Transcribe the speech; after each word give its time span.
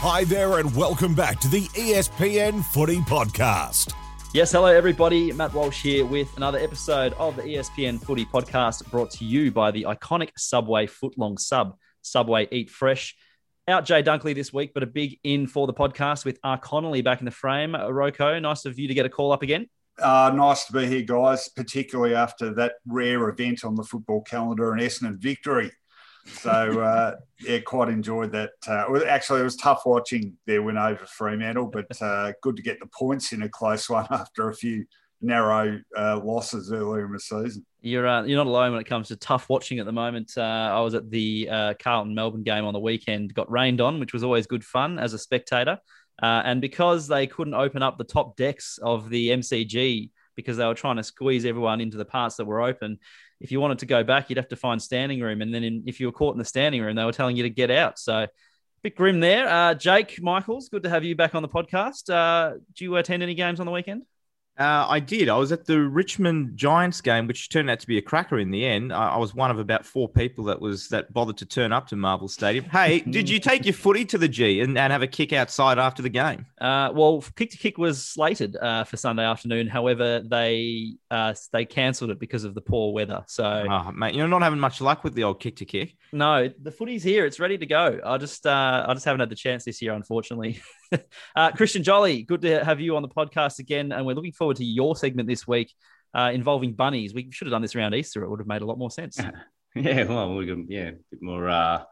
Hi 0.00 0.22
there, 0.22 0.60
and 0.60 0.76
welcome 0.76 1.12
back 1.12 1.40
to 1.40 1.48
the 1.48 1.62
ESPN 1.70 2.64
Footy 2.66 2.98
Podcast. 2.98 3.92
Yes, 4.32 4.52
hello 4.52 4.66
everybody. 4.66 5.32
Matt 5.32 5.52
Walsh 5.52 5.82
here 5.82 6.06
with 6.06 6.36
another 6.36 6.60
episode 6.60 7.14
of 7.14 7.34
the 7.34 7.42
ESPN 7.42 8.00
Footy 8.00 8.24
Podcast 8.24 8.88
brought 8.92 9.10
to 9.10 9.24
you 9.24 9.50
by 9.50 9.72
the 9.72 9.86
iconic 9.88 10.30
Subway 10.36 10.86
footlong 10.86 11.36
sub, 11.36 11.74
Subway 12.02 12.46
Eat 12.52 12.70
Fresh. 12.70 13.16
Out 13.66 13.86
Jay 13.86 14.00
Dunkley 14.00 14.36
this 14.36 14.52
week, 14.52 14.70
but 14.72 14.84
a 14.84 14.86
big 14.86 15.18
in 15.24 15.48
for 15.48 15.66
the 15.66 15.74
podcast 15.74 16.24
with 16.24 16.38
R. 16.44 16.58
Connolly 16.58 17.02
back 17.02 17.18
in 17.18 17.24
the 17.24 17.32
frame. 17.32 17.74
Rocco, 17.74 18.38
nice 18.38 18.66
of 18.66 18.78
you 18.78 18.86
to 18.86 18.94
get 18.94 19.04
a 19.04 19.10
call 19.10 19.32
up 19.32 19.42
again. 19.42 19.66
Uh, 20.00 20.30
nice 20.32 20.66
to 20.66 20.74
be 20.74 20.86
here, 20.86 21.02
guys, 21.02 21.48
particularly 21.56 22.14
after 22.14 22.54
that 22.54 22.74
rare 22.86 23.28
event 23.30 23.64
on 23.64 23.74
the 23.74 23.82
football 23.82 24.22
calendar, 24.22 24.72
an 24.72 24.78
Essendon 24.78 25.18
victory. 25.18 25.72
So, 26.26 26.80
uh, 26.80 27.16
yeah, 27.40 27.58
quite 27.60 27.88
enjoyed 27.88 28.32
that. 28.32 28.50
Uh, 28.66 29.04
actually, 29.06 29.40
it 29.40 29.44
was 29.44 29.56
tough 29.56 29.82
watching 29.86 30.36
their 30.46 30.62
win 30.62 30.76
over 30.76 31.06
Fremantle, 31.06 31.66
but 31.66 31.86
uh, 32.02 32.32
good 32.42 32.56
to 32.56 32.62
get 32.62 32.80
the 32.80 32.86
points 32.86 33.32
in 33.32 33.42
a 33.42 33.48
close 33.48 33.88
one 33.90 34.06
after 34.10 34.48
a 34.48 34.54
few 34.54 34.84
narrow 35.20 35.80
uh, 35.96 36.20
losses 36.22 36.72
earlier 36.72 37.06
in 37.06 37.12
the 37.12 37.20
season. 37.20 37.64
You're 37.80 38.06
uh, 38.06 38.24
you're 38.24 38.36
not 38.36 38.46
alone 38.46 38.72
when 38.72 38.80
it 38.80 38.86
comes 38.86 39.08
to 39.08 39.16
tough 39.16 39.48
watching 39.48 39.78
at 39.78 39.86
the 39.86 39.92
moment. 39.92 40.32
Uh, 40.36 40.42
I 40.42 40.80
was 40.80 40.94
at 40.94 41.10
the 41.10 41.48
Carlton 41.80 42.14
Melbourne 42.14 42.42
game 42.42 42.64
on 42.64 42.72
the 42.72 42.80
weekend, 42.80 43.34
got 43.34 43.50
rained 43.50 43.80
on, 43.80 44.00
which 44.00 44.12
was 44.12 44.22
always 44.22 44.46
good 44.46 44.64
fun 44.64 44.98
as 44.98 45.14
a 45.14 45.18
spectator. 45.18 45.78
And 46.20 46.60
because 46.60 47.08
they 47.08 47.26
couldn't 47.26 47.54
open 47.54 47.82
up 47.82 47.96
the 47.96 48.04
top 48.04 48.36
decks 48.36 48.78
of 48.82 49.08
the 49.08 49.30
MCG 49.30 50.10
because 50.38 50.56
they 50.56 50.64
were 50.64 50.74
trying 50.74 50.96
to 50.96 51.02
squeeze 51.02 51.44
everyone 51.44 51.80
into 51.80 51.96
the 51.96 52.04
parts 52.04 52.36
that 52.36 52.44
were 52.44 52.62
open, 52.62 52.96
if 53.40 53.52
you 53.52 53.60
wanted 53.60 53.78
to 53.80 53.86
go 53.86 54.02
back, 54.02 54.28
you'd 54.28 54.36
have 54.36 54.48
to 54.48 54.56
find 54.56 54.80
standing 54.80 55.20
room. 55.20 55.42
And 55.42 55.52
then 55.54 55.64
in, 55.64 55.84
if 55.86 56.00
you 56.00 56.06
were 56.06 56.12
caught 56.12 56.34
in 56.34 56.38
the 56.38 56.44
standing 56.44 56.82
room, 56.82 56.96
they 56.96 57.04
were 57.04 57.12
telling 57.12 57.36
you 57.36 57.44
to 57.44 57.50
get 57.50 57.70
out. 57.70 57.98
So 57.98 58.14
a 58.14 58.28
bit 58.82 58.96
grim 58.96 59.20
there. 59.20 59.48
Uh, 59.48 59.74
Jake 59.74 60.20
Michaels, 60.20 60.68
good 60.68 60.82
to 60.82 60.90
have 60.90 61.04
you 61.04 61.14
back 61.14 61.34
on 61.34 61.42
the 61.42 61.48
podcast. 61.48 62.12
Uh, 62.12 62.58
do 62.74 62.84
you 62.84 62.96
attend 62.96 63.22
any 63.22 63.34
games 63.34 63.60
on 63.60 63.66
the 63.66 63.72
weekend? 63.72 64.02
Uh, 64.58 64.86
I 64.88 64.98
did. 64.98 65.28
I 65.28 65.36
was 65.36 65.52
at 65.52 65.66
the 65.66 65.80
Richmond 65.80 66.56
Giants 66.56 67.00
game, 67.00 67.28
which 67.28 67.48
turned 67.48 67.70
out 67.70 67.78
to 67.80 67.86
be 67.86 67.96
a 67.98 68.02
cracker 68.02 68.38
in 68.40 68.50
the 68.50 68.66
end. 68.66 68.92
I, 68.92 69.10
I 69.10 69.16
was 69.16 69.32
one 69.34 69.52
of 69.52 69.58
about 69.60 69.86
four 69.86 70.08
people 70.08 70.44
that 70.46 70.60
was 70.60 70.88
that 70.88 71.12
bothered 71.12 71.36
to 71.38 71.46
turn 71.46 71.72
up 71.72 71.86
to 71.88 71.96
Marvel 71.96 72.26
Stadium. 72.26 72.64
Hey, 72.64 73.00
did 73.10 73.30
you 73.30 73.38
take 73.38 73.64
your 73.64 73.74
footy 73.74 74.04
to 74.06 74.18
the 74.18 74.26
G 74.26 74.60
and, 74.60 74.76
and 74.76 74.92
have 74.92 75.02
a 75.02 75.06
kick 75.06 75.32
outside 75.32 75.78
after 75.78 76.02
the 76.02 76.08
game? 76.08 76.46
Uh, 76.60 76.90
well, 76.92 77.24
kick 77.36 77.50
to 77.50 77.56
kick 77.56 77.78
was 77.78 78.04
slated 78.04 78.56
uh, 78.56 78.82
for 78.82 78.96
Sunday 78.96 79.24
afternoon. 79.24 79.68
However, 79.68 80.20
they 80.24 80.94
uh, 81.10 81.34
they 81.52 81.64
cancelled 81.64 82.10
it 82.10 82.18
because 82.18 82.42
of 82.42 82.54
the 82.54 82.60
poor 82.60 82.92
weather. 82.92 83.22
So, 83.28 83.44
Oh, 83.70 83.92
mate, 83.92 84.14
you're 84.14 84.26
not 84.26 84.42
having 84.42 84.58
much 84.58 84.80
luck 84.80 85.04
with 85.04 85.14
the 85.14 85.22
old 85.22 85.38
kick 85.38 85.56
to 85.56 85.64
kick. 85.64 85.94
no, 86.12 86.50
the 86.62 86.72
footy's 86.72 87.04
here. 87.04 87.26
It's 87.26 87.38
ready 87.38 87.58
to 87.58 87.66
go. 87.66 88.00
I 88.04 88.18
just 88.18 88.44
uh, 88.44 88.86
I 88.88 88.92
just 88.94 89.04
haven't 89.04 89.20
had 89.20 89.30
the 89.30 89.36
chance 89.36 89.64
this 89.64 89.80
year, 89.80 89.92
unfortunately. 89.92 90.60
uh, 91.36 91.52
Christian 91.52 91.82
Joly, 91.82 92.22
good 92.22 92.42
to 92.42 92.64
have 92.64 92.80
you 92.80 92.96
on 92.96 93.02
the 93.02 93.08
podcast 93.08 93.58
again, 93.58 93.92
and 93.92 94.06
we're 94.06 94.14
looking 94.14 94.32
forward 94.32 94.56
to 94.56 94.64
your 94.64 94.96
segment 94.96 95.28
this 95.28 95.46
week 95.46 95.74
uh, 96.14 96.30
involving 96.32 96.72
bunnies. 96.72 97.14
We 97.14 97.30
should 97.30 97.46
have 97.46 97.52
done 97.52 97.62
this 97.62 97.76
around 97.76 97.94
Easter. 97.94 98.22
It 98.22 98.30
would 98.30 98.40
have 98.40 98.48
made 98.48 98.62
a 98.62 98.66
lot 98.66 98.78
more 98.78 98.90
sense. 98.90 99.20
Yeah, 99.74 100.04
well, 100.04 100.34
we 100.34 100.46
yeah, 100.66 100.88
a 100.88 100.92
bit 101.10 101.20
more 101.20 101.48
uh, 101.48 101.84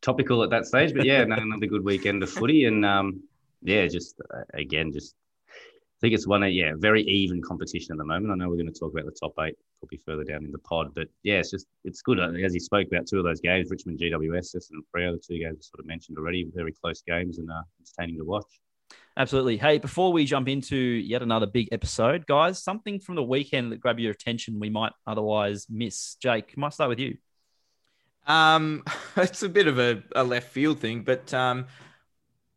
topical 0.00 0.42
at 0.42 0.50
that 0.50 0.64
stage, 0.64 0.94
but 0.94 1.04
yeah, 1.04 1.24
no, 1.24 1.36
another 1.36 1.66
good 1.66 1.84
weekend 1.84 2.22
of 2.22 2.30
footy, 2.30 2.64
and 2.64 2.84
um, 2.86 3.22
yeah, 3.62 3.86
just 3.86 4.20
uh, 4.34 4.42
again, 4.54 4.92
just 4.92 5.14
I 5.98 6.00
think 6.00 6.14
it's 6.14 6.28
one, 6.28 6.44
of, 6.44 6.52
yeah, 6.52 6.74
very 6.76 7.02
even 7.02 7.42
competition 7.42 7.92
at 7.92 7.98
the 7.98 8.04
moment. 8.04 8.30
I 8.30 8.36
know 8.36 8.48
we're 8.48 8.56
going 8.56 8.72
to 8.72 8.78
talk 8.78 8.92
about 8.92 9.04
the 9.04 9.18
top 9.20 9.32
eight 9.40 9.56
probably 9.80 9.98
further 10.06 10.22
down 10.22 10.44
in 10.44 10.52
the 10.52 10.58
pod, 10.58 10.94
but 10.94 11.08
yeah, 11.24 11.38
it's 11.38 11.50
just 11.50 11.66
it's 11.84 12.02
good 12.02 12.20
Uh, 12.20 12.30
as 12.34 12.54
you 12.54 12.60
spoke 12.60 12.86
about 12.86 13.08
two 13.08 13.18
of 13.18 13.24
those 13.24 13.40
games, 13.40 13.68
Richmond 13.68 13.98
GWS 13.98 14.54
and 14.70 14.84
Freo, 14.94 15.12
the 15.12 15.18
two 15.18 15.40
games 15.40 15.58
I 15.58 15.62
sort 15.62 15.80
of 15.80 15.86
mentioned 15.86 16.16
already, 16.16 16.48
very 16.54 16.72
close 16.72 17.02
games 17.02 17.38
and 17.38 17.50
uh, 17.50 17.62
entertaining 17.80 18.18
to 18.18 18.24
watch. 18.24 18.46
Absolutely. 19.16 19.56
Hey, 19.56 19.78
before 19.78 20.12
we 20.12 20.24
jump 20.24 20.48
into 20.48 20.76
yet 20.76 21.20
another 21.20 21.46
big 21.46 21.68
episode, 21.72 22.26
guys, 22.26 22.62
something 22.62 23.00
from 23.00 23.16
the 23.16 23.22
weekend 23.24 23.72
that 23.72 23.80
grabbed 23.80 23.98
your 23.98 24.12
attention 24.12 24.60
we 24.60 24.70
might 24.70 24.92
otherwise 25.04 25.66
miss. 25.68 26.14
Jake, 26.22 26.56
might 26.56 26.74
start 26.74 26.90
with 26.90 27.00
you. 27.00 27.16
Um, 28.28 28.84
it's 29.16 29.42
a 29.42 29.48
bit 29.48 29.66
of 29.66 29.80
a, 29.80 30.04
a 30.14 30.22
left 30.22 30.52
field 30.52 30.78
thing, 30.78 31.02
but 31.02 31.34
um, 31.34 31.66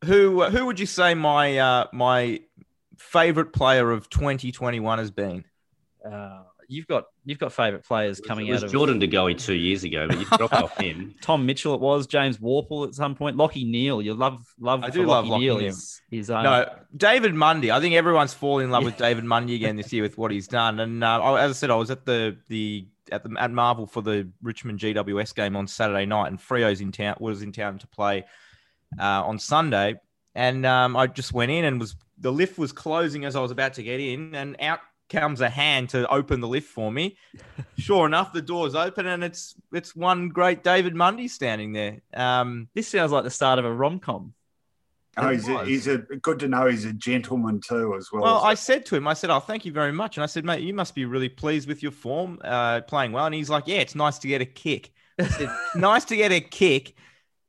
who 0.05 0.43
who 0.43 0.67
would 0.67 0.79
you 0.79 0.85
say 0.85 1.15
my 1.15 1.57
uh, 1.57 1.87
my 1.91 2.41
favorite 3.09 3.53
player 3.53 3.91
of 3.91 4.09
2021 4.09 4.99
has 4.99 5.11
been? 5.11 5.45
Uh, 6.05 6.43
you've 6.71 6.87
got 6.87 7.05
you've 7.25 7.37
got 7.37 7.51
favorite 7.51 7.83
players 7.83 8.19
coming 8.19 8.47
it 8.47 8.53
was 8.53 8.63
out 8.63 8.67
of 8.67 8.71
Jordan 8.71 8.97
De 8.97 9.07
Goey 9.07 9.37
two 9.37 9.53
years 9.53 9.83
ago, 9.83 10.07
but 10.07 10.19
you 10.19 10.25
dropped 10.37 10.53
off 10.53 10.77
him. 10.77 11.13
Tom 11.21 11.45
Mitchell. 11.45 11.75
It 11.75 11.81
was 11.81 12.07
James 12.07 12.37
Worpel 12.37 12.87
at 12.87 12.95
some 12.95 13.15
point. 13.15 13.35
Lachie 13.35 13.69
Neale. 13.69 14.01
You 14.01 14.13
love 14.13 14.45
love. 14.59 14.83
I 14.83 14.87
for 14.87 14.93
do 14.93 15.05
love 15.05 15.27
Lockie 15.27 15.43
Lachie 15.43 15.45
Neale. 15.45 15.57
Neal. 15.57 15.67
Is, 15.67 16.01
is 16.09 16.29
uh, 16.29 16.41
No, 16.41 16.65
David 16.95 17.35
Mundy. 17.35 17.71
I 17.71 17.79
think 17.79 17.95
everyone's 17.95 18.33
falling 18.33 18.65
in 18.65 18.71
love 18.71 18.85
with 18.85 18.97
David 18.97 19.25
Mundy 19.25 19.55
again 19.55 19.75
this 19.75 19.91
year 19.91 20.01
with 20.01 20.17
what 20.17 20.31
he's 20.31 20.47
done. 20.47 20.79
And 20.79 21.03
uh, 21.03 21.35
as 21.35 21.51
I 21.51 21.53
said, 21.53 21.69
I 21.69 21.75
was 21.75 21.91
at 21.91 22.05
the 22.05 22.37
the 22.47 22.87
at 23.11 23.23
the 23.23 23.35
at 23.37 23.51
Marvel 23.51 23.85
for 23.85 24.01
the 24.01 24.29
Richmond 24.41 24.79
GWS 24.79 25.35
game 25.35 25.55
on 25.55 25.67
Saturday 25.67 26.05
night, 26.05 26.27
and 26.27 26.39
Freo's 26.39 26.81
in 26.81 26.91
town 26.91 27.17
was 27.19 27.41
in 27.41 27.51
town 27.51 27.79
to 27.79 27.87
play 27.87 28.25
uh, 28.99 29.23
on 29.25 29.37
Sunday, 29.39 29.99
and 30.33 30.65
um, 30.65 30.95
I 30.95 31.07
just 31.07 31.33
went 31.33 31.51
in 31.51 31.65
and 31.65 31.79
was 31.79 31.95
the 32.21 32.31
lift 32.31 32.57
was 32.57 32.71
closing 32.71 33.25
as 33.25 33.35
I 33.35 33.41
was 33.41 33.51
about 33.51 33.73
to 33.73 33.83
get 33.83 33.99
in, 33.99 34.33
and 34.35 34.55
out 34.59 34.79
comes 35.09 35.41
a 35.41 35.49
hand 35.49 35.89
to 35.89 36.07
open 36.09 36.39
the 36.39 36.47
lift 36.47 36.69
for 36.69 36.91
me. 36.91 37.17
sure 37.77 38.05
enough, 38.05 38.31
the 38.31 38.41
door's 38.41 38.75
open, 38.75 39.07
and 39.07 39.23
it's 39.23 39.55
it's 39.73 39.95
one 39.95 40.29
great 40.29 40.63
David 40.63 40.95
Mundy 40.95 41.27
standing 41.27 41.73
there. 41.73 42.01
Um, 42.13 42.69
This 42.73 42.87
sounds 42.87 43.11
like 43.11 43.23
the 43.23 43.29
start 43.29 43.59
of 43.59 43.65
a 43.65 43.73
rom 43.73 43.99
com. 43.99 44.33
Oh, 45.17 45.29
he's 45.29 45.49
a, 45.49 45.65
he's 45.65 45.87
a 45.87 45.97
good 45.97 46.39
to 46.39 46.47
know 46.47 46.67
he's 46.67 46.85
a 46.85 46.93
gentleman 46.93 47.59
too, 47.59 47.95
as 47.97 48.09
well. 48.13 48.23
Well, 48.23 48.37
as 48.37 48.43
I 48.43 48.53
said 48.53 48.85
to 48.87 48.95
him, 48.95 49.07
I 49.09 49.13
said, 49.13 49.29
"Oh, 49.29 49.41
thank 49.41 49.65
you 49.65 49.73
very 49.73 49.91
much." 49.91 50.15
And 50.15 50.23
I 50.23 50.27
said, 50.27 50.45
"Mate, 50.45 50.61
you 50.61 50.73
must 50.73 50.95
be 50.95 51.03
really 51.03 51.27
pleased 51.27 51.67
with 51.67 51.83
your 51.83 51.91
form, 51.91 52.39
uh, 52.43 52.81
playing 52.81 53.11
well." 53.11 53.25
And 53.25 53.35
he's 53.35 53.49
like, 53.49 53.67
"Yeah, 53.67 53.79
it's 53.79 53.95
nice 53.95 54.19
to 54.19 54.27
get 54.29 54.41
a 54.41 54.45
kick. 54.45 54.93
I 55.19 55.27
said, 55.27 55.49
nice 55.75 56.05
to 56.05 56.15
get 56.15 56.31
a 56.31 56.39
kick. 56.39 56.95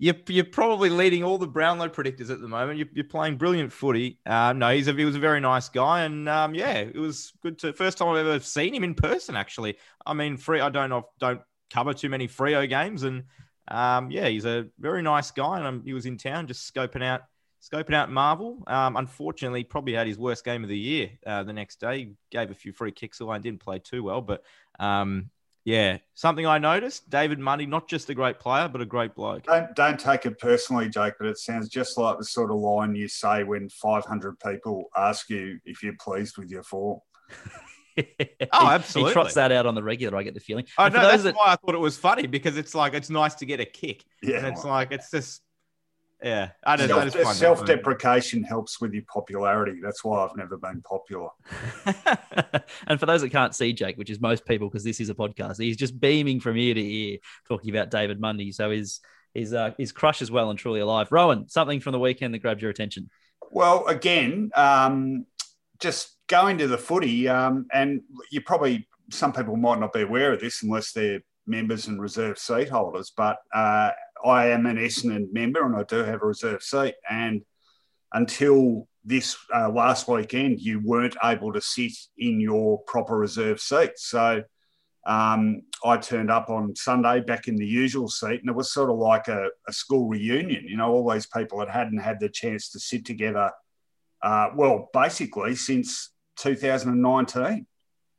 You're, 0.03 0.17
you're 0.27 0.45
probably 0.45 0.91
leading 0.91 1.23
all 1.23 1.39
the 1.39 1.47
Brownlow 1.47 1.91
predictors 1.91 2.29
at 2.29 2.41
the 2.41 2.49
moment. 2.49 2.77
You're, 2.77 2.89
you're 2.93 3.05
playing 3.05 3.37
brilliant 3.37 3.73
footy. 3.73 4.19
Um, 4.27 4.59
no, 4.59 4.75
he's 4.75 4.89
a, 4.89 4.93
he 4.95 5.05
was 5.05 5.15
a 5.15 5.21
very 5.21 5.39
nice 5.39 5.69
guy, 5.69 6.03
and 6.03 6.29
um, 6.29 6.57
yeah, 6.57 6.79
it 6.79 6.97
was 6.97 7.33
good 7.41 7.57
to 7.61 7.73
first 7.73 7.99
time 7.99 8.09
I've 8.09 8.27
ever 8.27 8.41
seen 8.41 8.75
him 8.75 8.83
in 8.83 8.97
person. 8.97 9.37
Actually, 9.37 9.77
I 10.05 10.13
mean, 10.15 10.39
free. 10.39 10.59
I 10.59 10.71
don't 10.71 11.05
don't 11.21 11.41
cover 11.73 11.95
too 11.95 12.09
many 12.09 12.27
Freo 12.27 12.69
games, 12.69 13.05
and 13.05 13.23
um, 13.69 14.11
yeah, 14.11 14.27
he's 14.27 14.45
a 14.45 14.67
very 14.81 15.03
nice 15.03 15.31
guy, 15.31 15.59
and 15.59 15.67
um, 15.69 15.83
he 15.85 15.93
was 15.93 16.05
in 16.05 16.19
town 16.19 16.49
just 16.49 16.75
scoping 16.75 17.05
out 17.05 17.23
scoping 17.63 17.95
out 17.95 18.11
Marvel. 18.11 18.65
Um, 18.67 18.97
unfortunately, 18.97 19.63
probably 19.63 19.93
had 19.93 20.09
his 20.09 20.19
worst 20.19 20.45
game 20.45 20.65
of 20.65 20.69
the 20.69 20.77
year 20.77 21.11
uh, 21.25 21.45
the 21.45 21.53
next 21.53 21.79
day. 21.79 21.99
He 21.99 22.13
gave 22.33 22.51
a 22.51 22.55
few 22.55 22.73
free 22.73 22.91
kicks 22.91 23.21
away 23.21 23.37
and 23.37 23.45
didn't 23.45 23.61
play 23.61 23.79
too 23.79 24.03
well. 24.03 24.21
But 24.21 24.43
um, 24.81 25.31
yeah, 25.65 25.99
something 26.15 26.47
I 26.47 26.59
noticed 26.59 27.09
David 27.11 27.39
Mundy, 27.39 27.67
not 27.67 27.89
just 27.89 28.11
a 28.11 28.15
great 28.15 28.39
player, 28.41 28.69
but 28.69 28.81
a 28.81 28.87
great 28.87 29.15
bloke. 29.15 29.45
don't 29.45 29.75
don't 29.77 29.99
take 30.01 30.27
it 30.27 30.39
personally, 30.39 30.89
Jake, 30.89 31.15
but 31.19 31.29
it 31.29 31.39
sounds 31.39 31.69
just 31.69 31.97
like 31.99 32.19
the 32.19 32.25
sort 32.25 32.51
of 32.51 32.57
line 32.59 32.95
you 32.95 33.09
say 33.09 33.45
when 33.45 33.69
500 33.69 34.39
people 34.41 34.85
ask 34.97 35.31
you 35.31 35.59
if 35.65 35.83
you're 35.83 35.95
pleased 36.01 36.37
with 36.39 36.51
your 36.51 36.63
form. 36.63 37.01
Oh, 38.55 38.69
absolutely. 38.69 39.11
He 39.11 39.13
trots 39.13 39.35
that 39.35 39.53
out 39.53 39.67
on 39.67 39.75
the 39.75 39.83
regular. 39.83 40.17
I 40.17 40.23
get 40.23 40.33
the 40.33 40.41
feeling. 40.41 40.65
I 40.79 40.87
And 40.87 40.95
know 40.95 41.03
that's 41.03 41.25
that- 41.25 41.35
why 41.35 41.49
I 41.53 41.57
thought 41.57 41.75
it 41.75 41.79
was 41.79 41.97
funny 41.99 42.27
because 42.27 42.57
it's 42.57 42.75
like 42.75 42.95
it's 42.95 43.11
nice 43.11 43.35
to 43.37 43.45
get 43.47 43.61
a 43.61 43.67
kick, 43.67 44.03
Yeah, 44.23 44.39
and 44.39 44.47
it's 44.47 44.65
like 44.65 44.93
it's 44.93 45.11
just 45.11 45.43
yeah. 46.23 46.51
I 46.65 46.77
just, 46.77 46.93
I 46.93 47.09
just 47.09 47.39
self-deprecation 47.39 48.43
helps 48.45 48.81
with 48.81 48.93
your 48.93 49.03
popularity. 49.05 49.81
That's 49.83 50.05
why 50.05 50.25
I've 50.25 50.37
never 50.37 50.57
been 50.57 50.83
popular. 50.83 51.29
and 52.87 52.99
for 52.99 53.07
those 53.07 53.23
that 53.23 53.31
can't 53.31 53.55
see 53.55 53.73
Jake, 53.73 53.97
which 53.97 54.11
is 54.11 54.21
most 54.21 54.47
people, 54.47 54.69
because 54.69 54.85
this 54.85 55.01
is 55.01 55.11
a 55.11 55.15
podcast, 55.15 55.61
he's 55.61 55.77
just 55.77 55.99
beaming 55.99 56.41
from 56.41 56.57
ear 56.57 56.75
to 56.75 56.81
ear 56.81 57.19
talking 57.49 57.71
about 57.71 57.91
David 57.91 58.21
Mundy. 58.21 58.53
So 58.53 58.71
his 58.71 59.01
his 59.35 59.55
uh, 59.55 59.73
his 59.79 59.93
crush 59.93 60.23
is 60.23 60.31
well 60.31 60.51
and 60.51 60.59
truly 60.59 60.81
alive. 60.81 61.11
Rohan, 61.11 61.49
something 61.49 61.81
from 61.81 61.93
the 61.93 61.99
weekend 61.99 62.35
that 62.35 62.41
grabbed 62.41 62.63
your 62.63 62.71
attention. 62.71 63.11
Well, 63.51 63.87
again, 63.87 64.51
um, 64.55 65.27
just 65.81 66.17
going 66.27 66.59
to 66.59 66.69
the 66.69 66.79
footy, 66.79 67.29
um, 67.29 67.67
and 67.73 68.03
you 68.31 68.41
probably 68.43 68.89
some 69.11 69.33
people 69.33 69.57
might 69.57 69.81
not 69.81 69.93
be 69.93 70.03
aware 70.03 70.33
of 70.33 70.41
this 70.41 70.63
unless 70.63 70.93
they're 70.93 71.21
members 71.47 71.89
and 71.89 72.01
reserve 72.01 72.39
seat 72.39 72.69
holders, 72.69 73.13
but 73.17 73.39
uh, 73.55 73.91
I 74.25 74.49
am 74.49 74.67
an 74.67 74.77
Essendon 74.77 75.33
member 75.33 75.65
and 75.65 75.77
I 75.77 75.85
do 75.85 75.99
have 75.99 76.23
a 76.23 76.27
reserve 76.27 76.63
seat. 76.63 76.95
And 77.09 77.43
until 78.13 78.89
this 79.05 79.37
uh, 79.55 79.71
last 79.71 80.09
weekend, 80.09 80.61
you 80.61 80.81
weren't 80.85 81.17
able 81.23 81.53
to 81.53 81.61
sit 81.61 81.93
in 82.19 82.41
your 82.41 82.79
proper 82.87 83.17
reserve 83.17 83.61
seat. 83.61 83.93
So 83.97 84.43
um, 85.05 85.63
I 85.85 85.97
turned 85.97 86.31
up 86.31 86.49
on 86.49 86.77
Sunday 86.77 87.21
back 87.21 87.49
in 87.49 87.57
the 87.57 87.67
usual 87.67 88.09
seat, 88.09 88.41
and 88.41 88.49
it 88.49 88.55
was 88.55 88.73
sort 88.73 88.91
of 88.91 88.99
like 88.99 89.29
a, 89.29 89.49
a 89.67 89.73
school 89.73 90.09
reunion. 90.09 90.65
You 90.67 90.77
know, 90.77 90.93
all 90.93 91.11
these 91.11 91.27
people 91.27 91.59
that 91.59 91.71
hadn't 91.71 91.99
had 91.99 92.21
the 92.21 92.29
chance 92.29 92.71
to 92.71 92.81
sit 92.81 93.05
together, 93.05 93.51
uh, 94.23 94.51
well, 94.55 94.91
basically 94.93 95.57
since 95.57 96.11
2019. 96.37 97.67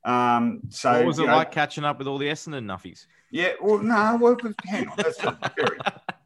Um, 0.05 0.59
so 0.69 0.91
what 0.91 1.05
was 1.05 1.19
it 1.19 1.21
you 1.21 1.27
know, 1.29 1.37
like 1.37 1.51
catching 1.51 1.85
up 1.85 1.97
with 1.97 2.07
all 2.07 2.17
the 2.17 2.27
Essendon 2.27 2.65
nuffies? 2.65 3.05
Yeah, 3.33 3.53
well, 3.59 3.79
no, 3.79 4.17
well, 4.21 4.37
but 4.41 4.53
hang 4.63 4.87
on, 4.89 4.95
that's 4.97 5.19
very 5.55 5.79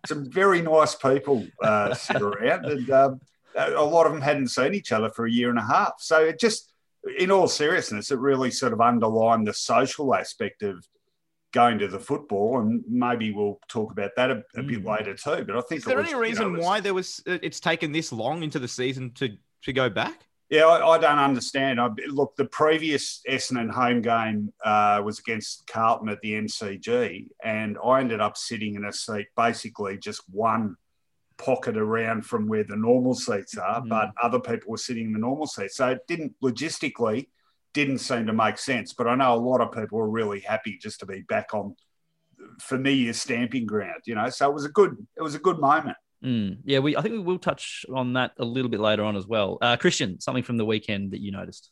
some 0.05 0.29
very 0.29 0.61
nice 0.61 0.93
people 0.93 1.47
uh, 1.63 1.93
sit 1.93 2.21
around, 2.21 2.65
and 2.65 2.89
um, 2.91 3.21
a 3.55 3.81
lot 3.81 4.05
of 4.05 4.11
them 4.11 4.21
hadn't 4.21 4.49
seen 4.49 4.73
each 4.73 4.91
other 4.91 5.09
for 5.09 5.25
a 5.25 5.31
year 5.31 5.49
and 5.49 5.57
a 5.57 5.63
half. 5.63 5.93
So 5.99 6.19
it 6.25 6.37
just, 6.37 6.73
in 7.17 7.31
all 7.31 7.47
seriousness, 7.47 8.11
it 8.11 8.19
really 8.19 8.51
sort 8.51 8.73
of 8.73 8.81
underlined 8.81 9.47
the 9.47 9.53
social 9.53 10.13
aspect 10.13 10.63
of 10.63 10.85
going 11.53 11.79
to 11.79 11.87
the 11.87 11.99
football, 11.99 12.59
and 12.59 12.83
maybe 12.89 13.31
we'll 13.31 13.59
talk 13.69 13.93
about 13.93 14.11
that 14.17 14.29
a, 14.29 14.43
a 14.57 14.63
bit 14.63 14.83
Mm. 14.83 14.97
later 14.97 15.13
too. 15.13 15.45
But 15.45 15.55
I 15.55 15.61
think 15.61 15.79
Is 15.79 15.85
there 15.85 15.97
was, 15.97 16.09
any 16.09 16.19
reason 16.19 16.51
you 16.51 16.57
know, 16.57 16.63
why 16.63 16.81
there 16.81 16.93
was 16.93 17.23
it's 17.25 17.61
taken 17.61 17.93
this 17.93 18.11
long 18.11 18.43
into 18.43 18.59
the 18.59 18.67
season 18.67 19.11
to 19.15 19.29
to 19.63 19.71
go 19.71 19.89
back? 19.89 20.27
Yeah, 20.49 20.65
I, 20.65 20.95
I 20.95 20.97
don't 20.97 21.19
understand. 21.19 21.79
I, 21.79 21.89
look, 22.07 22.35
the 22.37 22.45
previous 22.45 23.21
Essendon 23.29 23.69
home 23.69 24.01
game 24.01 24.53
uh, 24.63 25.01
was 25.03 25.19
against 25.19 25.67
Carlton 25.67 26.07
at 26.07 26.21
the 26.21 26.35
MCG, 26.35 27.27
and 27.43 27.77
I 27.83 27.99
ended 27.99 28.21
up 28.21 28.37
sitting 28.37 28.75
in 28.75 28.85
a 28.85 28.93
seat 28.93 29.27
basically 29.35 29.97
just 29.97 30.21
one 30.29 30.77
pocket 31.37 31.77
around 31.77 32.25
from 32.25 32.47
where 32.47 32.63
the 32.63 32.77
normal 32.77 33.13
seats 33.13 33.57
are, 33.57 33.81
Mhm. 33.81 33.89
but 33.89 34.09
other 34.23 34.39
people 34.39 34.71
were 34.71 34.77
sitting 34.77 35.07
in 35.07 35.13
the 35.13 35.19
normal 35.19 35.47
seats. 35.47 35.75
So 35.75 35.89
it 35.89 35.99
didn't 36.07 36.33
logistically 36.41 37.27
didn't 37.73 37.99
seem 37.99 38.25
to 38.25 38.33
make 38.33 38.57
sense. 38.57 38.93
But 38.93 39.07
I 39.07 39.15
know 39.15 39.35
a 39.35 39.37
lot 39.37 39.61
of 39.61 39.71
people 39.71 39.99
were 39.99 40.09
really 40.09 40.39
happy 40.39 40.79
just 40.81 40.99
to 41.01 41.05
be 41.05 41.21
back 41.21 41.53
on 41.53 41.75
familiar 42.59 43.13
stamping 43.13 43.65
ground. 43.67 44.01
You 44.05 44.15
know, 44.15 44.29
so 44.29 44.49
it 44.49 44.53
was 44.53 44.65
a 44.65 44.69
good 44.69 45.05
it 45.15 45.21
was 45.21 45.35
a 45.35 45.39
good 45.39 45.59
moment. 45.59 45.97
Mm. 46.23 46.57
Yeah, 46.65 46.79
we 46.79 46.97
I 46.97 47.01
think 47.01 47.13
we 47.13 47.19
will 47.19 47.39
touch 47.39 47.85
on 47.93 48.13
that 48.13 48.31
a 48.39 48.45
little 48.45 48.69
bit 48.69 48.79
later 48.79 49.03
on 49.03 49.15
as 49.15 49.27
well. 49.27 49.57
Uh, 49.61 49.77
Christian, 49.77 50.19
something 50.19 50.43
from 50.43 50.57
the 50.57 50.65
weekend 50.65 51.11
that 51.11 51.19
you 51.21 51.31
noticed. 51.31 51.71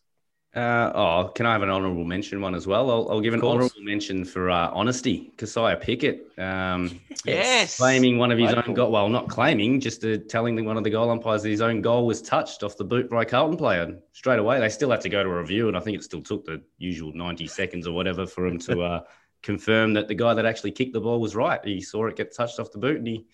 Uh, 0.56 0.90
oh, 0.96 1.32
can 1.36 1.46
I 1.46 1.52
have 1.52 1.64
an 1.64 1.70
honourable 1.70 2.06
mention 2.06 2.40
one 2.40 2.56
as 2.56 2.66
well? 2.66 2.90
I'll, 2.90 3.10
I'll 3.12 3.20
give 3.20 3.34
an 3.34 3.42
honourable 3.42 3.82
mention 3.82 4.24
for 4.24 4.50
uh, 4.50 4.70
honesty. 4.72 5.34
Kysaiah 5.36 5.82
Pickett, 5.82 6.28
um, 6.40 6.98
Yes. 7.26 7.76
claiming 7.76 8.18
one 8.18 8.32
of 8.32 8.38
his 8.38 8.52
Local. 8.54 8.70
own 8.70 8.74
goal. 8.74 8.92
Well, 8.92 9.10
not 9.10 9.28
claiming, 9.28 9.82
just 9.82 10.06
uh, 10.06 10.18
telling 10.30 10.56
the, 10.56 10.62
one 10.62 10.78
of 10.78 10.86
the 10.86 10.90
goal 10.90 11.10
umpires 11.10 11.44
that 11.44 11.50
his 11.50 11.60
own 11.60 11.82
goal 11.82 12.08
was 12.08 12.22
touched 12.22 12.64
off 12.64 12.78
the 12.78 12.86
boot 12.86 13.10
by 13.10 13.24
a 13.24 13.26
Carlton 13.26 13.58
player. 13.58 13.98
Straight 14.14 14.40
away, 14.40 14.62
they 14.62 14.70
still 14.70 14.92
had 14.92 15.02
to 15.02 15.10
go 15.10 15.24
to 15.24 15.30
a 15.30 15.38
review, 15.42 15.68
and 15.68 15.76
I 15.76 15.82
think 15.82 15.98
it 15.98 16.04
still 16.06 16.22
took 16.22 16.46
the 16.46 16.62
usual 16.78 17.12
ninety 17.14 17.48
seconds 17.48 17.86
or 17.86 17.94
whatever 17.94 18.26
for 18.26 18.48
him 18.48 18.58
to 18.60 18.82
uh, 18.92 19.02
confirm 19.44 19.92
that 19.96 20.08
the 20.08 20.16
guy 20.16 20.34
that 20.36 20.46
actually 20.46 20.72
kicked 20.72 20.94
the 20.94 21.02
ball 21.02 21.20
was 21.20 21.36
right. 21.36 21.60
He 21.66 21.82
saw 21.82 22.06
it 22.08 22.16
get 22.16 22.34
touched 22.34 22.62
off 22.62 22.72
the 22.72 22.80
boot, 22.80 22.96
and 22.98 23.08
he 23.08 23.26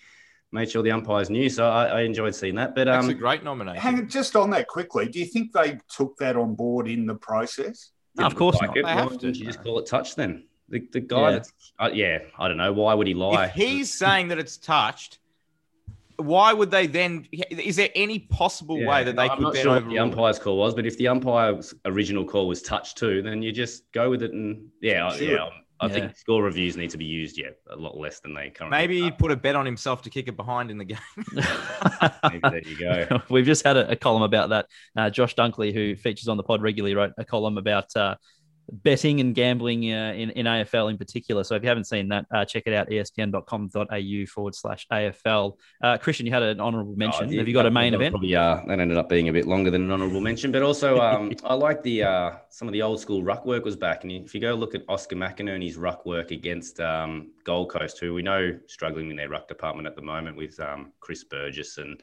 made 0.52 0.70
sure 0.70 0.84
the 0.84 0.92
umpires 0.92 1.30
knew. 1.30 1.50
So 1.50 1.66
I, 1.68 1.86
I 1.86 2.02
enjoyed 2.02 2.36
seeing 2.36 2.56
that. 2.56 2.76
But 2.76 2.86
That's 2.86 3.06
um, 3.06 3.10
a 3.10 3.14
great 3.14 3.44
nomination. 3.44 3.82
Hang 3.82 3.96
on, 4.00 4.10
just 4.10 4.36
on 4.36 4.50
that 4.52 4.68
quickly, 4.68 5.08
do 5.08 5.20
you 5.20 5.26
think 5.26 5.52
they 5.54 5.78
took 5.90 6.18
that 6.18 6.36
on 6.36 6.56
board 6.56 6.88
in 6.88 7.06
the 7.06 7.16
process? 7.16 7.92
No, 8.16 8.26
of 8.26 8.36
course 8.36 8.62
not. 8.62 8.76
it. 8.76 8.76
They 8.76 8.84
Why 8.84 8.90
have 8.96 9.04
wouldn't 9.12 9.22
to. 9.36 9.40
you 9.40 9.46
just 9.46 9.64
call 9.64 9.80
it 9.80 9.86
touch 9.86 10.16
then? 10.16 10.44
The, 10.70 10.86
the 10.92 11.00
guy 11.00 11.22
Yeah. 11.22 11.32
that's 11.32 11.54
uh, 11.80 11.90
yeah, 11.94 12.20
I 12.38 12.48
don't 12.48 12.58
know. 12.58 12.72
Why 12.74 12.94
would 12.94 13.08
he 13.08 13.14
lie? 13.14 13.46
If 13.46 13.54
he's 13.54 13.94
saying 13.94 14.28
that 14.30 14.40
it's 14.40 14.58
touched, 14.58 15.20
why 16.18 16.54
would 16.54 16.72
they 16.72 16.88
then? 16.88 17.28
Is 17.32 17.76
there 17.78 17.90
any 17.96 18.20
possible 18.20 18.78
Yeah, 18.80 18.88
way 18.90 19.04
that 19.06 19.16
they 19.16 19.24
I'm 19.24 19.38
could 19.38 19.44
not 19.44 19.54
then 19.54 19.64
sure 19.64 19.74
what 19.76 19.90
the 19.90 20.00
umpire's 20.00 20.40
call 20.40 20.58
was, 20.58 20.74
but 20.76 20.86
if 20.86 20.98
the 20.98 21.08
umpire's 21.08 21.74
original 21.86 22.24
call 22.26 22.48
was 22.48 22.62
touch 22.62 22.96
too, 22.96 23.22
then 23.22 23.42
you 23.42 23.52
just 23.52 23.90
go 23.92 24.10
with 24.10 24.22
it 24.24 24.32
and 24.34 24.70
yeah, 24.82 25.10
Sure. 25.12 25.28
yeah. 25.28 25.50
I 25.82 25.88
Yeah. 25.88 25.94
think 25.94 26.16
score 26.16 26.44
reviews 26.44 26.78
need 26.78 26.92
to 26.92 26.98
be 26.98 27.06
used, 27.06 27.38
yeah, 27.40 27.50
a 27.72 27.76
lot 27.76 27.98
less 27.98 28.20
than 28.20 28.36
they 28.36 28.52
currently. 28.52 28.78
Maybe 28.78 29.02
he'd 29.02 29.18
put 29.18 29.32
a 29.32 29.36
bet 29.36 29.56
on 29.56 29.66
himself 29.66 30.04
to 30.04 30.10
kick 30.12 30.28
it 30.28 30.38
behind 30.38 30.70
in 30.70 30.78
the 30.78 30.86
game. 30.86 30.98
Maybe 32.24 32.40
there 32.44 32.62
you 32.64 32.78
go. 32.78 33.22
We've 33.30 33.46
just 33.46 33.66
had 33.66 33.78
a, 33.78 33.90
a 33.92 33.96
column 33.96 34.22
about 34.22 34.50
that. 34.50 34.68
Uh, 34.96 35.10
Josh 35.10 35.36
Dunkley, 35.36 35.74
who 35.74 35.96
features 35.96 36.28
on 36.28 36.38
the 36.38 36.44
pod 36.44 36.62
regularly, 36.62 36.94
wrote 36.96 37.14
a 37.18 37.26
column 37.26 37.58
about 37.58 37.96
uh, 37.96 38.16
betting 38.72 39.20
and 39.20 39.36
gambling 39.36 39.84
uh, 39.92 40.14
in, 40.14 40.30
in 40.32 40.46
AFL 40.46 40.90
in 40.90 40.98
particular. 40.98 41.44
So 41.44 41.56
if 41.56 41.64
you 41.64 41.70
haven't 41.70 41.86
seen 41.86 42.08
that, 42.10 42.26
uh, 42.32 42.46
check 42.46 42.64
it 42.66 42.74
out, 42.74 42.90
espn.com.au 42.90 44.26
forward 44.28 44.56
slash 44.56 44.88
AFL. 44.92 45.58
Uh, 45.84 45.98
Christian, 45.98 46.26
you 46.26 46.32
had 46.32 46.44
an 46.44 46.62
honourable 46.62 46.96
mention. 46.96 47.26
Oh, 47.26 47.30
yeah, 47.30 47.40
Have 47.40 47.48
you 47.48 47.54
got 47.54 47.66
a 47.66 47.72
main 47.72 47.94
event? 47.94 48.14
Probably, 48.14 48.36
uh, 48.36 48.62
that 48.68 48.80
ended 48.80 48.98
up 48.98 49.10
being 49.10 49.30
a 49.30 49.34
bit 49.34 49.46
longer 49.46 49.70
than 49.70 49.84
an 49.84 49.92
honourable 49.92 50.22
mention, 50.22 50.52
but 50.52 50.62
also 50.62 51.00
um, 51.00 51.34
I 51.44 51.54
like 51.54 51.84
the 51.84 52.04
uh, 52.04 52.32
some 52.50 52.68
of 52.68 52.72
the 52.72 52.82
old 52.82 53.00
school 53.00 53.24
ruck 53.24 53.46
work 53.46 53.66
was 53.66 53.76
back, 53.76 54.04
and 54.04 54.12
if 54.12 54.34
you 54.34 54.40
go 54.40 54.54
look 54.54 54.74
at 54.74 54.84
Oscar 54.88 55.16
McInerney's 55.16 55.76
ruck 55.76 56.06
work 56.06 56.32
against 56.32 56.80
um, 56.80 57.32
Gold 57.44 57.70
Coast, 57.70 58.00
who 58.00 58.14
we 58.14 58.22
know 58.22 58.58
struggling 58.68 59.10
in 59.10 59.18
their 59.18 59.30
ruck 59.30 59.48
department 59.48 59.88
at 59.88 59.96
the 59.96 60.02
moment 60.02 60.38
with 60.38 60.60
um, 60.60 60.94
Chris 61.00 61.24
Burgess 61.24 61.78
and 61.78 62.02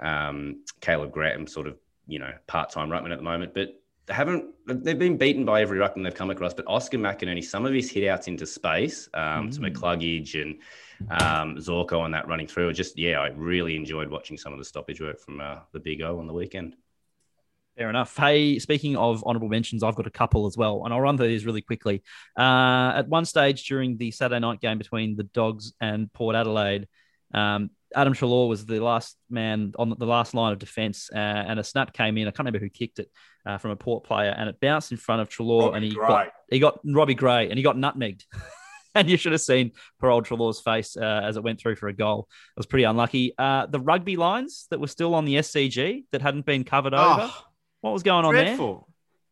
um, 0.00 0.62
Caleb 0.80 1.10
Graham, 1.10 1.46
sort 1.46 1.66
of 1.66 1.76
you 2.06 2.18
know 2.18 2.32
part 2.46 2.70
time 2.70 2.88
ruckman 2.88 3.12
at 3.12 3.18
the 3.18 3.24
moment, 3.24 3.54
but. 3.54 3.74
They 4.10 4.16
haven't. 4.16 4.44
They've 4.66 4.98
been 4.98 5.16
beaten 5.16 5.44
by 5.44 5.62
every 5.62 5.78
ruckman 5.78 6.02
they've 6.02 6.12
come 6.12 6.30
across, 6.30 6.52
but 6.52 6.64
Oscar 6.66 6.98
McInerney, 6.98 7.44
some 7.44 7.64
of 7.64 7.72
his 7.72 7.92
hitouts 7.92 8.26
into 8.26 8.44
space 8.44 9.08
um, 9.14 9.52
to 9.52 9.60
Mm. 9.60 9.72
McCluggage 9.72 10.42
and 10.42 10.58
um, 11.12 11.56
Zorko 11.58 12.00
on 12.00 12.10
that 12.10 12.26
running 12.26 12.48
through. 12.48 12.72
Just 12.72 12.98
yeah, 12.98 13.20
I 13.20 13.28
really 13.28 13.76
enjoyed 13.76 14.10
watching 14.10 14.36
some 14.36 14.52
of 14.52 14.58
the 14.58 14.64
stoppage 14.64 15.00
work 15.00 15.20
from 15.20 15.40
uh, 15.40 15.60
the 15.72 15.78
Big 15.78 16.02
O 16.02 16.18
on 16.18 16.26
the 16.26 16.32
weekend. 16.32 16.74
Fair 17.78 17.88
enough. 17.88 18.16
Hey, 18.16 18.58
speaking 18.58 18.96
of 18.96 19.22
honourable 19.22 19.48
mentions, 19.48 19.84
I've 19.84 19.94
got 19.94 20.08
a 20.08 20.10
couple 20.10 20.46
as 20.46 20.56
well, 20.56 20.82
and 20.84 20.92
I'll 20.92 21.00
run 21.00 21.16
through 21.16 21.28
these 21.28 21.46
really 21.46 21.62
quickly. 21.62 22.02
Uh, 22.36 22.94
at 22.96 23.06
one 23.06 23.24
stage 23.24 23.64
during 23.68 23.96
the 23.96 24.10
Saturday 24.10 24.40
night 24.40 24.60
game 24.60 24.78
between 24.78 25.14
the 25.14 25.22
Dogs 25.22 25.72
and 25.80 26.12
Port 26.12 26.34
Adelaide, 26.34 26.88
um, 27.32 27.70
Adam 27.94 28.12
Treloar 28.12 28.48
was 28.48 28.66
the 28.66 28.80
last 28.80 29.16
man 29.30 29.72
on 29.78 29.94
the 29.96 30.06
last 30.06 30.34
line 30.34 30.52
of 30.52 30.58
defence, 30.58 31.10
uh, 31.14 31.16
and 31.16 31.60
a 31.60 31.64
snap 31.64 31.92
came 31.92 32.18
in. 32.18 32.26
I 32.26 32.32
can't 32.32 32.40
remember 32.40 32.58
who 32.58 32.70
kicked 32.70 32.98
it 32.98 33.08
uh, 33.46 33.58
from 33.58 33.70
a 33.70 33.76
Port 33.76 34.04
player, 34.04 34.34
and 34.36 34.48
it 34.48 34.60
bounced 34.60 34.92
in 34.92 34.98
front 34.98 35.22
of 35.22 35.28
Treloar, 35.28 35.64
Robbie 35.66 35.76
and 35.76 35.84
he 35.84 35.90
Gray. 35.92 36.08
got 36.08 36.28
he 36.50 36.58
got 36.58 36.80
Robbie 36.84 37.14
Gray, 37.14 37.48
and 37.48 37.56
he 37.58 37.62
got 37.62 37.76
nutmegged. 37.76 38.24
and 38.94 39.08
you 39.08 39.16
should 39.16 39.32
have 39.32 39.40
seen 39.40 39.72
poor 40.00 40.10
old 40.10 40.24
Treloar's 40.26 40.60
face 40.60 40.96
uh, 40.96 41.20
as 41.24 41.36
it 41.36 41.42
went 41.42 41.60
through 41.60 41.76
for 41.76 41.88
a 41.88 41.92
goal. 41.92 42.28
It 42.56 42.58
was 42.60 42.66
pretty 42.66 42.84
unlucky. 42.84 43.34
Uh, 43.38 43.66
the 43.66 43.80
rugby 43.80 44.16
lines 44.16 44.66
that 44.70 44.80
were 44.80 44.88
still 44.88 45.14
on 45.14 45.24
the 45.24 45.36
SCG 45.36 46.04
that 46.12 46.22
hadn't 46.22 46.44
been 46.46 46.64
covered 46.64 46.94
over. 46.94 47.30
Oh, 47.32 47.44
What 47.82 47.92
was 47.92 48.02
going 48.02 48.24
on 48.24 48.34
there? 48.34 48.56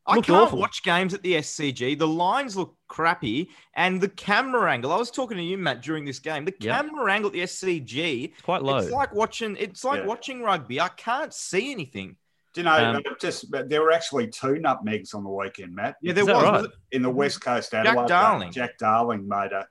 I 0.06 0.14
Looked 0.14 0.28
can't 0.28 0.40
awful. 0.44 0.58
watch 0.58 0.82
games 0.84 1.12
at 1.12 1.22
the 1.22 1.34
SCG. 1.34 1.98
The 1.98 2.08
lines 2.08 2.56
look 2.56 2.74
crappy, 2.88 3.50
and 3.74 4.00
the 4.00 4.08
camera 4.08 4.72
angle. 4.72 4.90
I 4.90 4.96
was 4.96 5.10
talking 5.10 5.36
to 5.36 5.42
you, 5.42 5.58
Matt, 5.58 5.82
during 5.82 6.06
this 6.06 6.18
game. 6.18 6.46
The 6.46 6.54
Yep. 6.60 6.74
camera 6.88 7.12
angle 7.12 7.28
at 7.28 7.34
the 7.34 7.42
SCG. 7.42 8.32
It's 8.32 8.40
quite 8.40 8.62
low. 8.62 8.78
It's 8.78 8.90
like 8.90 9.12
watching. 9.14 9.54
It's 9.58 9.84
like 9.84 10.00
Yeah. 10.00 10.06
watching 10.06 10.40
rugby. 10.40 10.80
I 10.80 10.88
can't 10.88 11.34
see 11.34 11.70
anything. 11.72 12.16
Do 12.54 12.60
you 12.60 12.64
know, 12.64 12.94
Um, 12.96 13.02
just 13.20 13.46
there 13.50 13.82
were 13.82 13.92
actually 13.92 14.28
two 14.28 14.58
nutmegs 14.58 15.14
on 15.14 15.22
the 15.22 15.30
weekend, 15.30 15.74
Matt. 15.74 15.96
Yeah, 16.00 16.14
there 16.14 16.24
was. 16.24 16.42
right? 16.42 16.66
in 16.92 17.02
the 17.02 17.10
West 17.10 17.40
Coast 17.40 17.74
Adelaide. 17.74 17.96
game, 17.96 18.06
Darling. 18.06 18.52
Jack 18.52 18.78
Darling 18.78 19.28
made 19.28 19.52
a, 19.52 19.66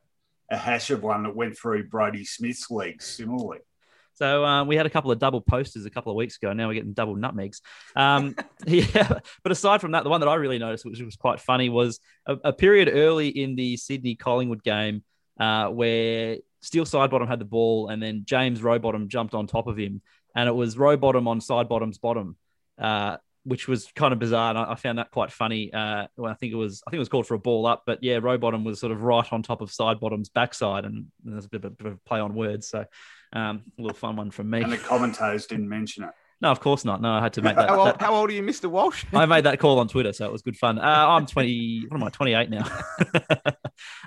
a 0.51 0.57
hash 0.57 0.89
of 0.91 1.03
one 1.03 1.23
that 1.23 1.35
went 1.35 1.57
through 1.57 1.89
Brodie 1.89 2.25
Smith's 2.25 2.69
legs 2.69 3.05
similarly. 3.05 3.59
So 4.13 4.43
uh, 4.43 4.63
we 4.63 4.75
had 4.75 4.87
a 4.87 4.89
couple 4.89 5.11
of 5.11 5.19
double 5.19 5.41
posters 5.41 5.85
a 5.85 5.91
couple 5.91 6.11
of 6.11 6.15
weeks 6.15 6.37
ago. 6.37 6.51
Now 6.51 6.67
we're 6.67 6.73
getting 6.73 6.93
double 6.93 7.15
nutmegs. 7.15 7.61
Um, 7.95 8.35
yeah, 8.65 9.19
but 9.43 9.51
aside 9.51 9.79
from 9.79 9.91
that, 9.91 10.03
the 10.03 10.09
one 10.09 10.21
that 10.21 10.29
I 10.29 10.35
really 10.35 10.57
noticed, 10.57 10.85
which 10.85 10.99
was 10.99 11.15
quite 11.15 11.39
funny, 11.39 11.69
was 11.69 11.99
a, 12.25 12.35
a 12.45 12.53
period 12.53 12.89
early 12.91 13.27
in 13.27 13.55
the 13.55 13.77
Sydney 13.77 14.15
Collingwood 14.15 14.63
game 14.63 15.03
uh, 15.39 15.67
where 15.67 16.37
Steele 16.61 16.85
Sidebottom 16.85 17.27
had 17.27 17.39
the 17.39 17.45
ball, 17.45 17.89
and 17.89 18.01
then 18.01 18.23
James 18.25 18.61
Rowbottom 18.61 19.07
jumped 19.07 19.35
on 19.35 19.45
top 19.45 19.67
of 19.67 19.77
him, 19.77 20.01
and 20.35 20.49
it 20.49 20.53
was 20.53 20.75
Rowbottom 20.75 21.27
on 21.27 21.39
Sidebottom's 21.39 21.99
bottom. 21.99 22.37
Uh, 22.79 23.17
which 23.43 23.65
was 23.65 23.87
kind 23.95 24.11
of 24.11 24.19
bizarre, 24.19 24.49
and 24.49 24.59
I, 24.59 24.73
I 24.73 24.75
found 24.75 24.97
that 24.97 25.09
quite 25.09 25.31
funny. 25.31 25.71
Uh, 25.73 26.07
well, 26.17 26.29
I 26.29 26.35
think 26.35 26.51
it 26.51 26.57
was, 26.57 26.83
I 26.85 26.91
think 26.91 26.97
it 26.97 26.99
was 26.99 27.09
called 27.09 27.27
for 27.27 27.33
a 27.33 27.39
ball 27.39 27.65
up, 27.65 27.83
but 27.85 27.99
yeah, 28.03 28.19
row 28.21 28.37
bottom 28.37 28.65
was 28.65 28.77
sort 28.77 28.91
of 28.91 29.01
right 29.01 29.25
on 29.31 29.41
top 29.41 29.61
of 29.61 29.71
side 29.71 30.01
bottom's 30.01 30.27
backside, 30.27 30.83
and 30.83 31.05
there's 31.23 31.45
a 31.45 31.49
bit 31.49 31.63
of 31.63 31.65
a, 31.65 31.69
bit 31.69 31.87
of 31.87 31.93
a 31.93 31.97
play 31.97 32.19
on 32.19 32.35
words. 32.35 32.67
So, 32.67 32.83
um, 33.31 33.63
a 33.79 33.81
little 33.81 33.95
fun 33.95 34.17
one 34.17 34.31
from 34.31 34.49
me. 34.49 34.61
And 34.61 34.71
the 34.71 34.77
commentators 34.77 35.45
didn't 35.45 35.69
mention 35.69 36.03
it. 36.03 36.09
No, 36.41 36.51
of 36.51 36.59
course 36.59 36.83
not. 36.83 37.01
No, 37.01 37.09
I 37.09 37.21
had 37.21 37.33
to 37.33 37.41
make 37.41 37.55
that. 37.55 37.69
How 37.69 37.79
old, 37.79 37.87
that- 37.87 38.01
how 38.01 38.13
old 38.13 38.29
are 38.29 38.33
you, 38.33 38.43
Mr. 38.43 38.69
Walsh? 38.69 39.05
I 39.13 39.25
made 39.25 39.45
that 39.45 39.59
call 39.59 39.79
on 39.79 39.87
Twitter, 39.87 40.11
so 40.11 40.25
it 40.25 40.31
was 40.31 40.41
good 40.41 40.57
fun. 40.57 40.77
Uh, 40.77 40.81
I'm 40.83 41.25
20. 41.25 41.85
What 41.87 41.97
am 41.97 42.03
I? 42.03 42.09
28 42.09 42.49
now. 42.49 42.65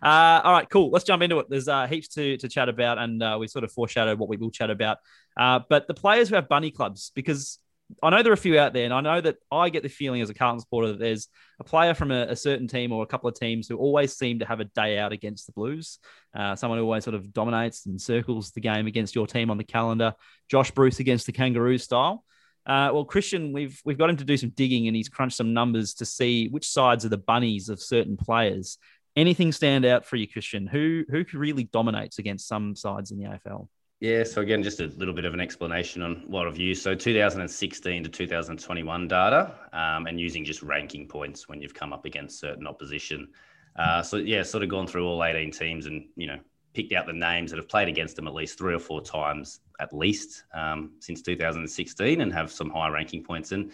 uh, 0.02 0.40
all 0.44 0.52
right, 0.52 0.68
cool. 0.68 0.90
Let's 0.90 1.06
jump 1.06 1.22
into 1.22 1.38
it. 1.38 1.46
There's 1.48 1.66
uh, 1.66 1.86
heaps 1.86 2.08
to 2.08 2.36
to 2.36 2.48
chat 2.48 2.68
about, 2.68 2.98
and 2.98 3.22
uh, 3.22 3.38
we 3.40 3.48
sort 3.48 3.64
of 3.64 3.72
foreshadowed 3.72 4.18
what 4.18 4.28
we 4.28 4.36
will 4.36 4.50
chat 4.50 4.68
about. 4.70 4.98
Uh, 5.34 5.60
but 5.68 5.88
the 5.88 5.94
players 5.94 6.28
who 6.28 6.34
have 6.34 6.46
bunny 6.48 6.70
clubs, 6.70 7.10
because 7.14 7.58
I 8.02 8.10
know 8.10 8.22
there 8.22 8.32
are 8.32 8.34
a 8.34 8.38
few 8.38 8.58
out 8.58 8.72
there, 8.72 8.84
and 8.84 8.94
I 8.94 9.00
know 9.00 9.20
that 9.20 9.36
I 9.50 9.68
get 9.68 9.82
the 9.82 9.88
feeling 9.88 10.20
as 10.20 10.30
a 10.30 10.34
Carlton 10.34 10.60
supporter 10.60 10.88
that 10.88 10.98
there's 10.98 11.28
a 11.58 11.64
player 11.64 11.94
from 11.94 12.10
a, 12.10 12.22
a 12.22 12.36
certain 12.36 12.68
team 12.68 12.92
or 12.92 13.02
a 13.02 13.06
couple 13.06 13.28
of 13.28 13.38
teams 13.38 13.68
who 13.68 13.76
always 13.76 14.16
seem 14.16 14.38
to 14.38 14.46
have 14.46 14.60
a 14.60 14.64
day 14.64 14.98
out 14.98 15.12
against 15.12 15.46
the 15.46 15.52
Blues. 15.52 15.98
Uh, 16.34 16.54
someone 16.56 16.78
who 16.78 16.84
always 16.84 17.04
sort 17.04 17.14
of 17.14 17.32
dominates 17.32 17.86
and 17.86 18.00
circles 18.00 18.50
the 18.52 18.60
game 18.60 18.86
against 18.86 19.14
your 19.14 19.26
team 19.26 19.50
on 19.50 19.58
the 19.58 19.64
calendar. 19.64 20.14
Josh 20.48 20.70
Bruce 20.70 21.00
against 21.00 21.26
the 21.26 21.32
Kangaroo 21.32 21.78
style. 21.78 22.24
Uh, 22.66 22.90
well, 22.92 23.04
Christian, 23.04 23.52
we've 23.52 23.80
we've 23.84 23.98
got 23.98 24.10
him 24.10 24.16
to 24.16 24.24
do 24.24 24.36
some 24.36 24.50
digging, 24.50 24.86
and 24.86 24.94
he's 24.94 25.08
crunched 25.08 25.36
some 25.36 25.54
numbers 25.54 25.94
to 25.94 26.04
see 26.04 26.48
which 26.48 26.68
sides 26.68 27.04
are 27.04 27.08
the 27.08 27.18
bunnies 27.18 27.68
of 27.68 27.80
certain 27.80 28.16
players. 28.16 28.78
Anything 29.16 29.50
stand 29.50 29.84
out 29.84 30.04
for 30.04 30.16
you, 30.16 30.28
Christian? 30.28 30.66
Who 30.66 31.04
who 31.08 31.24
really 31.32 31.64
dominates 31.64 32.18
against 32.18 32.46
some 32.46 32.76
sides 32.76 33.10
in 33.10 33.18
the 33.18 33.24
AFL? 33.24 33.68
Yeah, 34.00 34.24
so 34.24 34.40
again, 34.40 34.62
just 34.62 34.80
a 34.80 34.86
little 34.96 35.12
bit 35.12 35.26
of 35.26 35.34
an 35.34 35.40
explanation 35.40 36.00
on 36.00 36.24
what 36.26 36.46
I've 36.46 36.56
used. 36.56 36.82
So 36.82 36.94
2016 36.94 38.02
to 38.02 38.08
2021 38.08 39.08
data, 39.08 39.54
um, 39.74 40.06
and 40.06 40.18
using 40.18 40.42
just 40.42 40.62
ranking 40.62 41.06
points 41.06 41.48
when 41.48 41.60
you've 41.60 41.74
come 41.74 41.92
up 41.92 42.06
against 42.06 42.40
certain 42.40 42.66
opposition. 42.66 43.28
Uh, 43.76 44.02
so 44.02 44.16
yeah, 44.16 44.42
sort 44.42 44.62
of 44.62 44.70
gone 44.70 44.86
through 44.86 45.06
all 45.06 45.22
18 45.22 45.50
teams 45.50 45.84
and 45.84 46.06
you 46.16 46.26
know 46.26 46.38
picked 46.72 46.94
out 46.94 47.06
the 47.06 47.12
names 47.12 47.50
that 47.50 47.58
have 47.58 47.68
played 47.68 47.88
against 47.88 48.16
them 48.16 48.26
at 48.26 48.32
least 48.32 48.56
three 48.56 48.72
or 48.72 48.78
four 48.78 49.02
times, 49.02 49.60
at 49.80 49.92
least 49.92 50.44
um, 50.54 50.92
since 51.00 51.20
2016, 51.20 52.22
and 52.22 52.32
have 52.32 52.50
some 52.50 52.70
high 52.70 52.88
ranking 52.88 53.22
points. 53.22 53.52
And 53.52 53.70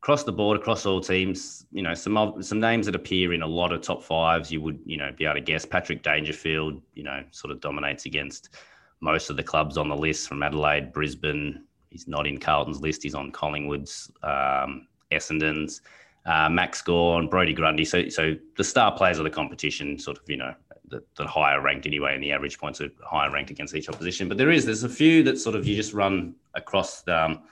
across 0.00 0.22
the 0.22 0.32
board, 0.32 0.60
across 0.60 0.86
all 0.86 1.00
teams, 1.00 1.66
you 1.72 1.82
know, 1.82 1.94
some 1.94 2.16
of, 2.16 2.44
some 2.44 2.60
names 2.60 2.86
that 2.86 2.94
appear 2.94 3.32
in 3.32 3.42
a 3.42 3.46
lot 3.48 3.72
of 3.72 3.82
top 3.82 4.04
fives, 4.04 4.52
you 4.52 4.60
would 4.60 4.78
you 4.86 4.96
know 4.96 5.10
be 5.10 5.24
able 5.24 5.34
to 5.34 5.40
guess. 5.40 5.64
Patrick 5.64 6.04
Dangerfield, 6.04 6.80
you 6.94 7.02
know, 7.02 7.24
sort 7.32 7.50
of 7.50 7.60
dominates 7.60 8.06
against 8.06 8.50
most 9.00 9.30
of 9.30 9.36
the 9.36 9.42
clubs 9.42 9.76
on 9.76 9.88
the 9.88 9.96
list 9.96 10.28
from 10.28 10.42
Adelaide, 10.42 10.92
Brisbane. 10.92 11.64
He's 11.90 12.08
not 12.08 12.26
in 12.26 12.38
Carlton's 12.38 12.80
list. 12.80 13.02
He's 13.02 13.14
on 13.14 13.30
Collingwood's, 13.30 14.10
um, 14.22 14.86
Essendon's, 15.12 15.82
uh, 16.26 16.48
Max 16.48 16.82
Gawn, 16.82 17.28
Brodie 17.28 17.52
Grundy. 17.52 17.84
So, 17.84 18.08
so 18.08 18.34
the 18.56 18.64
star 18.64 18.92
players 18.96 19.18
of 19.18 19.24
the 19.24 19.30
competition, 19.30 19.98
sort 19.98 20.18
of, 20.18 20.28
you 20.28 20.36
know, 20.36 20.54
the, 20.88 21.02
that 21.16 21.26
higher 21.26 21.60
ranked 21.60 21.86
anyway, 21.86 22.14
and 22.14 22.22
the 22.22 22.32
average 22.32 22.58
points 22.58 22.80
are 22.80 22.90
higher 23.04 23.30
ranked 23.30 23.50
against 23.50 23.74
each 23.74 23.88
opposition. 23.88 24.28
But 24.28 24.38
there 24.38 24.50
is, 24.50 24.64
there's 24.64 24.84
a 24.84 24.88
few 24.88 25.22
that 25.24 25.38
sort 25.38 25.56
of 25.56 25.66
you 25.66 25.76
just 25.76 25.92
run 25.92 26.34
across 26.54 27.02
the, 27.02 27.24
um, 27.24 27.42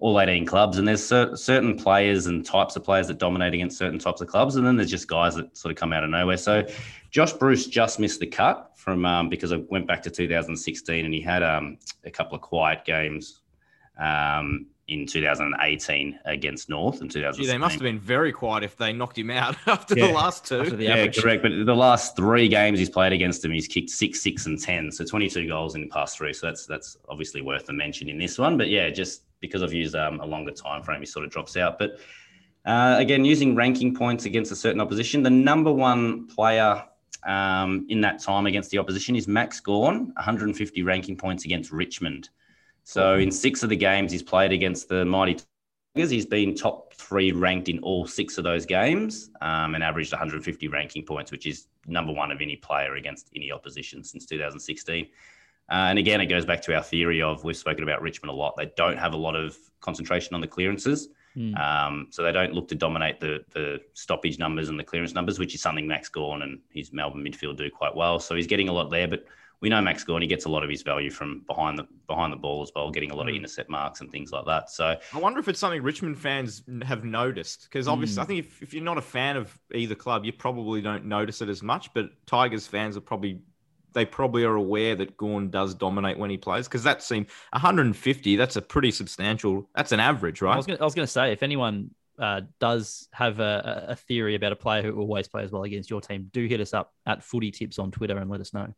all 0.00 0.20
18 0.20 0.46
clubs, 0.46 0.78
and 0.78 0.86
there's 0.86 1.04
cer- 1.04 1.34
certain 1.36 1.76
players 1.76 2.26
and 2.26 2.46
types 2.46 2.76
of 2.76 2.84
players 2.84 3.08
that 3.08 3.18
dominate 3.18 3.52
against 3.54 3.76
certain 3.78 3.98
types 3.98 4.20
of 4.20 4.28
clubs, 4.28 4.54
and 4.56 4.66
then 4.66 4.76
there's 4.76 4.90
just 4.90 5.08
guys 5.08 5.34
that 5.34 5.56
sort 5.56 5.72
of 5.72 5.76
come 5.78 5.92
out 5.92 6.04
of 6.04 6.10
nowhere. 6.10 6.36
So 6.36 6.64
Josh 7.10 7.32
Bruce 7.32 7.66
just 7.66 7.98
missed 7.98 8.20
the 8.20 8.26
cut 8.26 8.70
from 8.76 9.04
um, 9.04 9.28
because 9.28 9.52
I 9.52 9.56
went 9.68 9.86
back 9.88 10.02
to 10.04 10.10
2016 10.10 11.04
and 11.04 11.12
he 11.12 11.20
had 11.20 11.42
um, 11.42 11.78
a 12.04 12.10
couple 12.10 12.36
of 12.36 12.42
quiet 12.42 12.84
games 12.84 13.40
um, 13.98 14.66
in 14.86 15.04
2018 15.06 16.18
against 16.24 16.68
North 16.68 17.02
in 17.02 17.08
2016. 17.08 17.44
Gee, 17.44 17.50
they 17.50 17.58
must 17.58 17.74
have 17.74 17.82
been 17.82 17.98
very 17.98 18.32
quiet 18.32 18.62
if 18.64 18.76
they 18.76 18.92
knocked 18.92 19.18
him 19.18 19.30
out 19.30 19.56
after 19.66 19.98
Yeah. 19.98 20.06
the 20.06 20.12
last 20.12 20.46
two. 20.46 20.60
After 20.60 20.76
the 20.76 20.84
yeah, 20.84 20.94
average. 20.94 21.18
correct. 21.20 21.42
But 21.42 21.50
the 21.66 21.74
last 21.74 22.16
three 22.16 22.48
games 22.48 22.78
he's 22.78 22.88
played 22.88 23.12
against 23.12 23.42
them, 23.42 23.50
he's 23.52 23.66
kicked 23.68 23.90
six, 23.90 24.20
six, 24.22 24.46
and 24.46 24.60
ten. 24.60 24.90
So 24.92 25.04
twenty-two 25.04 25.46
goals 25.48 25.74
in 25.74 25.80
the 25.82 25.88
past 25.88 26.16
three. 26.16 26.32
So 26.32 26.46
that's 26.46 26.66
that's 26.66 26.96
obviously 27.08 27.42
worth 27.42 27.68
a 27.68 27.72
mention 27.72 28.08
in 28.08 28.16
this 28.16 28.38
one. 28.38 28.56
But 28.56 28.68
yeah, 28.68 28.88
just 28.90 29.22
because 29.40 29.62
I've 29.62 29.72
used 29.72 29.94
um, 29.94 30.20
a 30.20 30.26
longer 30.26 30.52
time 30.52 30.82
frame, 30.82 31.00
he 31.00 31.06
sort 31.06 31.24
of 31.24 31.30
drops 31.30 31.56
out. 31.56 31.78
But 31.78 31.98
uh, 32.64 32.96
again, 32.98 33.24
using 33.24 33.54
ranking 33.54 33.94
points 33.94 34.24
against 34.24 34.52
a 34.52 34.56
certain 34.56 34.80
opposition, 34.80 35.22
the 35.22 35.30
number 35.30 35.72
one 35.72 36.26
player 36.26 36.84
um, 37.24 37.86
in 37.88 38.00
that 38.02 38.20
time 38.20 38.46
against 38.46 38.70
the 38.70 38.78
opposition 38.78 39.16
is 39.16 39.26
Max 39.26 39.60
Gawn, 39.60 40.12
150 40.16 40.82
ranking 40.82 41.16
points 41.16 41.44
against 41.44 41.72
Richmond. 41.72 42.30
So 42.84 43.16
in 43.16 43.30
six 43.30 43.62
of 43.62 43.68
the 43.68 43.76
games 43.76 44.12
he's 44.12 44.22
played 44.22 44.52
against 44.52 44.88
the 44.88 45.04
mighty 45.04 45.36
Tigers, 45.94 46.10
he's 46.10 46.26
been 46.26 46.54
top 46.54 46.94
three 46.94 47.32
ranked 47.32 47.68
in 47.68 47.80
all 47.80 48.06
six 48.06 48.38
of 48.38 48.44
those 48.44 48.64
games 48.64 49.30
um, 49.42 49.74
and 49.74 49.84
averaged 49.84 50.12
150 50.12 50.68
ranking 50.68 51.04
points, 51.04 51.30
which 51.30 51.46
is 51.46 51.66
number 51.86 52.12
one 52.12 52.30
of 52.30 52.40
any 52.40 52.56
player 52.56 52.94
against 52.94 53.30
any 53.36 53.52
opposition 53.52 54.02
since 54.02 54.24
2016. 54.26 55.06
Uh, 55.70 55.88
and 55.90 55.98
again, 55.98 56.20
it 56.20 56.26
goes 56.26 56.46
back 56.46 56.62
to 56.62 56.74
our 56.74 56.82
theory 56.82 57.20
of 57.20 57.44
we've 57.44 57.56
spoken 57.56 57.82
about 57.82 58.00
Richmond 58.02 58.30
a 58.30 58.34
lot. 58.34 58.56
They 58.56 58.72
don't 58.76 58.96
have 58.98 59.12
a 59.12 59.16
lot 59.18 59.36
of 59.36 59.56
concentration 59.80 60.34
on 60.34 60.40
the 60.40 60.46
clearances. 60.46 61.08
Hmm. 61.34 61.54
Um, 61.56 62.06
so 62.10 62.22
they 62.22 62.32
don't 62.32 62.54
look 62.54 62.68
to 62.68 62.74
dominate 62.74 63.20
the 63.20 63.44
the 63.52 63.80
stoppage 63.94 64.38
numbers 64.38 64.70
and 64.70 64.78
the 64.78 64.84
clearance 64.84 65.14
numbers, 65.14 65.38
which 65.38 65.54
is 65.54 65.60
something 65.60 65.86
Max 65.86 66.08
Gawn 66.08 66.42
and 66.42 66.60
his 66.70 66.92
Melbourne 66.92 67.22
midfield 67.22 67.56
do 67.58 67.70
quite 67.70 67.94
well. 67.94 68.18
So 68.18 68.34
he's 68.34 68.46
getting 68.46 68.68
a 68.68 68.72
lot 68.72 68.90
there, 68.90 69.06
but 69.06 69.26
we 69.60 69.68
know 69.68 69.80
Max 69.82 70.04
Gawn, 70.04 70.22
he 70.22 70.28
gets 70.28 70.44
a 70.46 70.48
lot 70.48 70.62
of 70.62 70.70
his 70.70 70.82
value 70.82 71.10
from 71.10 71.42
behind 71.46 71.78
the 71.78 71.86
behind 72.06 72.32
the 72.32 72.36
ball 72.36 72.62
as 72.62 72.72
well, 72.74 72.90
getting 72.90 73.10
a 73.10 73.14
lot 73.14 73.28
of 73.28 73.34
Mm. 73.34 73.38
intercept 73.38 73.68
marks 73.68 74.00
and 74.00 74.10
things 74.10 74.32
like 74.32 74.46
that. 74.46 74.70
So 74.70 74.96
I 75.12 75.18
wonder 75.18 75.38
if 75.38 75.48
it's 75.48 75.58
something 75.60 75.82
Richmond 75.82 76.18
fans 76.18 76.62
have 76.82 77.04
noticed 77.04 77.64
because 77.64 77.88
obviously 77.88 78.22
I 78.22 78.24
think 78.24 78.38
if, 78.46 78.62
if 78.62 78.72
you're 78.72 78.82
not 78.84 78.96
a 78.98 79.02
fan 79.02 79.36
of 79.36 79.56
either 79.74 79.94
club, 79.94 80.24
you 80.24 80.32
probably 80.32 80.80
don't 80.80 81.04
notice 81.04 81.42
it 81.42 81.50
as 81.50 81.62
much. 81.62 81.92
But 81.92 82.10
Tigers 82.26 82.66
fans 82.66 82.96
are 82.96 83.02
probably 83.02 83.40
they 83.92 84.04
probably 84.04 84.44
are 84.44 84.54
aware 84.54 84.94
that 84.96 85.16
Gawn 85.16 85.50
does 85.50 85.74
dominate 85.74 86.18
when 86.18 86.30
he 86.30 86.36
plays 86.36 86.68
because 86.68 86.82
that 86.84 87.02
seemed 87.02 87.26
150. 87.52 88.36
That's 88.36 88.56
a 88.56 88.62
pretty 88.62 88.90
substantial. 88.90 89.68
That's 89.74 89.92
an 89.92 90.00
average, 90.00 90.42
right? 90.42 90.54
I 90.54 90.56
was 90.84 90.94
going 90.94 91.06
to 91.06 91.06
say 91.06 91.32
if 91.32 91.42
anyone 91.42 91.90
uh, 92.18 92.42
does 92.58 93.08
have 93.12 93.40
a, 93.40 93.86
a 93.88 93.92
a 93.92 93.96
theory 93.96 94.34
about 94.34 94.52
a 94.52 94.56
player 94.56 94.82
who 94.82 94.98
always 94.98 95.28
plays 95.28 95.50
well 95.50 95.62
against 95.62 95.88
your 95.90 96.00
team, 96.00 96.28
do 96.32 96.46
hit 96.46 96.60
us 96.60 96.74
up 96.74 96.92
at 97.06 97.22
Footy 97.22 97.50
Tips 97.50 97.78
on 97.78 97.90
Twitter 97.90 98.16
and 98.18 98.28
let 98.30 98.40
us 98.40 98.52
know. 98.52 98.72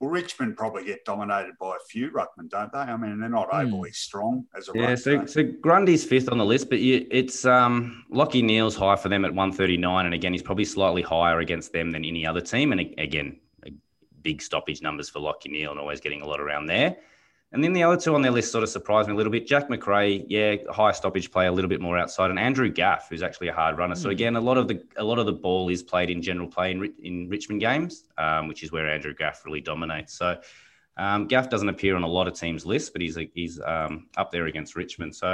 Well, 0.00 0.10
Richmond 0.10 0.58
probably 0.58 0.84
get 0.84 1.06
dominated 1.06 1.54
by 1.58 1.70
a 1.76 1.84
few 1.88 2.10
ruckmen, 2.10 2.50
don't 2.50 2.70
they? 2.70 2.78
I 2.80 2.96
mean, 2.98 3.18
they're 3.18 3.30
not 3.30 3.48
Hmm. 3.50 3.66
overly 3.68 3.92
strong 3.92 4.44
as 4.54 4.68
a 4.68 4.72
Yeah, 4.74 4.88
ruck, 4.90 4.98
so 4.98 5.20
so- 5.20 5.26
so 5.26 5.42
Grundy's 5.62 6.04
fifth 6.04 6.28
on 6.30 6.36
the 6.36 6.44
list, 6.44 6.68
but 6.68 6.80
you, 6.80 7.06
it's 7.10 7.46
um, 7.46 8.04
Lachie 8.12 8.42
Neale's 8.44 8.76
high 8.76 8.96
for 8.96 9.08
them 9.08 9.24
at 9.24 9.32
139, 9.32 10.04
and 10.04 10.14
again 10.14 10.32
he's 10.32 10.42
probably 10.42 10.66
slightly 10.66 11.00
higher 11.00 11.38
against 11.40 11.72
them 11.72 11.92
than 11.92 12.04
any 12.04 12.26
other 12.26 12.42
team, 12.42 12.72
and 12.72 12.80
again 12.98 13.28
a- 13.28 13.45
big 14.28 14.42
stoppage 14.42 14.80
numbers 14.82 15.08
for 15.08 15.20
Lachie 15.20 15.52
Neale 15.54 15.70
and 15.70 15.80
always 15.80 16.00
getting 16.00 16.22
a 16.22 16.26
lot 16.26 16.40
around 16.40 16.66
there. 16.66 16.96
And 17.52 17.62
then 17.62 17.72
the 17.72 17.84
other 17.84 17.96
two 17.96 18.12
on 18.16 18.22
their 18.22 18.32
list 18.32 18.50
sort 18.50 18.64
of 18.64 18.70
surprised 18.70 19.06
me 19.08 19.14
a 19.14 19.16
little 19.16 19.30
bit. 19.30 19.46
Jack 19.46 19.70
Macrae, 19.70 20.24
yeah, 20.28 20.56
high 20.68 20.90
stoppage 21.00 21.30
play, 21.30 21.46
a 21.46 21.52
little 21.52 21.68
bit 21.68 21.80
more 21.80 21.96
outside, 21.96 22.30
and 22.30 22.40
Andrew 22.40 22.68
Gaff, 22.68 23.06
who's 23.08 23.22
actually 23.22 23.48
a 23.48 23.52
hard 23.52 23.78
runner. 23.78 23.94
So 23.94 24.08
Hmm. 24.08 24.16
again, 24.18 24.34
a 24.36 24.40
lot 24.40 24.58
of 24.58 24.66
the 24.66 24.76
a 24.96 25.04
lot 25.10 25.18
of 25.20 25.26
the 25.26 25.32
ball 25.46 25.68
is 25.70 25.80
played 25.92 26.10
in 26.10 26.20
general 26.22 26.48
play 26.48 26.68
in, 26.72 26.78
in 27.02 27.28
Richmond 27.28 27.60
games, 27.60 28.04
um, 28.18 28.48
which 28.48 28.64
is 28.64 28.72
where 28.72 28.86
Andrew 28.94 29.14
Gaff 29.14 29.44
really 29.46 29.60
dominates. 29.60 30.12
So 30.18 30.28
um, 30.96 31.28
Gaff 31.28 31.48
doesn't 31.48 31.68
appear 31.74 31.94
on 31.94 32.02
a 32.02 32.12
lot 32.18 32.26
of 32.26 32.34
teams' 32.34 32.66
lists, 32.66 32.90
but 32.90 33.00
he's 33.00 33.16
he's 33.34 33.60
um, 33.74 34.08
up 34.16 34.32
there 34.32 34.46
against 34.46 34.74
Richmond. 34.74 35.14
So 35.14 35.30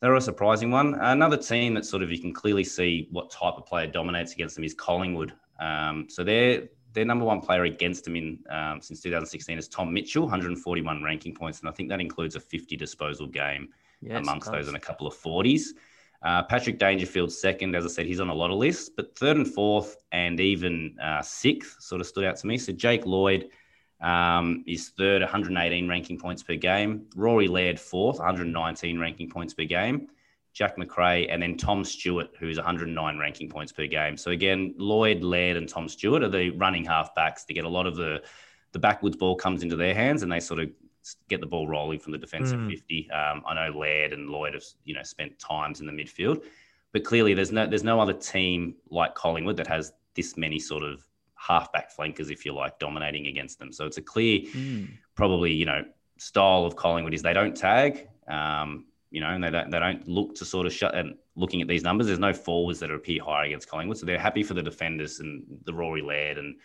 they're 0.00 0.14
a 0.16 0.20
surprising 0.20 0.70
one. 0.72 0.88
Another 1.16 1.38
team 1.52 1.74
that 1.74 1.86
sort 1.86 2.02
of 2.02 2.10
you 2.10 2.18
can 2.18 2.32
clearly 2.42 2.64
see 2.64 2.92
what 3.12 3.30
type 3.30 3.54
of 3.56 3.64
player 3.66 3.86
dominates 3.86 4.32
against 4.34 4.56
them 4.56 4.64
is 4.64 4.74
Collingwood. 4.74 5.32
Um, 5.60 6.06
so 6.10 6.22
they're 6.24 6.68
their 6.96 7.04
number 7.04 7.26
one 7.26 7.40
player 7.40 7.64
against 7.64 8.04
them 8.04 8.16
in 8.16 8.38
um, 8.50 8.80
since 8.80 9.02
2016 9.02 9.58
is 9.58 9.68
Tom 9.68 9.92
Mitchell, 9.92 10.22
141 10.22 11.02
ranking 11.02 11.34
points, 11.34 11.60
and 11.60 11.68
I 11.68 11.72
think 11.72 11.90
that 11.90 12.00
includes 12.00 12.34
a 12.36 12.40
50 12.40 12.74
disposal 12.76 13.26
game 13.26 13.68
Yes, 14.00 14.18
amongst 14.22 14.50
those 14.50 14.66
and 14.66 14.76
a 14.76 14.80
couple 14.80 15.06
of 15.06 15.14
40s. 15.14 15.68
Uh, 16.22 16.42
Patrick 16.44 16.78
Dangerfield 16.78 17.30
second, 17.30 17.76
as 17.76 17.84
I 17.84 17.88
said, 17.88 18.06
he's 18.06 18.18
on 18.18 18.30
a 18.30 18.34
lot 18.34 18.50
of 18.50 18.56
lists, 18.56 18.88
but 18.88 19.16
third 19.16 19.36
and 19.36 19.46
fourth 19.46 19.98
and 20.10 20.40
even 20.40 20.96
uh, 20.98 21.20
sixth 21.20 21.82
sort 21.82 22.00
of 22.00 22.06
stood 22.06 22.24
out 22.24 22.36
to 22.36 22.46
me. 22.46 22.56
So 22.56 22.72
Jake 22.72 23.04
Lloyd 23.04 23.50
um, 24.00 24.64
is 24.66 24.88
third, 24.88 25.20
118 25.20 25.86
ranking 25.86 26.18
points 26.18 26.42
per 26.42 26.56
game. 26.56 27.06
Rory 27.14 27.46
Laird 27.46 27.78
fourth, 27.78 28.18
119 28.18 28.98
ranking 28.98 29.28
points 29.28 29.52
per 29.52 29.64
game. 29.64 30.08
Jack 30.56 30.78
Macrae, 30.78 31.28
and 31.28 31.42
then 31.42 31.54
Tom 31.58 31.84
Stewart, 31.84 32.30
who's 32.40 32.56
109 32.56 33.18
ranking 33.18 33.46
points 33.50 33.72
per 33.72 33.86
game. 33.86 34.16
So 34.16 34.30
again, 34.30 34.74
Lloyd, 34.78 35.22
Laird, 35.22 35.58
and 35.58 35.68
Tom 35.68 35.86
Stewart 35.86 36.22
are 36.22 36.30
the 36.30 36.48
running 36.50 36.86
halfbacks. 36.86 37.44
They 37.46 37.52
get 37.52 37.66
a 37.66 37.68
lot 37.68 37.86
of 37.86 37.96
the 37.96 38.22
the 38.72 38.78
backwards 38.78 39.16
ball 39.16 39.36
comes 39.36 39.62
into 39.62 39.76
their 39.76 39.94
hands, 39.94 40.22
and 40.22 40.32
they 40.32 40.40
sort 40.40 40.60
of 40.60 40.70
get 41.28 41.40
the 41.40 41.46
ball 41.46 41.68
rolling 41.68 41.98
from 42.00 42.12
the 42.12 42.18
defensive 42.18 42.58
Mm. 42.58 42.70
50. 42.70 43.10
Um, 43.10 43.42
I 43.46 43.54
know 43.54 43.78
Laird 43.78 44.12
and 44.14 44.30
Lloyd 44.30 44.54
have 44.54 44.64
you 44.84 44.94
know 44.94 45.02
spent 45.02 45.38
times 45.38 45.80
in 45.80 45.86
the 45.86 45.92
midfield, 45.92 46.42
but 46.92 47.04
clearly 47.04 47.34
there's 47.34 47.52
no 47.52 47.66
there's 47.66 47.84
no 47.84 48.00
other 48.00 48.14
team 48.14 48.76
like 48.90 49.14
Collingwood 49.14 49.58
that 49.58 49.66
has 49.66 49.92
this 50.14 50.38
many 50.38 50.58
sort 50.58 50.82
of 50.82 51.06
halfback 51.34 51.90
flankers, 51.90 52.30
if 52.30 52.46
you 52.46 52.54
like, 52.54 52.78
dominating 52.78 53.26
against 53.26 53.58
them. 53.58 53.70
So 53.72 53.84
it's 53.84 53.98
a 53.98 54.02
clear 54.02 54.40
Hmm. 54.50 54.84
probably 55.14 55.52
you 55.52 55.66
know 55.66 55.84
style 56.16 56.64
of 56.64 56.76
Collingwood 56.76 57.12
is 57.12 57.20
they 57.20 57.34
don't 57.34 57.54
tag, 57.54 58.08
um, 58.26 58.86
you 59.10 59.20
know, 59.20 59.28
and 59.28 59.42
they 59.42 59.50
don't 59.50 59.70
they 59.70 59.78
don't 59.78 60.06
look 60.08 60.34
to 60.36 60.44
sort 60.44 60.66
of 60.66 60.72
shut. 60.72 60.94
And 60.94 61.14
looking 61.34 61.62
at 61.62 61.68
these 61.68 61.82
numbers, 61.82 62.06
there's 62.06 62.18
no 62.18 62.32
forwards 62.32 62.80
that 62.80 62.90
appear 62.90 63.22
higher 63.22 63.46
against 63.46 63.68
Collingwood, 63.68 63.98
so 63.98 64.06
they're 64.06 64.18
happy 64.18 64.42
for 64.42 64.54
the 64.54 64.62
defenders 64.62 65.20
and 65.20 65.44
the 65.64 65.72
Rory 65.72 66.02
Laird 66.02 66.38
and 66.38 66.56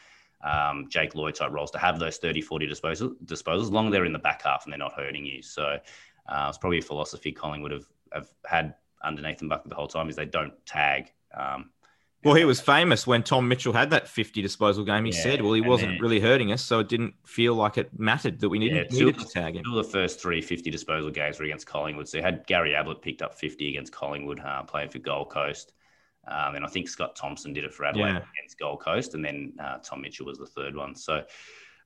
um, 0.43 0.87
Jake 0.89 1.15
Lloyd 1.15 1.35
type 1.35 1.51
roles 1.51 1.71
to 1.71 1.77
have 1.77 1.99
those 1.99 2.17
30, 2.17 2.41
40 2.41 2.65
disposal, 2.67 3.15
disposals, 3.25 3.63
as 3.63 3.71
long 3.71 3.87
as 3.87 3.91
they're 3.91 4.05
in 4.05 4.13
the 4.13 4.19
back 4.19 4.41
half 4.41 4.63
and 4.65 4.73
they're 4.73 4.79
not 4.79 4.93
hurting 4.93 5.25
you. 5.25 5.41
So 5.41 5.77
uh, 6.27 6.45
it's 6.49 6.57
probably 6.57 6.79
a 6.79 6.81
philosophy 6.81 7.31
Collingwood 7.31 7.71
have, 7.71 7.85
have 8.13 8.27
had 8.45 8.75
under 9.03 9.21
Nathan 9.21 9.47
Buckley 9.47 9.69
the 9.69 9.75
whole 9.75 9.87
time 9.87 10.09
is 10.09 10.15
they 10.15 10.25
don't 10.25 10.53
tag. 10.65 11.11
Um, 11.37 11.71
Well, 12.23 12.35
he 12.35 12.45
was 12.45 12.61
famous 12.61 13.07
when 13.07 13.23
Tom 13.23 13.47
Mitchell 13.47 13.73
had 13.73 13.89
that 13.89 14.07
50 14.07 14.41
disposal 14.43 14.83
game. 14.83 15.05
He 15.05 15.11
Yeah, 15.11 15.23
said, 15.23 15.41
well, 15.41 15.53
he 15.53 15.61
wasn't 15.61 15.93
then- 15.93 16.01
really 16.01 16.19
hurting 16.19 16.51
us, 16.51 16.61
so 16.61 16.79
it 16.79 16.87
didn't 16.87 17.15
feel 17.25 17.55
like 17.55 17.77
it 17.79 17.89
mattered 17.97 18.39
that 18.41 18.49
we 18.49 18.59
needed, 18.59 18.87
Yeah, 18.91 18.99
needed 19.05 19.19
to 19.19 19.25
tag 19.25 19.55
him. 19.55 19.63
Two 19.63 19.77
of 19.79 19.83
the 19.85 19.91
first 19.91 20.21
three 20.21 20.39
50 20.41 20.69
disposal 20.69 21.09
games 21.09 21.39
were 21.39 21.45
against 21.45 21.65
Collingwood. 21.65 22.07
So 22.07 22.17
you 22.17 22.23
had 22.23 22.45
Gary 22.45 22.75
Ablett 22.75 23.01
picked 23.01 23.23
up 23.23 23.33
50 23.33 23.69
against 23.69 23.91
Collingwood, 23.91 24.39
uh, 24.39 24.61
playing 24.63 24.89
for 24.89 24.99
Gold 24.99 25.29
Coast. 25.31 25.73
Um, 26.27 26.53
and 26.55 26.63
I 26.63 26.67
think 26.67 26.87
Scott 26.87 27.15
Thompson 27.15 27.53
did 27.53 27.63
it 27.63 27.73
for 27.73 27.85
Adelaide 27.85 28.09
Yeah. 28.11 28.17
against 28.37 28.59
Gold 28.59 28.81
Coast. 28.81 29.15
And 29.15 29.25
then 29.25 29.53
uh, 29.59 29.79
Tom 29.83 30.01
Mitchell 30.01 30.27
was 30.27 30.37
the 30.37 30.45
third 30.45 30.75
one. 30.75 30.93
So, 30.93 31.23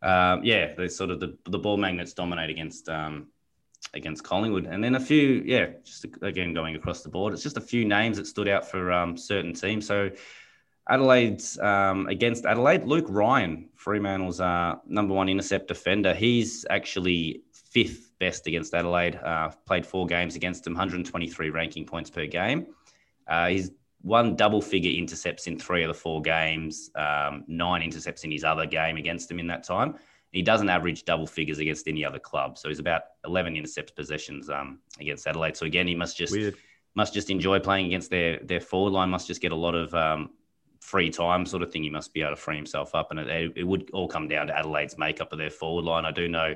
um, 0.01 0.43
yeah, 0.43 0.73
the 0.73 0.89
sort 0.89 1.11
of 1.11 1.21
the, 1.21 1.37
the 1.49 1.57
ball 1.57 1.77
magnets 1.77 2.13
dominate 2.13 2.49
against 2.49 2.89
um, 2.89 3.27
against 3.95 4.23
Collingwood. 4.23 4.65
And 4.65 4.83
then 4.83 4.95
a 4.95 4.99
few, 4.99 5.43
yeah, 5.45 5.67
just 5.83 6.05
again 6.21 6.53
going 6.53 6.75
across 6.75 7.01
the 7.01 7.09
board. 7.09 7.33
It's 7.33 7.43
just 7.43 7.57
a 7.57 7.61
few 7.61 7.85
names 7.85 8.17
that 8.17 8.27
stood 8.27 8.47
out 8.47 8.69
for 8.69 8.91
um, 8.91 9.17
certain 9.17 9.53
teams. 9.53 9.87
So 9.87 10.11
Adelaide's 10.89 11.57
um, 11.59 12.07
against 12.07 12.45
Adelaide, 12.45 12.83
Luke 12.83 13.07
Ryan, 13.09 13.69
Fremantle's 13.75 14.39
uh, 14.39 14.75
number 14.85 15.13
one 15.13 15.29
intercept 15.29 15.67
defender. 15.67 16.13
He's 16.13 16.65
actually 16.69 17.41
fifth 17.51 18.11
best 18.19 18.45
against 18.47 18.73
Adelaide. 18.73 19.15
Uh, 19.15 19.49
played 19.65 19.85
four 19.85 20.05
games 20.05 20.35
against 20.35 20.63
them, 20.63 20.73
123 20.73 21.49
ranking 21.49 21.85
points 21.85 22.09
per 22.09 22.25
game. 22.27 22.67
Uh, 23.27 23.47
he's 23.47 23.71
one 24.01 24.35
double 24.35 24.61
figure 24.61 24.91
intercepts 24.91 25.47
in 25.47 25.57
three 25.57 25.83
of 25.83 25.87
the 25.87 25.93
four 25.93 26.21
games, 26.21 26.91
um, 26.95 27.43
nine 27.47 27.81
intercepts 27.81 28.23
in 28.23 28.31
his 28.31 28.43
other 28.43 28.67
game 28.67 28.97
against 28.97 29.27
them 29.27 29.39
in 29.39 29.47
that 29.47 29.63
time. 29.63 29.95
He 30.35 30.41
doesn't 30.41 30.67
average 30.67 31.05
double 31.05 31.25
figures 31.25 31.59
against 31.59 31.87
any 31.87 32.03
other 32.03 32.19
club, 32.19 32.57
so 32.57 32.67
he's 32.67 32.79
about 32.79 33.03
11 33.23 33.55
intercepts 33.55 33.93
possessions 33.93 34.49
um, 34.49 34.79
against 34.99 35.25
Adelaide. 35.27 35.55
So 35.55 35.65
again, 35.65 35.87
he 35.87 35.95
must 35.95 36.17
just 36.17 36.33
Weird. 36.33 36.57
must 36.93 37.13
just 37.13 37.29
enjoy 37.29 37.59
playing 37.59 37.85
against 37.85 38.09
their 38.09 38.39
their 38.43 38.59
forward 38.59 38.91
line. 38.91 39.09
Must 39.09 39.25
just 39.25 39.39
get 39.39 39.53
a 39.53 39.55
lot 39.55 39.75
of 39.75 39.95
um, 39.95 40.31
free 40.81 41.09
time, 41.09 41.45
sort 41.45 41.63
of 41.63 41.71
thing. 41.71 41.83
He 41.83 41.89
must 41.89 42.13
be 42.13 42.21
able 42.21 42.31
to 42.31 42.35
free 42.35 42.57
himself 42.57 42.93
up, 42.93 43.11
and 43.11 43.19
it, 43.21 43.53
it 43.55 43.63
would 43.63 43.89
all 43.91 44.09
come 44.09 44.27
down 44.27 44.47
to 44.47 44.57
Adelaide's 44.57 44.97
makeup 44.97 45.31
of 45.31 45.37
their 45.37 45.49
forward 45.49 45.85
line. 45.85 46.03
I 46.03 46.11
do 46.11 46.27
know 46.27 46.53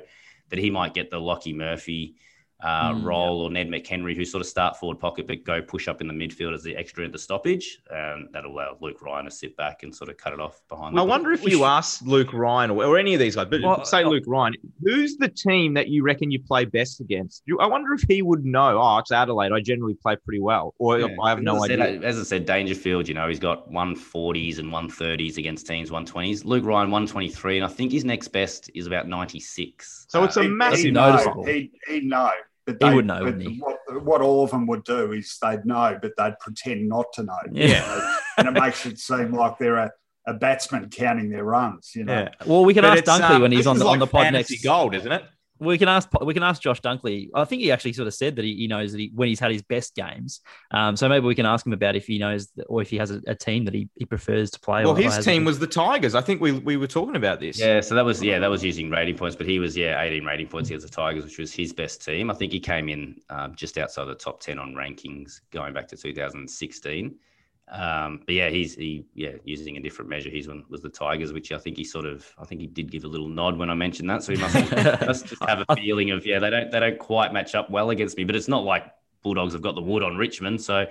that 0.50 0.60
he 0.60 0.70
might 0.70 0.94
get 0.94 1.10
the 1.10 1.22
Lachie 1.22 1.56
Murphy 1.56 2.18
uh, 2.62 2.92
Mm, 2.94 3.04
role 3.06 3.42
or 3.42 3.50
Ned 3.50 3.70
McHenry, 3.70 4.16
who 4.16 4.26
sort 4.26 4.42
of 4.42 4.48
start 4.48 4.76
forward 4.78 5.00
pocket 5.00 5.28
but 5.28 5.44
go 5.46 5.62
push 5.62 5.88
up 5.88 6.02
in 6.02 6.08
the 6.08 6.14
midfield 6.14 6.54
as 6.54 6.62
the 6.64 6.76
extra 6.76 7.06
at 7.06 7.12
the 7.14 7.18
stoppage. 7.20 7.80
And 7.90 8.28
that'll 8.34 8.52
allow 8.52 8.76
Luke 8.82 9.02
Ryan 9.02 9.26
to 9.26 9.32
sit 9.32 9.56
back 9.56 9.84
and 9.84 9.96
sort 9.96 10.10
of 10.10 10.18
cut 10.18 10.34
it 10.34 10.40
off 10.42 10.60
behind. 10.68 10.98
I 10.98 11.02
the 11.02 11.08
wonder 11.08 11.32
if 11.32 11.42
we 11.44 11.52
you 11.52 11.58
should- 11.60 11.64
ask 11.66 12.02
Luke 12.02 12.34
Ryan 12.34 12.72
or, 12.72 12.84
or 12.86 12.98
any 12.98 13.14
of 13.14 13.20
these 13.20 13.36
guys, 13.36 13.48
but 13.50 13.62
Well, 13.62 13.86
say 13.86 14.04
uh, 14.04 14.10
Luke 14.10 14.26
Ryan, 14.28 14.56
who's 14.84 15.16
the 15.18 15.30
team 15.30 15.74
that 15.76 15.88
you 15.88 16.04
reckon 16.04 16.32
you 16.32 16.42
play 16.44 16.66
best 16.66 17.00
against? 17.00 17.44
You, 17.46 17.60
I 17.60 17.66
wonder 17.68 17.94
if 17.94 18.02
he 18.10 18.22
would 18.22 18.44
know. 18.44 18.78
Oh, 18.82 18.98
it's 18.98 19.12
Adelaide. 19.12 19.52
I 19.54 19.62
generally 19.62 19.94
play 19.94 20.18
pretty 20.18 20.42
well, 20.42 20.74
or 20.80 21.00
Yeah. 21.00 21.08
I 21.24 21.30
have 21.30 21.42
no 21.42 21.56
as 21.58 21.64
idea. 21.64 21.78
Said, 21.78 22.04
as 22.04 22.20
I 22.20 22.24
said, 22.24 22.46
Dangerfield, 22.46 23.08
you 23.08 23.14
know, 23.14 23.28
he's 23.30 23.40
got 23.40 23.72
140s 23.72 24.60
and 24.60 24.70
130s 24.72 25.38
against 25.38 25.66
teams 25.66 25.92
120s. 25.92 26.44
Luke 26.46 26.66
Ryan 26.66 26.92
123, 26.92 27.58
and 27.58 27.66
I 27.66 27.70
think 27.70 27.92
his 27.92 28.04
next 28.04 28.30
best 28.30 28.70
is 28.76 28.86
about 28.88 29.08
96. 29.08 30.06
So 30.10 30.24
it's 30.24 30.36
a 30.38 30.42
Uh, 30.42 30.44
He- 30.44 30.50
massive 30.50 30.80
he'd 30.86 30.94
noticeable. 30.94 31.46
know. 31.46 31.52
He'd, 31.52 31.72
he'd 31.88 32.04
know. 32.04 32.32
But 32.74 32.86
He 32.86 32.90
they- 32.90 32.96
would 32.96 33.06
know, 33.06 33.16
but 33.20 33.24
wouldn't 33.26 33.44
he? 33.44 33.58
What, 33.60 34.04
what 34.04 34.22
all 34.22 34.44
of 34.44 34.52
them 34.52 34.68
would 34.68 34.84
do 34.84 35.12
is 35.14 35.38
they'd 35.42 35.66
know, 35.66 35.98
but 36.02 36.12
they'd 36.18 36.38
pretend 36.40 36.88
not 36.88 37.06
to 37.14 37.24
know. 37.24 37.38
Yeah. 37.52 38.18
and 38.38 38.48
it 38.48 38.52
makes 38.60 38.86
it 38.86 39.00
seem 39.00 39.32
like 39.34 39.58
they're 39.58 39.78
a, 39.78 39.92
a 40.28 40.34
batsman 40.34 40.90
counting 40.90 41.30
their 41.30 41.44
runs. 41.44 41.92
You 41.96 42.04
know. 42.06 42.14
Yeah. 42.14 42.30
Well, 42.46 42.66
we 42.66 42.74
can 42.74 42.84
But 42.84 43.08
ask 43.08 43.22
Dunkley 43.22 43.36
um, 43.36 43.42
when 43.42 43.52
he's 43.52 43.66
on 43.68 43.78
is 43.78 43.82
the 43.82 43.88
on 43.88 44.00
the 44.00 44.08
pod 44.08 44.32
next. 44.34 44.64
gold, 44.64 44.94
isn't 44.96 45.12
it? 45.12 45.24
We 45.60 45.78
can 45.78 45.88
ask 45.90 46.10
we 46.22 46.34
can 46.34 46.44
ask 46.44 46.62
Josh 46.62 46.82
Dunkley. 46.82 47.30
I 47.34 47.44
think 47.46 47.62
he 47.62 47.72
actually 47.72 47.94
sort 47.94 48.08
of 48.08 48.14
said 48.14 48.36
that 48.38 48.46
he, 48.46 48.56
he 48.56 48.68
knows 48.68 48.92
that 48.94 49.00
he 49.00 49.12
when 49.14 49.28
he's 49.28 49.40
had 49.40 49.52
his 49.52 49.62
best 49.62 49.96
games. 49.96 50.42
Um, 50.72 50.96
so 50.96 51.10
maybe 51.10 51.26
we 51.26 51.36
can 51.36 51.46
ask 51.46 51.66
him 51.66 51.74
about 51.74 51.96
if 51.96 52.08
he 52.08 52.18
knows 52.18 52.48
that, 52.56 52.66
or 52.66 52.82
if 52.82 52.90
he 52.90 52.98
has 52.98 53.12
a, 53.12 53.22
a 53.28 53.36
team 53.36 53.66
that 53.66 53.74
he, 53.74 53.90
he 53.96 54.06
prefers 54.06 54.52
to 54.52 54.60
play. 54.60 54.84
Well, 54.84 54.94
or, 54.94 55.00
or 55.00 55.02
his 55.02 55.16
has 55.16 55.28
a- 55.28 55.30
team 55.30 55.46
was 55.46 55.60
the 55.60 55.68
Tigers. 55.68 56.16
I 56.16 56.22
think 56.22 56.42
we 56.42 56.54
we 56.54 56.78
were 56.78 56.88
talking 56.88 57.16
about 57.16 57.40
this. 57.40 57.60
Yeah, 57.60 57.82
so 57.82 57.96
that 57.96 58.06
was 58.06 58.24
yeah, 58.24 58.40
that 58.40 58.50
was 58.50 58.64
using 58.64 58.90
rating 58.90 59.18
points, 59.18 59.36
but 59.36 59.48
he 59.48 59.60
was 59.60 59.76
yeah, 59.76 60.02
18 60.02 60.24
rating 60.24 60.48
points 60.48 60.70
against 60.70 60.86
the 60.88 60.94
Tigers, 60.94 61.26
which 61.26 61.38
was 61.38 61.54
his 61.54 61.74
best 61.74 62.04
team. 62.04 62.32
I 62.32 62.34
think 62.34 62.52
he 62.52 62.60
came 62.60 62.88
in 62.90 63.18
um, 63.30 63.54
just 63.56 63.78
outside 63.78 64.06
the 64.06 64.16
top 64.16 64.40
10 64.40 64.60
on 64.60 64.74
rankings 64.74 65.42
going 65.52 65.74
back 65.74 65.88
to 65.90 65.98
2016. 65.98 67.16
Um, 67.72 68.22
but 68.26 68.34
yeah, 68.36 68.50
he's 68.50 68.76
he 68.76 69.06
yeah 69.14 69.34
using 69.44 69.78
a 69.78 69.80
different 69.82 70.10
measure. 70.10 70.30
His 70.30 70.48
one 70.48 70.64
was 70.70 70.82
the 70.82 70.90
Tigers, 70.90 71.32
which 71.34 71.52
I 71.52 71.58
think 71.60 71.78
he 71.78 71.84
sort 71.84 72.06
of 72.06 72.26
I 72.40 72.46
think 72.46 72.62
he 72.62 72.68
did 72.68 72.92
give 72.92 73.04
a 73.04 73.08
little 73.08 73.28
nod 73.30 73.58
when 73.58 73.70
I 73.70 73.76
mentioned 73.76 74.10
that. 74.10 74.24
So 74.24 74.34
he 74.34 74.40
must, 74.42 74.56
must 75.06 75.26
just 75.28 75.44
have 75.46 75.64
a 75.70 75.76
feeling 75.76 76.10
of 76.12 76.26
yeah 76.26 76.40
they 76.40 76.50
don't 76.50 76.72
they 76.72 76.80
don't 76.80 76.98
quite 76.98 77.32
match 77.32 77.54
up 77.56 77.70
well 77.70 77.92
against 77.92 78.18
me. 78.18 78.24
But 78.24 78.36
it's 78.36 78.48
not 78.48 78.64
like 78.64 78.86
Bulldogs 79.22 79.54
have 79.54 79.62
got 79.62 79.76
the 79.76 79.82
wood 79.82 80.02
on 80.02 80.18
Richmond, 80.18 80.62
so 80.62 80.88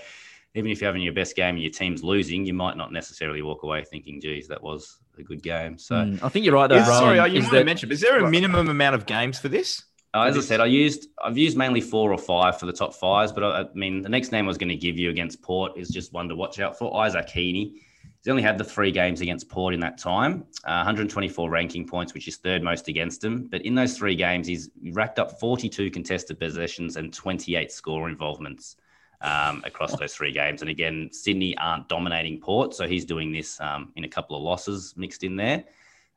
even 0.55 0.71
if 0.71 0.81
you're 0.81 0.89
having 0.89 1.03
your 1.03 1.13
best 1.13 1.37
game 1.37 1.57
and 1.57 1.63
your 1.63 1.71
team's 1.73 2.03
losing, 2.03 2.45
you 2.47 2.55
might 2.55 2.77
not 2.77 2.91
necessarily 2.93 3.43
walk 3.43 3.63
away 3.65 3.85
thinking, 3.85 4.21
geez, 4.21 4.49
that 4.49 4.63
was 4.63 4.99
a 5.19 5.23
good 5.23 5.43
game. 5.43 5.77
So 5.79 5.95
Mm, 5.97 6.23
I 6.23 6.29
think 6.31 6.45
you're 6.45 6.55
right 6.55 6.69
though. 6.69 6.77
Is- 6.77 6.87
sorry, 6.87 7.19
Rohan, 7.19 7.33
you 7.33 7.39
is 7.39 7.43
might 7.45 7.45
have 7.47 7.53
that- 7.61 7.67
mentioned. 7.67 7.93
Is 7.93 8.01
there 8.01 8.19
a 8.25 8.31
minimum 8.31 8.69
amount 8.69 8.95
of 8.95 9.05
games 9.07 9.39
for 9.39 9.49
this? 9.49 9.85
Uh, 10.15 10.23
as 10.23 10.39
I 10.39 10.41
said, 10.41 10.61
I 10.61 10.67
used 10.67 11.09
I've 11.23 11.37
used 11.37 11.57
mainly 11.57 11.81
four 11.81 12.13
or 12.13 12.19
five 12.19 12.59
for 12.59 12.67
the 12.67 12.73
top 12.73 12.95
fives, 12.95 13.31
but 13.33 13.45
I, 13.45 13.61
I 13.61 13.67
mean 13.75 14.03
the 14.03 14.09
next 14.09 14.33
name 14.33 14.47
I 14.47 14.49
was 14.49 14.59
going 14.59 14.71
to 14.71 14.77
give 14.77 14.99
you 14.99 15.11
against 15.11 15.43
Port 15.43 15.77
is 15.77 15.89
just 15.89 16.13
one 16.13 16.29
to 16.29 16.37
watch 16.37 16.61
out 16.61 16.79
for. 16.79 16.97
Isaac 17.01 17.29
Heeney. 17.29 17.83
He's 18.21 18.31
only 18.31 18.43
had 18.43 18.59
the 18.59 18.65
three 18.65 18.91
games 18.91 19.21
against 19.21 19.49
Port 19.49 19.75
in 19.75 19.81
that 19.81 19.97
time, 19.97 20.45
uh, 20.65 20.83
124 20.83 21.49
ranking 21.49 21.87
points, 21.87 22.15
which 22.15 22.27
is 22.27 22.37
third 22.37 22.65
most 22.65 22.89
against 22.89 23.23
him. 23.23 23.47
But 23.47 23.63
in 23.63 23.77
those 23.77 23.97
three 23.97 24.17
games, 24.17 24.49
he's 24.49 24.71
racked 24.93 25.21
up 25.21 25.39
42 25.39 25.91
contested 25.93 26.41
possessions 26.41 26.97
and 26.97 27.13
28 27.13 27.71
score 27.71 28.09
involvements 28.09 28.77
um, 29.21 29.63
across 29.65 29.97
those 29.97 30.15
three 30.15 30.33
games. 30.33 30.63
And 30.63 30.71
again, 30.71 31.11
Sydney 31.13 31.57
aren't 31.59 31.89
dominating 31.89 32.41
Port, 32.41 32.75
so 32.75 32.89
he's 32.89 33.05
doing 33.05 33.31
this 33.31 33.61
um, 33.61 33.93
in 33.95 34.03
a 34.03 34.09
couple 34.09 34.37
of 34.37 34.43
losses 34.43 34.95
mixed 34.97 35.23
in 35.23 35.37
there. 35.37 35.65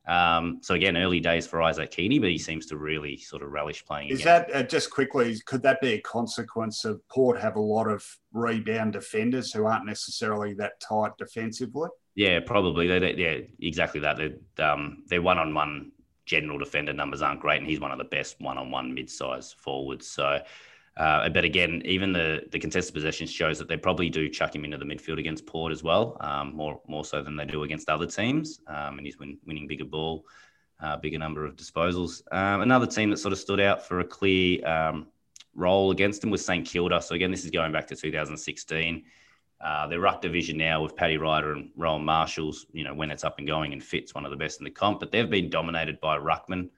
Um, 0.07 0.59
so 0.61 0.73
again, 0.73 0.97
early 0.97 1.19
days 1.19 1.45
for 1.45 1.61
Isaac 1.61 1.93
Heeney, 1.93 2.19
but 2.19 2.29
he 2.29 2.37
seems 2.37 2.65
to 2.67 2.77
really 2.77 3.17
sort 3.17 3.43
of 3.43 3.51
relish 3.51 3.85
playing. 3.85 4.09
Is 4.09 4.21
against 4.21 4.47
that 4.49 4.55
uh, 4.55 4.63
just 4.63 4.89
quickly? 4.89 5.39
Could 5.45 5.61
that 5.63 5.79
be 5.79 5.93
a 5.93 6.01
consequence 6.01 6.85
of 6.85 7.07
Port 7.07 7.39
have 7.39 7.55
a 7.55 7.61
lot 7.61 7.87
of 7.87 8.03
rebound 8.33 8.93
defenders 8.93 9.51
who 9.51 9.65
aren't 9.65 9.85
necessarily 9.85 10.53
that 10.55 10.79
tight 10.79 11.11
defensively? 11.17 11.89
Yeah, 12.15 12.39
probably. 12.45 12.87
They, 12.87 12.99
they, 12.99 13.13
yeah, 13.13 13.37
exactly 13.59 14.01
that. 14.01 14.17
They, 14.17 14.63
um, 14.63 15.03
their 15.07 15.21
one-on-one 15.21 15.91
general 16.25 16.57
defender 16.57 16.93
numbers 16.93 17.21
aren't 17.21 17.39
great, 17.39 17.61
and 17.61 17.69
he's 17.69 17.79
one 17.79 17.91
of 17.91 17.97
the 17.97 18.03
best 18.03 18.37
one-on-one 18.39 18.93
mid-sized 18.93 19.55
forwards. 19.59 20.07
So, 20.07 20.39
uh, 20.97 21.29
but 21.29 21.45
again, 21.45 21.81
even 21.85 22.11
the 22.11 22.43
the 22.51 22.59
contested 22.59 22.93
possessions 22.93 23.31
shows 23.31 23.57
that 23.57 23.67
they 23.67 23.77
probably 23.77 24.09
do 24.09 24.27
chuck 24.27 24.53
him 24.53 24.65
into 24.65 24.77
the 24.77 24.85
midfield 24.85 25.19
against 25.19 25.45
Port 25.45 25.71
as 25.71 25.83
well, 25.83 26.17
um, 26.19 26.53
more 26.53 26.81
more 26.87 27.05
so 27.05 27.21
than 27.21 27.35
they 27.35 27.45
do 27.45 27.63
against 27.63 27.89
other 27.89 28.05
teams. 28.05 28.59
Um, 28.67 28.97
and 28.97 29.05
he's 29.05 29.17
win, 29.17 29.37
winning 29.45 29.67
bigger 29.67 29.85
ball, 29.85 30.25
uh, 30.81 30.97
bigger 30.97 31.17
number 31.17 31.45
of 31.45 31.55
disposals. 31.55 32.21
Um, 32.31 32.61
another 32.61 32.87
team 32.87 33.09
that 33.11 33.17
sort 33.17 33.31
of 33.31 33.39
stood 33.39 33.61
out 33.61 33.87
for 33.87 34.01
a 34.01 34.03
clear 34.03 34.67
um, 34.67 35.07
role 35.55 35.91
against 35.91 36.23
him 36.23 36.29
was 36.29 36.43
St 36.43 36.67
Kilda. 36.67 37.01
So 37.01 37.15
again, 37.15 37.31
this 37.31 37.45
is 37.45 37.51
going 37.51 37.71
back 37.71 37.87
to 37.87 37.95
2016. 37.95 39.03
Uh, 39.61 39.87
their 39.87 39.99
ruck 39.99 40.21
division 40.21 40.57
now 40.57 40.81
with 40.81 40.95
Paddy 40.95 41.17
Ryder 41.17 41.53
and 41.53 41.69
Rowan 41.75 42.03
Marshalls, 42.03 42.65
you 42.73 42.83
know, 42.83 42.95
when 42.95 43.11
it's 43.11 43.23
up 43.23 43.37
and 43.37 43.47
going 43.47 43.73
and 43.73 43.83
fits 43.83 44.15
one 44.15 44.25
of 44.25 44.31
the 44.31 44.37
best 44.37 44.59
in 44.59 44.63
the 44.63 44.71
comp, 44.71 44.99
but 44.99 45.11
they've 45.11 45.29
been 45.29 45.51
dominated 45.51 46.01
by 46.01 46.17
Ruckman 46.17 46.69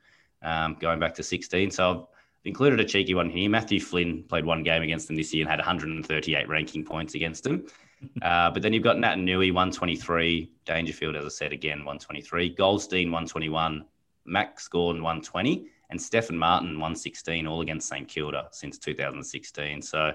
um, 0.41 0.75
going 0.79 0.99
back 0.99 1.15
to 1.15 1.23
16. 1.23 1.71
So 1.71 2.09
included 2.45 2.79
a 2.79 2.85
cheeky 2.85 3.13
one 3.13 3.29
here. 3.29 3.49
Matthew 3.49 3.79
Flynn 3.79 4.23
played 4.23 4.45
one 4.45 4.63
game 4.63 4.83
against 4.83 5.07
them 5.07 5.15
this 5.15 5.33
year 5.33 5.43
and 5.43 5.49
had 5.49 5.59
138 5.59 6.47
ranking 6.49 6.83
points 6.83 7.15
against 7.15 7.43
them. 7.43 7.65
Uh, 8.21 8.51
but 8.51 8.61
then 8.61 8.73
you've 8.73 8.83
got 8.83 8.97
Naitanui, 8.97 9.53
123, 9.53 10.51
Dangerfield, 10.65 11.15
as 11.15 11.23
I 11.23 11.29
said, 11.29 11.53
again, 11.53 11.85
123, 11.85 12.49
Goldstein, 12.49 13.07
121, 13.07 13.85
Max 14.25 14.67
Gawn, 14.67 15.01
120, 15.01 15.67
and 15.89 16.01
Stefan 16.01 16.37
Martin, 16.37 16.71
116, 16.71 17.47
all 17.47 17.61
against 17.61 17.87
St 17.87 18.05
Kilda 18.05 18.49
since 18.51 18.77
2016. 18.77 19.81
So 19.81 20.11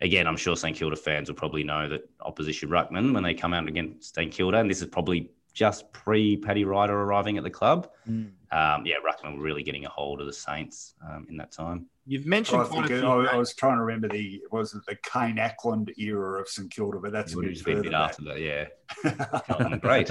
again, 0.00 0.26
I'm 0.26 0.36
sure 0.38 0.56
St 0.56 0.74
Kilda 0.76 0.96
fans 0.96 1.28
will 1.28 1.36
probably 1.36 1.62
know 1.62 1.88
that 1.88 2.08
opposition 2.22 2.70
ruckman 2.70 3.12
when 3.12 3.22
they 3.22 3.34
come 3.34 3.52
out 3.52 3.68
against 3.68 4.14
St 4.14 4.32
Kilda, 4.32 4.58
and 4.58 4.70
this 4.70 4.80
is 4.80 4.88
probably 4.88 5.30
just 5.56 5.90
pre 5.92 6.36
Paddy 6.36 6.64
Ryder 6.64 6.92
arriving 6.92 7.38
at 7.38 7.42
the 7.42 7.50
club. 7.50 7.88
Mm. 8.08 8.30
Um, 8.52 8.86
yeah, 8.86 8.96
ruckman 9.04 9.36
were 9.36 9.42
really 9.42 9.62
getting 9.62 9.86
a 9.86 9.88
hold 9.88 10.20
of 10.20 10.26
the 10.26 10.32
Saints 10.32 10.94
um, 11.04 11.26
in 11.28 11.36
that 11.38 11.50
time. 11.50 11.86
You've 12.06 12.26
I, 12.26 12.28
mentioned 12.28 12.64
quite 12.66 12.84
a 12.84 12.88
few. 12.88 13.06
I, 13.06 13.32
I 13.32 13.36
was 13.36 13.54
trying 13.54 13.76
to 13.78 13.82
remember 13.82 14.08
the 14.08 14.42
was 14.52 14.74
it 14.74 14.82
the 14.86 14.96
Kane 14.96 15.38
Ackland 15.38 15.92
era 15.98 16.40
of 16.40 16.48
St 16.48 16.70
Kilda, 16.70 16.98
but 16.98 17.10
that's 17.10 17.32
It 17.32 17.34
a 17.34 17.36
would 17.38 17.44
have 17.46 17.50
bit 17.50 17.54
just 17.54 17.64
been 17.64 17.78
a 17.78 17.82
bit 17.82 17.94
after 17.94 18.22
that, 18.24 18.40
yeah. 18.40 19.78
Great. 19.78 20.10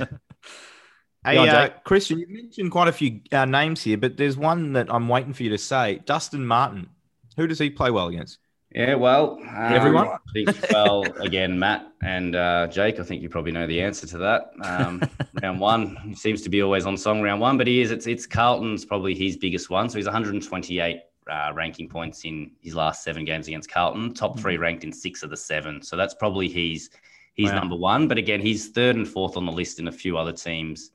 Hey, 1.24 1.38
uh, 1.38 1.70
Christian, 1.84 2.20
you 2.20 2.28
mentioned 2.30 2.72
quite 2.72 2.88
a 2.88 2.92
few 2.92 3.22
uh, 3.32 3.46
names 3.46 3.82
here, 3.82 3.98
but 3.98 4.18
there's 4.18 4.38
one 4.38 4.74
that 4.74 4.94
I'm 4.94 5.08
waiting 5.08 5.34
for 5.34 5.44
you 5.44 5.50
to 5.52 5.58
say. 5.58 6.02
Dustin 6.06 6.46
Martin. 6.46 6.90
Who 7.38 7.48
does 7.48 7.60
he 7.60 7.70
play 7.70 7.92
well 7.92 8.08
against? 8.08 8.38
Yeah, 8.76 8.96
well, 8.96 9.40
um, 9.42 9.74
Everyone? 9.74 10.08
I 10.08 10.18
think, 10.34 10.50
well, 10.70 11.14
again, 11.22 11.58
Matt 11.58 11.94
and 12.04 12.36
uh, 12.36 12.68
Jake, 12.68 13.00
I 13.00 13.04
think 13.04 13.22
you 13.22 13.30
probably 13.30 13.54
know 13.54 13.66
the 13.66 13.82
answer 13.82 14.06
to 14.08 14.18
that. 14.18 14.52
Um, 14.62 15.02
round 15.42 15.62
one, 15.62 15.96
he 16.04 16.14
seems 16.14 16.42
to 16.42 16.50
be 16.50 16.62
always 16.62 16.86
on 16.86 16.98
song 16.98 17.22
round 17.22 17.40
one, 17.40 17.58
but 17.58 17.68
he 17.68 17.80
is. 17.80 17.92
It's 17.92 18.06
it's 18.06 18.28
Carlton's 18.28 18.84
probably 18.84 19.16
his 19.16 19.38
biggest 19.38 19.70
one. 19.70 19.90
So 19.90 19.98
he's 19.98 20.08
128 20.08 21.00
uh, 21.32 21.52
ranking 21.56 21.88
points 21.88 22.26
in 22.26 22.52
his 22.60 22.76
last 22.76 23.02
seven 23.02 23.24
games 23.24 23.48
against 23.48 23.72
Carlton. 23.72 24.14
Top 24.14 24.38
three 24.38 24.58
ranked 24.58 24.84
in 24.84 24.92
six 24.92 25.24
of 25.24 25.30
the 25.30 25.38
seven. 25.38 25.82
So 25.82 25.96
that's 25.96 26.14
probably 26.14 26.50
his 26.50 26.90
he's 27.36 27.52
Wow. 27.52 27.60
number 27.60 27.78
one. 27.78 28.10
But 28.10 28.18
again, 28.18 28.42
he's 28.42 28.68
third 28.72 28.98
and 28.98 29.08
fourth 29.08 29.38
on 29.38 29.46
the 29.46 29.54
list 29.54 29.80
in 29.80 29.88
a 29.88 29.92
few 29.92 30.18
other 30.18 30.34
teams. 30.34 30.92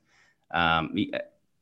Um, 0.51 0.93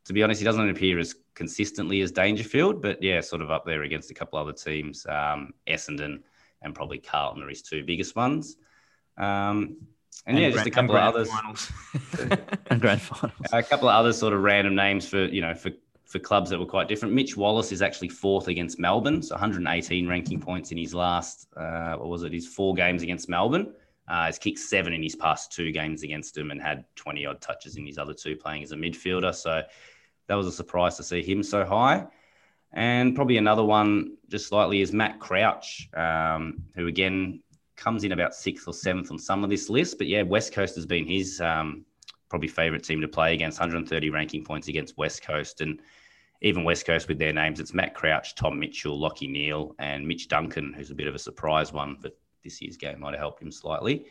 to 0.09 0.13
be 0.13 0.23
honest, 0.23 0.41
he 0.41 0.43
doesn't 0.43 0.67
appear 0.67 0.97
as 0.97 1.13
consistently 1.35 2.01
as 2.01 2.11
Dangerfield, 2.11 2.81
but 2.81 3.03
yeah, 3.03 3.21
sort 3.21 3.43
of 3.43 3.51
up 3.51 3.63
there 3.63 3.83
against 3.83 4.09
a 4.09 4.15
couple 4.15 4.39
other 4.39 4.53
teams. 4.53 5.05
Um, 5.07 5.53
Essendon 5.67 6.21
and 6.63 6.73
probably 6.73 6.97
Carlton 6.97 7.43
are 7.43 7.47
his 7.47 7.61
two 7.61 7.83
biggest 7.83 8.15
ones. 8.15 8.57
Um, 9.19 9.77
and, 10.25 10.39
yeah, 10.39 10.49
just 10.49 10.65
a 10.65 10.71
couple 10.71 10.97
of 10.97 11.13
others, 11.13 11.29
finals. 11.29 11.71
and 12.71 12.81
grand 12.81 13.03
finals. 13.03 13.37
a 13.53 13.61
couple 13.61 13.87
of 13.87 13.93
other 13.93 14.11
sort 14.11 14.33
of 14.33 14.41
random 14.41 14.73
names 14.73 15.07
for 15.07 15.25
you 15.25 15.41
know 15.41 15.53
for 15.53 15.69
for 16.05 16.17
clubs 16.17 16.49
that 16.49 16.57
were 16.57 16.65
quite 16.65 16.87
different. 16.87 17.13
Mitch 17.13 17.37
Wallis 17.37 17.71
is 17.71 17.83
actually 17.83 18.09
fourth 18.09 18.47
against 18.47 18.79
Melbourne, 18.79 19.21
so 19.21 19.35
118 19.35 20.07
ranking 20.07 20.41
points 20.41 20.71
in 20.71 20.79
his 20.79 20.95
last 20.95 21.45
uh, 21.55 21.93
what 21.97 22.09
was 22.09 22.23
it? 22.23 22.33
His 22.33 22.47
four 22.47 22.73
games 22.73 23.03
against 23.03 23.29
Melbourne. 23.29 23.75
Uh, 24.07 24.25
he's 24.25 24.39
kicked 24.39 24.57
seven 24.57 24.91
in 24.91 25.03
his 25.03 25.15
past 25.15 25.51
two 25.51 25.71
games 25.71 26.01
against 26.01 26.35
him 26.35 26.49
and 26.49 26.59
had 26.59 26.83
20 26.95 27.27
odd 27.27 27.39
touches 27.41 27.75
in 27.75 27.85
his 27.85 27.99
other 27.99 28.15
two 28.15 28.35
playing 28.35 28.63
as 28.63 28.71
a 28.71 28.75
midfielder. 28.75 29.35
So 29.35 29.61
that 30.29 30.35
was 30.35 30.45
a 30.45 30.51
surprise 30.51 30.95
to 30.95 31.03
see 31.03 31.23
him 31.23 31.41
so 31.41 31.65
high. 31.65 32.05
And 32.71 33.15
probably 33.15 33.37
another 33.37 33.63
one, 33.63 34.15
just 34.29 34.47
slightly, 34.47 34.79
is 34.79 34.93
Matt 34.93 35.19
Crouch, 35.19 35.89
um, 35.95 36.63
who 36.75 36.85
again 36.85 37.41
comes 37.75 38.03
in 38.03 38.11
about 38.11 38.35
sixth 38.35 38.67
or 38.67 38.73
seventh 38.73 39.09
on 39.09 39.17
some 39.17 39.43
of 39.43 39.49
this 39.49 39.69
list. 39.71 39.97
But 39.97 40.05
yeah, 40.05 40.21
West 40.21 40.53
Coast 40.53 40.75
has 40.75 40.85
been 40.85 41.07
his 41.07 41.41
um, 41.41 41.83
probably 42.29 42.47
favourite 42.47 42.83
team 42.83 43.01
to 43.01 43.07
play 43.07 43.33
against, 43.33 43.59
130 43.59 44.11
ranking 44.11 44.43
points 44.43 44.67
against 44.67 44.97
West 44.97 45.23
Coast. 45.23 45.61
And 45.61 45.81
even 46.41 46.63
West 46.63 46.85
Coast 46.85 47.07
with 47.07 47.17
their 47.17 47.33
names, 47.33 47.59
it's 47.59 47.73
Matt 47.73 47.95
Crouch, 47.95 48.35
Tom 48.35 48.59
Mitchell, 48.59 48.99
Lachie 48.99 49.31
Neale, 49.31 49.75
and 49.79 50.07
Mitch 50.07 50.27
Duncan, 50.27 50.73
who's 50.73 50.91
a 50.91 50.95
bit 50.95 51.07
of 51.07 51.15
a 51.15 51.19
surprise 51.19 51.73
one, 51.73 51.97
but 51.99 52.15
this 52.43 52.61
year's 52.61 52.77
game 52.77 52.99
might 52.99 53.13
have 53.13 53.19
helped 53.19 53.41
him 53.41 53.51
slightly 53.51 54.05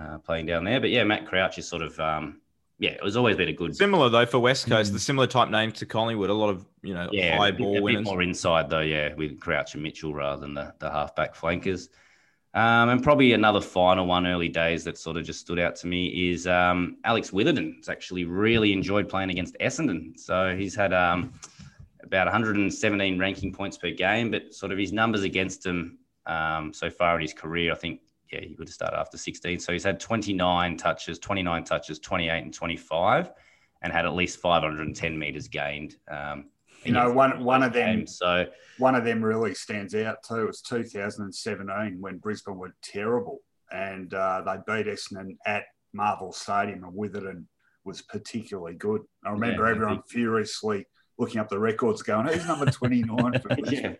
uh, 0.00 0.16
playing 0.16 0.46
down 0.46 0.64
there. 0.64 0.80
But 0.80 0.90
yeah, 0.90 1.04
Matt 1.04 1.26
Crouch 1.26 1.58
is 1.58 1.68
sort 1.68 1.82
of, 1.82 2.00
um, 2.00 2.40
yeah, 2.82 2.90
it 2.90 3.02
was 3.02 3.16
always 3.16 3.36
been 3.36 3.48
a 3.48 3.52
good. 3.52 3.76
Similar 3.76 4.08
though 4.08 4.26
for 4.26 4.40
West 4.40 4.66
Coast, 4.66 4.90
mm. 4.90 4.94
the 4.94 4.98
similar 4.98 5.28
type 5.28 5.50
name 5.50 5.70
to 5.70 5.86
Collingwood, 5.86 6.30
a 6.30 6.34
lot 6.34 6.50
of 6.50 6.66
you 6.82 6.92
know 6.92 7.08
yeah, 7.12 7.36
high 7.36 7.48
a 7.48 7.52
bit, 7.52 7.60
ball 7.60 7.78
a 7.78 7.80
winners. 7.80 8.00
bit 8.00 8.10
more 8.10 8.22
inside 8.22 8.68
though, 8.68 8.80
yeah, 8.80 9.14
with 9.14 9.38
Crouch 9.38 9.74
and 9.74 9.84
Mitchell 9.84 10.12
rather 10.12 10.40
than 10.40 10.52
the 10.52 10.74
the 10.80 10.90
halfback 10.90 11.36
flankers. 11.36 11.90
Um, 12.54 12.88
and 12.88 13.00
probably 13.00 13.34
another 13.34 13.60
final 13.60 14.04
one 14.06 14.26
early 14.26 14.48
days 14.48 14.82
that 14.84 14.98
sort 14.98 15.16
of 15.16 15.24
just 15.24 15.38
stood 15.38 15.60
out 15.60 15.76
to 15.76 15.86
me 15.86 16.32
is 16.32 16.48
um, 16.48 16.96
Alex 17.04 17.30
Witherden. 17.30 17.76
Has 17.76 17.88
actually 17.88 18.24
really 18.24 18.72
enjoyed 18.72 19.08
playing 19.08 19.30
against 19.30 19.56
Essendon. 19.60 20.18
So 20.18 20.56
he's 20.56 20.74
had 20.74 20.92
um, 20.92 21.32
about 22.02 22.26
117 22.26 23.16
ranking 23.16 23.52
points 23.52 23.78
per 23.78 23.92
game, 23.92 24.32
but 24.32 24.52
sort 24.52 24.72
of 24.72 24.78
his 24.78 24.92
numbers 24.92 25.22
against 25.22 25.64
him 25.64 25.98
um, 26.26 26.72
so 26.72 26.90
far 26.90 27.14
in 27.14 27.22
his 27.22 27.32
career, 27.32 27.70
I 27.72 27.76
think, 27.76 28.00
yeah, 28.32 28.40
he 28.40 28.54
would 28.58 28.68
have 28.68 28.74
started 28.74 28.98
after 28.98 29.18
16. 29.18 29.60
So 29.60 29.72
he's 29.72 29.84
had 29.84 30.00
29 30.00 30.76
touches, 30.76 31.18
29 31.18 31.64
touches, 31.64 31.98
28 31.98 32.44
and 32.44 32.54
25, 32.54 33.30
and 33.82 33.92
had 33.92 34.06
at 34.06 34.14
least 34.14 34.38
510 34.38 35.18
meters 35.18 35.48
gained. 35.48 35.96
Um, 36.10 36.46
you 36.84 36.92
know, 36.92 37.12
one 37.12 37.44
one 37.44 37.62
of 37.62 37.72
them. 37.72 37.98
Games. 37.98 38.18
So 38.18 38.46
one 38.78 38.94
of 38.94 39.04
them 39.04 39.22
really 39.22 39.54
stands 39.54 39.94
out 39.94 40.22
too. 40.26 40.42
It 40.42 40.46
was 40.46 40.62
2017 40.62 42.00
when 42.00 42.18
Brisbane 42.18 42.56
were 42.56 42.74
terrible, 42.82 43.40
and 43.70 44.12
uh, 44.12 44.42
they 44.44 44.56
beat 44.66 44.86
Essendon 44.86 45.36
at 45.46 45.64
Marvel 45.92 46.32
Stadium, 46.32 46.84
and 46.84 46.94
Witherden 46.94 47.46
was 47.84 48.02
particularly 48.02 48.74
good. 48.74 49.02
I 49.24 49.30
remember 49.30 49.64
yeah, 49.64 49.70
everyone 49.70 50.02
furiously 50.08 50.86
looking 51.18 51.40
up 51.40 51.48
the 51.48 51.58
records, 51.58 52.02
going, 52.02 52.26
"Who's 52.26 52.46
number 52.46 52.66
29?" 52.66 53.42
yeah. 53.70 53.94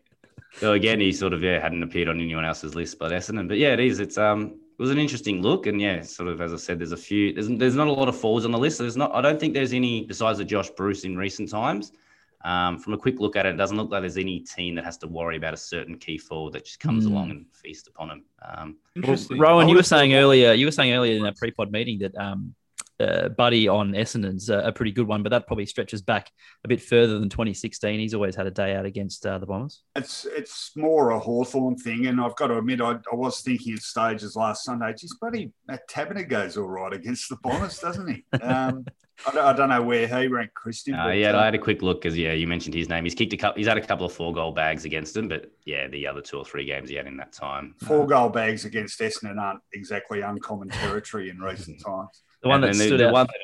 So 0.59 0.73
again, 0.73 1.01
he 1.01 1.13
sort 1.13 1.33
of 1.33 1.43
yeah 1.43 1.61
hadn't 1.61 1.83
appeared 1.83 2.09
on 2.09 2.21
anyone 2.21 2.45
else's 2.45 2.75
list 2.75 2.99
but 2.99 3.13
Essendon. 3.13 3.49
But 3.49 3.59
yeah, 3.59 3.73
it 3.73 3.81
is. 3.81 4.01
It's 4.01 4.19
um 4.19 4.59
it 4.79 4.83
was 4.83 4.91
an 4.91 4.99
interesting 4.99 5.43
look, 5.43 5.67
and 5.67 5.81
yeah, 5.81 6.03
sort 6.03 6.29
of 6.29 6.41
as 6.41 6.53
I 6.53 6.57
said, 6.57 6.79
there's 6.79 6.93
a 6.93 6.97
few. 6.97 7.33
There's 7.33 7.49
there's 7.49 7.77
not 7.77 7.89
a 7.89 7.93
lot 7.93 8.09
of 8.09 8.17
falls 8.17 8.45
on 8.45 8.53
the 8.53 8.59
list. 8.59 8.79
There's 8.79 8.97
not. 8.97 9.15
I 9.15 9.21
don't 9.21 9.39
think 9.39 9.55
there's 9.55 9.73
any 9.73 10.05
besides 10.05 10.39
the 10.39 10.45
Josh 10.45 10.71
Bruce 10.71 11.05
in 11.05 11.17
recent 11.17 11.51
times. 11.51 11.93
Um, 12.45 12.79
from 12.79 12.93
a 12.93 12.99
quick 12.99 13.21
look 13.21 13.37
at 13.37 13.47
it, 13.47 13.51
it 13.55 13.57
doesn't 13.57 13.77
look 13.77 13.91
like 13.91 14.03
there's 14.03 14.17
any 14.17 14.41
team 14.41 14.75
that 14.75 14.85
has 14.85 14.99
to 14.99 15.07
worry 15.07 15.37
about 15.37 15.55
a 15.55 15.57
certain 15.57 15.97
key 15.97 16.19
forward 16.19 16.55
that 16.55 16.65
just 16.65 16.81
comes 16.81 17.07
mm. 17.07 17.11
along 17.11 17.31
and 17.31 17.47
feasts 17.53 17.87
upon 17.87 18.09
them. 18.09 18.25
Um, 18.43 18.77
well, 18.97 19.17
Rohan, 19.31 19.69
you 19.69 19.77
were 19.77 19.85
saying 19.85 20.15
earlier, 20.15 20.53
you 20.53 20.67
were 20.67 20.73
saying 20.73 20.93
earlier 20.93 21.17
in 21.17 21.25
a 21.25 21.33
pre-pod 21.33 21.71
meeting 21.71 22.01
that 22.01 22.17
um, 22.17 22.55
uh, 23.01 23.29
Buddy 23.31 23.69
on 23.69 23.93
Essendon's 23.93 24.49
a, 24.49 24.59
a, 24.59 24.73
pretty 24.73 24.93
good 24.93 25.07
one, 25.07 25.23
but 25.23 25.31
that 25.31 25.47
probably 25.47 25.67
stretches 25.67 26.03
back 26.03 26.31
a 26.65 26.69
bit 26.69 26.81
further 26.81 27.19
than 27.19 27.29
2016. 27.29 27.99
He's 27.99 28.15
always 28.15 28.37
had 28.37 28.47
a 28.47 28.51
day 28.51 28.75
out 28.75 28.87
against 28.87 29.27
uh, 29.27 29.39
the 29.39 29.47
Bombers. 29.47 29.83
It's 29.97 30.25
it's 30.27 30.73
more 30.77 31.11
a 31.11 31.19
Hawthorn 31.19 31.77
thing, 31.77 32.07
and 32.07 32.21
I've 32.21 32.37
got 32.37 32.49
to 32.49 32.59
admit, 32.59 32.81
I, 32.81 32.93
I 32.93 33.15
was 33.15 33.41
thinking 33.41 33.75
at 33.75 33.81
stages 33.81 34.37
last 34.37 34.65
Sunday, 34.65 34.95
geez, 34.97 35.17
Buddy, 35.21 35.53
that 35.67 35.89
Taberner 35.89 36.29
goes 36.29 36.57
all 36.57 36.69
right 36.69 36.93
against 36.93 37.29
the 37.29 37.37
Bombers, 37.43 37.79
doesn't 37.79 38.09
he? 38.09 38.25
Um, 38.43 38.85
I, 39.27 39.31
don't, 39.31 39.45
I, 39.45 39.53
don't, 39.53 39.69
know 39.69 39.83
where 39.83 40.07
he 40.07 40.27
ranked 40.27 40.55
Christian. 40.55 40.95
Uh, 40.95 41.09
yeah, 41.09 41.39
I 41.39 41.45
had 41.45 41.55
a 41.55 41.59
quick 41.59 41.81
look 41.81 42.03
because 42.03 42.17
yeah, 42.17 42.33
you 42.33 42.47
mentioned 42.47 42.75
his 42.75 42.89
name. 42.89 43.05
He's 43.05 43.15
kicked 43.15 43.33
a 43.33 43.37
couple. 43.37 43.59
He's 43.59 43.69
had 43.69 43.79
a 43.79 43.87
couple 43.87 44.05
of 44.05 44.13
four 44.13 44.33
goal 44.33 44.53
bags 44.53 44.85
against 44.85 45.17
him, 45.17 45.29
but 45.29 45.51
yeah, 45.65 45.87
the 45.87 46.07
other 46.07 46.21
two 46.21 46.39
or 46.39 46.45
three 46.45 46.65
games 46.65 46.89
he 46.89 46.97
had 46.97 47.07
in 47.07 47.17
that 47.19 47.33
time. 47.33 47.75
Four 47.85 48.03
uh, 48.03 48.07
goal 48.07 48.29
bags 48.31 48.65
against 48.65 48.99
Essendon 49.01 49.39
aren't 49.41 49.61
exactly 49.75 50.23
uncommon 50.23 50.71
territory 50.71 51.31
in 51.31 51.39
recent 51.39 51.81
times. 51.85 52.23
The 52.43 52.49
one 52.49 52.61
that 52.61 52.75
stood 52.75 53.01
the, 53.01 53.07
out. 53.07 53.09
The 53.09 53.13
one 53.13 53.27
that 53.27 53.39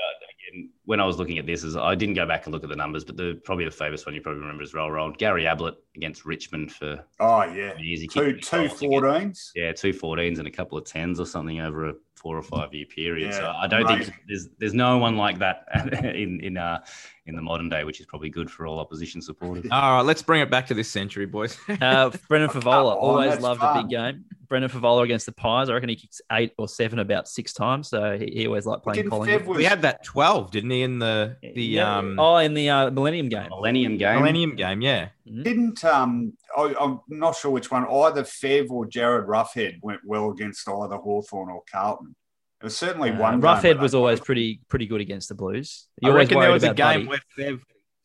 when 0.89 1.01
I 1.01 1.05
was 1.05 1.19
looking 1.19 1.37
at 1.37 1.45
this, 1.45 1.65
is 1.65 1.77
I 1.77 1.95
didn't 1.95 2.15
go 2.15 2.27
back 2.27 2.47
and 2.47 2.53
look 2.55 2.63
at 2.65 2.71
the 2.71 2.77
numbers, 2.77 3.05
but 3.05 3.19
the 3.19 3.39
probably 3.45 3.67
the 3.67 3.71
famous 3.71 4.07
one 4.07 4.15
you 4.15 4.23
probably 4.23 4.41
remember 4.41 4.63
is 4.63 4.73
roll 4.73 4.91
roll. 4.91 5.11
Gary 5.11 5.47
Ablett 5.47 5.75
against 5.95 6.25
Richmond 6.25 6.73
for 6.73 7.05
oh 7.21 7.43
yeah, 7.45 7.77
years. 7.77 8.07
two 8.11 8.39
two 8.39 8.69
14s. 8.69 9.51
Yeah, 9.55 9.73
two 9.73 9.93
14s 9.93 10.39
and 10.39 10.49
a 10.49 10.51
couple 10.51 10.79
of 10.79 10.87
tens 10.87 11.21
or 11.21 11.27
something 11.27 11.61
over 11.61 11.91
a 11.91 11.95
four 12.19 12.37
or 12.37 12.43
five 12.43 12.75
year 12.75 12.87
period. 12.87 13.31
Yeah, 13.31 13.39
so 13.39 13.53
I 13.57 13.67
don't 13.67 13.83
amazing. 13.83 14.05
think 14.05 14.25
there's 14.27 14.49
there's 14.59 14.75
no 14.75 14.99
one 14.99 15.17
like 15.17 15.39
that 15.39 15.65
in 16.05 16.41
in 16.41 16.57
uh 16.57 16.85
in 17.29 17.37
the 17.37 17.43
modern 17.43 17.69
day, 17.69 17.85
which 17.85 18.01
is 18.01 18.07
probably 18.07 18.31
good 18.31 18.51
for 18.51 18.67
all 18.67 18.79
opposition 18.79 19.21
supporters. 19.21 19.67
All 19.71 19.97
right, 19.97 20.01
let's 20.01 20.23
bring 20.23 20.41
it 20.41 20.51
back 20.51 20.67
to 20.69 20.75
this 20.75 20.91
century, 20.91 21.27
boys. 21.27 21.59
uh, 21.83 22.11
Brendan 22.27 22.49
Fevola 22.49 22.97
always 22.97 23.39
loved 23.39 23.61
fun. 23.61 23.77
a 23.77 23.83
big 23.83 23.91
game. 23.91 24.25
Brendan 24.49 24.71
Fevola 24.71 25.05
against 25.05 25.27
the 25.27 25.33
Pies. 25.33 25.69
I 25.69 25.75
reckon 25.75 25.91
he 25.91 25.97
kicks 25.97 26.23
eight 26.33 26.55
or 26.57 26.67
seven 26.67 27.01
about 27.01 27.29
six 27.29 27.53
times. 27.53 27.89
So 27.89 28.17
he, 28.19 28.31
he 28.33 28.47
always 28.47 28.65
liked 28.65 28.83
playing 28.83 29.11
Collingwood. 29.11 29.47
Was... 29.47 29.59
We 29.59 29.65
had 29.65 29.83
that 29.83 30.03
twelve, 30.05 30.51
didn't 30.51 30.71
he? 30.71 30.83
In 30.83 30.99
the 30.99 31.37
the 31.43 31.63
yeah. 31.63 31.99
um 31.99 32.19
oh 32.19 32.37
in 32.39 32.55
the 32.55 32.71
uh, 32.71 32.91
Millennium 32.91 33.29
game. 33.29 33.51
Millennium 33.51 33.99
game. 33.99 34.21
Millennium 34.21 34.57
game. 34.57 34.81
Yeah. 34.81 35.09
Mm-hmm. 35.29 35.43
Didn't 35.43 35.85
um 35.85 36.33
I, 36.59 36.85
am 36.85 37.01
not 37.09 37.37
sure 37.37 37.51
which 37.51 37.71
one 37.71 37.85
either 37.85 38.23
Fev 38.23 38.71
or 38.71 38.87
Jarryd 38.87 39.27
Roughead 39.27 39.79
went 39.83 40.01
well 40.05 40.31
against 40.31 40.69
either 40.69 40.97
Hawthorn 40.97 41.51
or 41.51 41.63
Carlton. 41.71 42.15
It 42.61 42.65
was 42.65 42.77
certainly 42.77 43.11
uh, 43.11 43.21
one. 43.21 43.41
Roughead 43.41 43.79
was 43.79 43.95
always 43.95 44.19
pretty 44.21 44.61
pretty 44.69 44.87
good 44.87 45.01
against 45.01 45.29
the 45.29 45.35
Blues. 45.35 45.87
You 46.03 46.11
I 46.11 46.15
reckon 46.15 46.41
there 46.41 46.51
was 46.51 46.65
a 46.65 46.75
game 46.75 47.07
Buddy. 47.07 47.09
where 47.09 47.21
Fev 47.39 47.61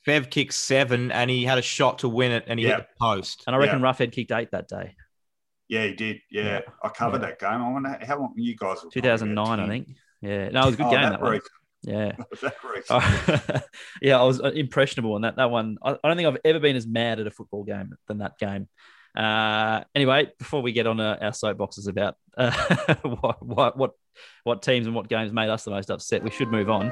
Fev 0.05 0.29
kicked 0.29 0.53
seven 0.53 1.11
and 1.11 1.29
he 1.29 1.43
had 1.43 1.57
a 1.57 1.61
shot 1.61 1.99
to 1.99 2.09
win 2.09 2.31
it 2.31 2.45
and 2.47 2.59
he 2.59 2.65
hit 2.65 2.77
the 2.77 2.85
post. 2.99 3.43
And 3.47 3.55
I 3.55 3.59
reckon 3.59 3.79
Roughead 3.79 4.11
kicked 4.11 4.31
eight 4.31 4.51
that 4.51 4.67
day. 4.67 4.95
Yeah, 5.69 5.85
he 5.85 5.93
did. 5.93 6.17
Yeah, 6.29 6.43
yeah. 6.43 6.59
I 6.83 6.89
covered 6.89 7.21
yeah. 7.21 7.29
that 7.29 7.39
game. 7.39 7.61
I 7.61 7.71
wonder 7.71 7.97
how 8.01 8.19
long 8.19 8.33
you 8.35 8.55
guys. 8.55 8.83
Were 8.83 8.91
2009, 8.91 9.59
I 9.59 9.67
think. 9.67 9.87
Yeah, 10.21 10.49
no, 10.49 10.63
it 10.63 10.65
was 10.65 10.73
a 10.75 10.77
good 10.77 10.85
oh, 10.87 10.91
game. 10.91 11.01
That, 11.01 11.11
that 11.13 11.21
one. 11.21 11.39
Yeah. 11.83 12.15
yeah, 14.01 14.19
I 14.19 14.23
was 14.23 14.41
uh, 14.41 14.51
impressionable 14.53 15.13
on 15.13 15.21
that. 15.21 15.35
That 15.35 15.51
one, 15.51 15.77
I, 15.83 15.97
don't 16.03 16.15
think 16.17 16.27
I've 16.27 16.41
ever 16.45 16.59
been 16.59 16.75
as 16.75 16.87
mad 16.87 17.19
at 17.19 17.27
a 17.27 17.31
football 17.31 17.63
game 17.63 17.93
than 18.07 18.19
that 18.19 18.37
game. 18.37 18.67
Uh, 19.15 19.83
anyway, 19.93 20.31
before 20.39 20.61
we 20.61 20.71
get 20.71 20.87
on 20.87 20.99
uh, 20.99 21.17
our 21.21 21.31
soapboxes 21.31 21.87
about 21.87 22.15
uh, 22.37 22.95
what, 23.03 23.45
what, 23.45 23.77
what 23.77 23.91
what 24.43 24.61
teams 24.61 24.85
and 24.85 24.95
what 24.95 25.07
games 25.07 25.31
made 25.31 25.49
us 25.49 25.63
the 25.63 25.71
most 25.71 25.89
upset, 25.89 26.23
we 26.23 26.29
should 26.29 26.51
move 26.51 26.69
on. 26.69 26.91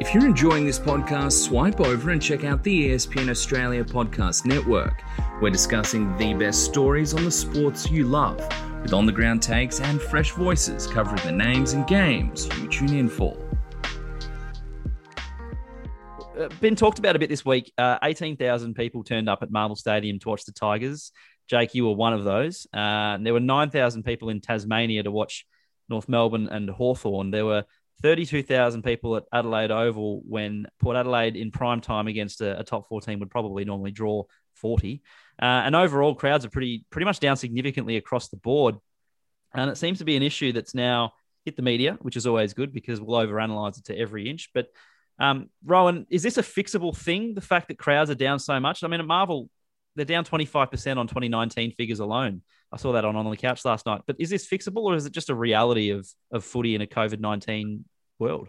If 0.00 0.12
you're 0.12 0.26
enjoying 0.26 0.66
this 0.66 0.80
podcast, 0.80 1.44
swipe 1.44 1.80
over 1.80 2.10
and 2.10 2.20
check 2.20 2.42
out 2.42 2.64
the 2.64 2.90
ESPN 2.90 3.28
Australia 3.30 3.84
Podcast 3.84 4.44
Network. 4.44 5.04
We're 5.40 5.50
discussing 5.50 6.16
the 6.16 6.34
best 6.34 6.64
stories 6.64 7.14
on 7.14 7.24
the 7.24 7.30
sports 7.30 7.88
you 7.88 8.02
love, 8.04 8.38
with 8.82 8.92
on 8.92 9.06
the 9.06 9.12
ground 9.12 9.40
takes 9.40 9.80
and 9.80 10.02
fresh 10.02 10.32
voices 10.32 10.88
covering 10.88 11.22
the 11.22 11.30
names 11.30 11.74
and 11.74 11.86
games 11.86 12.48
you 12.58 12.66
tune 12.66 12.92
in 12.92 13.08
for. 13.08 13.36
Uh, 16.36 16.48
been 16.60 16.74
talked 16.74 16.98
about 16.98 17.14
a 17.14 17.18
bit 17.20 17.28
this 17.28 17.44
week. 17.44 17.72
Uh, 17.78 17.96
18,000 18.02 18.74
people 18.74 19.04
turned 19.04 19.28
up 19.28 19.44
at 19.44 19.52
Marvel 19.52 19.76
Stadium 19.76 20.18
to 20.18 20.28
watch 20.28 20.44
the 20.44 20.52
Tigers. 20.52 21.12
Jake, 21.48 21.72
you 21.72 21.86
were 21.86 21.94
one 21.94 22.12
of 22.12 22.24
those. 22.24 22.66
Uh, 22.74 23.16
there 23.20 23.32
were 23.32 23.38
9,000 23.38 24.02
people 24.02 24.28
in 24.28 24.40
Tasmania 24.40 25.04
to 25.04 25.12
watch 25.12 25.46
North 25.88 26.08
Melbourne 26.08 26.48
and 26.48 26.68
Hawthorn. 26.68 27.30
There 27.30 27.46
were 27.46 27.64
32,000 28.02 28.82
people 28.82 29.16
at 29.16 29.24
Adelaide 29.32 29.70
Oval 29.70 30.22
when 30.26 30.66
Port 30.80 30.96
Adelaide 30.96 31.36
in 31.36 31.50
prime 31.50 31.80
time 31.80 32.06
against 32.06 32.40
a, 32.40 32.60
a 32.60 32.64
top 32.64 32.88
14 32.88 33.20
would 33.20 33.30
probably 33.30 33.64
normally 33.64 33.90
draw 33.90 34.24
40. 34.54 35.02
Uh, 35.40 35.44
and 35.44 35.74
overall, 35.74 36.14
crowds 36.14 36.44
are 36.44 36.50
pretty 36.50 36.84
pretty 36.90 37.04
much 37.04 37.20
down 37.20 37.36
significantly 37.36 37.96
across 37.96 38.28
the 38.28 38.36
board. 38.36 38.76
And 39.54 39.70
it 39.70 39.76
seems 39.76 39.98
to 39.98 40.04
be 40.04 40.16
an 40.16 40.22
issue 40.22 40.52
that's 40.52 40.74
now 40.74 41.12
hit 41.44 41.56
the 41.56 41.62
media, 41.62 41.98
which 42.00 42.16
is 42.16 42.26
always 42.26 42.54
good 42.54 42.72
because 42.72 43.00
we'll 43.00 43.24
overanalyze 43.24 43.78
it 43.78 43.84
to 43.86 43.98
every 43.98 44.28
inch. 44.28 44.50
But 44.52 44.68
um, 45.18 45.50
Rohan, 45.64 46.06
is 46.10 46.22
this 46.22 46.38
a 46.38 46.42
fixable 46.42 46.96
thing? 46.96 47.34
The 47.34 47.40
fact 47.40 47.68
that 47.68 47.78
crowds 47.78 48.10
are 48.10 48.16
down 48.16 48.38
so 48.38 48.58
much? 48.58 48.82
I 48.82 48.88
mean, 48.88 49.00
at 49.00 49.06
Marvel, 49.06 49.48
they're 49.96 50.04
down 50.04 50.24
25% 50.24 50.96
on 50.96 51.06
2019 51.06 51.72
figures 51.72 52.00
alone. 52.00 52.42
I 52.74 52.76
saw 52.76 52.92
that 52.92 53.04
on 53.04 53.14
on 53.14 53.30
the 53.30 53.36
couch 53.36 53.64
last 53.64 53.86
night. 53.86 54.02
But 54.04 54.16
is 54.18 54.30
this 54.30 54.48
fixable, 54.48 54.82
or 54.82 54.96
is 54.96 55.06
it 55.06 55.12
just 55.12 55.30
a 55.30 55.34
reality 55.34 55.90
of 55.90 56.08
of 56.32 56.44
footy 56.44 56.74
in 56.74 56.80
a 56.80 56.86
COVID 56.86 57.20
nineteen 57.20 57.84
world? 58.18 58.48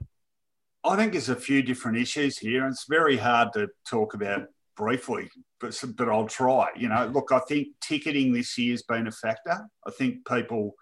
I 0.84 0.96
think 0.96 1.12
there's 1.12 1.30
a 1.30 1.36
few 1.36 1.62
different 1.62 2.00
issues 2.00 2.38
here, 2.38 2.64
and 2.64 2.74
it's 2.74 2.86
very 2.90 3.18
hard 3.18 3.54
to 3.54 3.68
talk 3.88 4.16
about 4.16 4.48
briefly, 4.76 5.30
but 5.60 5.80
but 5.96 6.10
I'll 6.10 6.28
try. 6.28 6.70
You 6.76 6.90
know, 6.90 7.06
look, 7.14 7.32
I 7.32 7.40
think 7.48 7.68
ticketing 7.82 8.34
this 8.34 8.58
year 8.58 8.74
has 8.74 8.82
been 8.82 9.08
a 9.08 9.12
factor. 9.12 9.68
I 9.88 9.92
think 9.92 10.28
people 10.28 10.74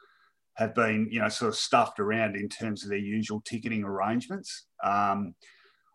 have 0.55 0.73
been, 0.73 1.09
you 1.11 1.19
know, 1.19 1.29
sort 1.29 1.49
of 1.49 1.55
stuffed 1.55 1.99
around 1.99 2.35
in 2.35 2.47
terms 2.47 2.83
of 2.83 2.89
their 2.89 2.97
usual 2.97 3.41
ticketing 3.41 3.83
arrangements. 3.83 4.67
Um, 4.83 5.35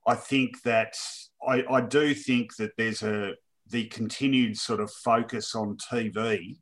I 0.06 0.16
think 0.16 0.62
that 0.62 0.94
I, 1.46 1.64
I 1.70 1.80
do 1.80 2.12
think 2.14 2.56
that 2.56 2.72
there's 2.76 3.02
a 3.02 3.32
the 3.70 3.87
continued 3.87 4.56
sort 4.56 4.80
of 4.80 4.90
focus 4.90 5.54
on 5.54 5.76
TV 5.76 6.56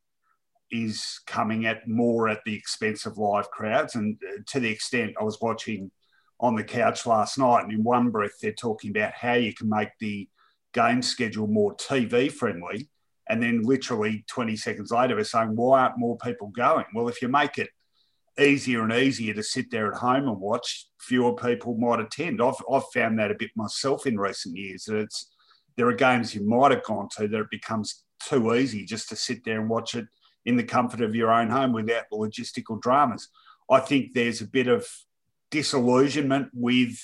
is 0.70 1.20
coming 1.26 1.66
at 1.66 1.86
more 1.86 2.28
at 2.28 2.40
the 2.44 2.54
expense 2.54 3.06
of 3.06 3.18
live 3.18 3.50
crowds. 3.50 3.94
And 3.94 4.18
uh, 4.26 4.42
to 4.48 4.60
the 4.60 4.70
extent 4.70 5.14
I 5.20 5.24
was 5.24 5.40
watching 5.40 5.90
on 6.40 6.54
the 6.54 6.64
couch 6.64 7.06
last 7.06 7.38
night, 7.38 7.64
and 7.64 7.72
in 7.72 7.82
one 7.82 8.10
breath, 8.10 8.38
they're 8.40 8.52
talking 8.52 8.90
about 8.90 9.12
how 9.12 9.34
you 9.34 9.54
can 9.54 9.68
make 9.68 9.90
the 10.00 10.28
game 10.72 11.02
schedule 11.02 11.46
more 11.46 11.74
TV 11.76 12.30
friendly. 12.30 12.88
And 13.28 13.42
then 13.42 13.62
literally 13.62 14.24
20 14.28 14.56
seconds 14.56 14.92
later, 14.92 15.16
we're 15.16 15.24
saying, 15.24 15.56
why 15.56 15.82
aren't 15.82 15.98
more 15.98 16.16
people 16.18 16.48
going? 16.48 16.84
Well, 16.94 17.08
if 17.08 17.20
you 17.22 17.28
make 17.28 17.58
it 17.58 17.70
easier 18.38 18.82
and 18.82 18.92
easier 18.92 19.34
to 19.34 19.42
sit 19.42 19.70
there 19.70 19.90
at 19.90 19.98
home 19.98 20.28
and 20.28 20.38
watch, 20.38 20.88
fewer 21.00 21.34
people 21.34 21.76
might 21.76 22.00
attend. 22.00 22.42
I've, 22.42 22.54
I've 22.70 22.84
found 22.92 23.18
that 23.18 23.30
a 23.30 23.34
bit 23.34 23.50
myself 23.56 24.06
in 24.06 24.18
recent 24.18 24.56
years. 24.56 24.84
That 24.84 24.98
it's 24.98 25.32
there 25.76 25.88
are 25.88 25.94
games 25.94 26.34
you 26.34 26.46
might 26.46 26.70
have 26.70 26.84
gone 26.84 27.08
to 27.16 27.28
that 27.28 27.40
it 27.40 27.50
becomes 27.50 28.04
too 28.22 28.54
easy 28.54 28.84
just 28.84 29.08
to 29.08 29.16
sit 29.16 29.44
there 29.44 29.60
and 29.60 29.68
watch 29.68 29.94
it 29.94 30.06
in 30.46 30.56
the 30.56 30.64
comfort 30.64 31.02
of 31.02 31.14
your 31.14 31.30
own 31.30 31.50
home 31.50 31.72
without 31.72 32.04
the 32.10 32.16
logistical 32.16 32.80
dramas. 32.80 33.28
I 33.70 33.80
think 33.80 34.14
there's 34.14 34.40
a 34.40 34.46
bit 34.46 34.68
of 34.68 34.86
disillusionment 35.50 36.48
with 36.54 36.96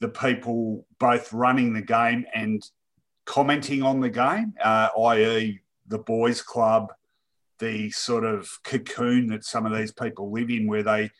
the 0.00 0.08
people 0.08 0.86
both 0.98 1.32
running 1.32 1.74
the 1.74 1.82
game 1.82 2.24
and 2.34 2.62
commenting 3.24 3.82
on 3.82 4.00
the 4.00 4.08
game, 4.08 4.54
uh, 4.62 4.88
i.e., 5.08 5.60
the 5.88 5.98
boys' 5.98 6.42
club, 6.42 6.92
the 7.58 7.90
sort 7.90 8.24
of 8.24 8.48
cocoon 8.64 9.28
that 9.28 9.44
some 9.44 9.66
of 9.66 9.76
these 9.76 9.92
people 9.92 10.30
live 10.30 10.50
in, 10.50 10.66
where 10.66 10.82
they, 10.82 11.10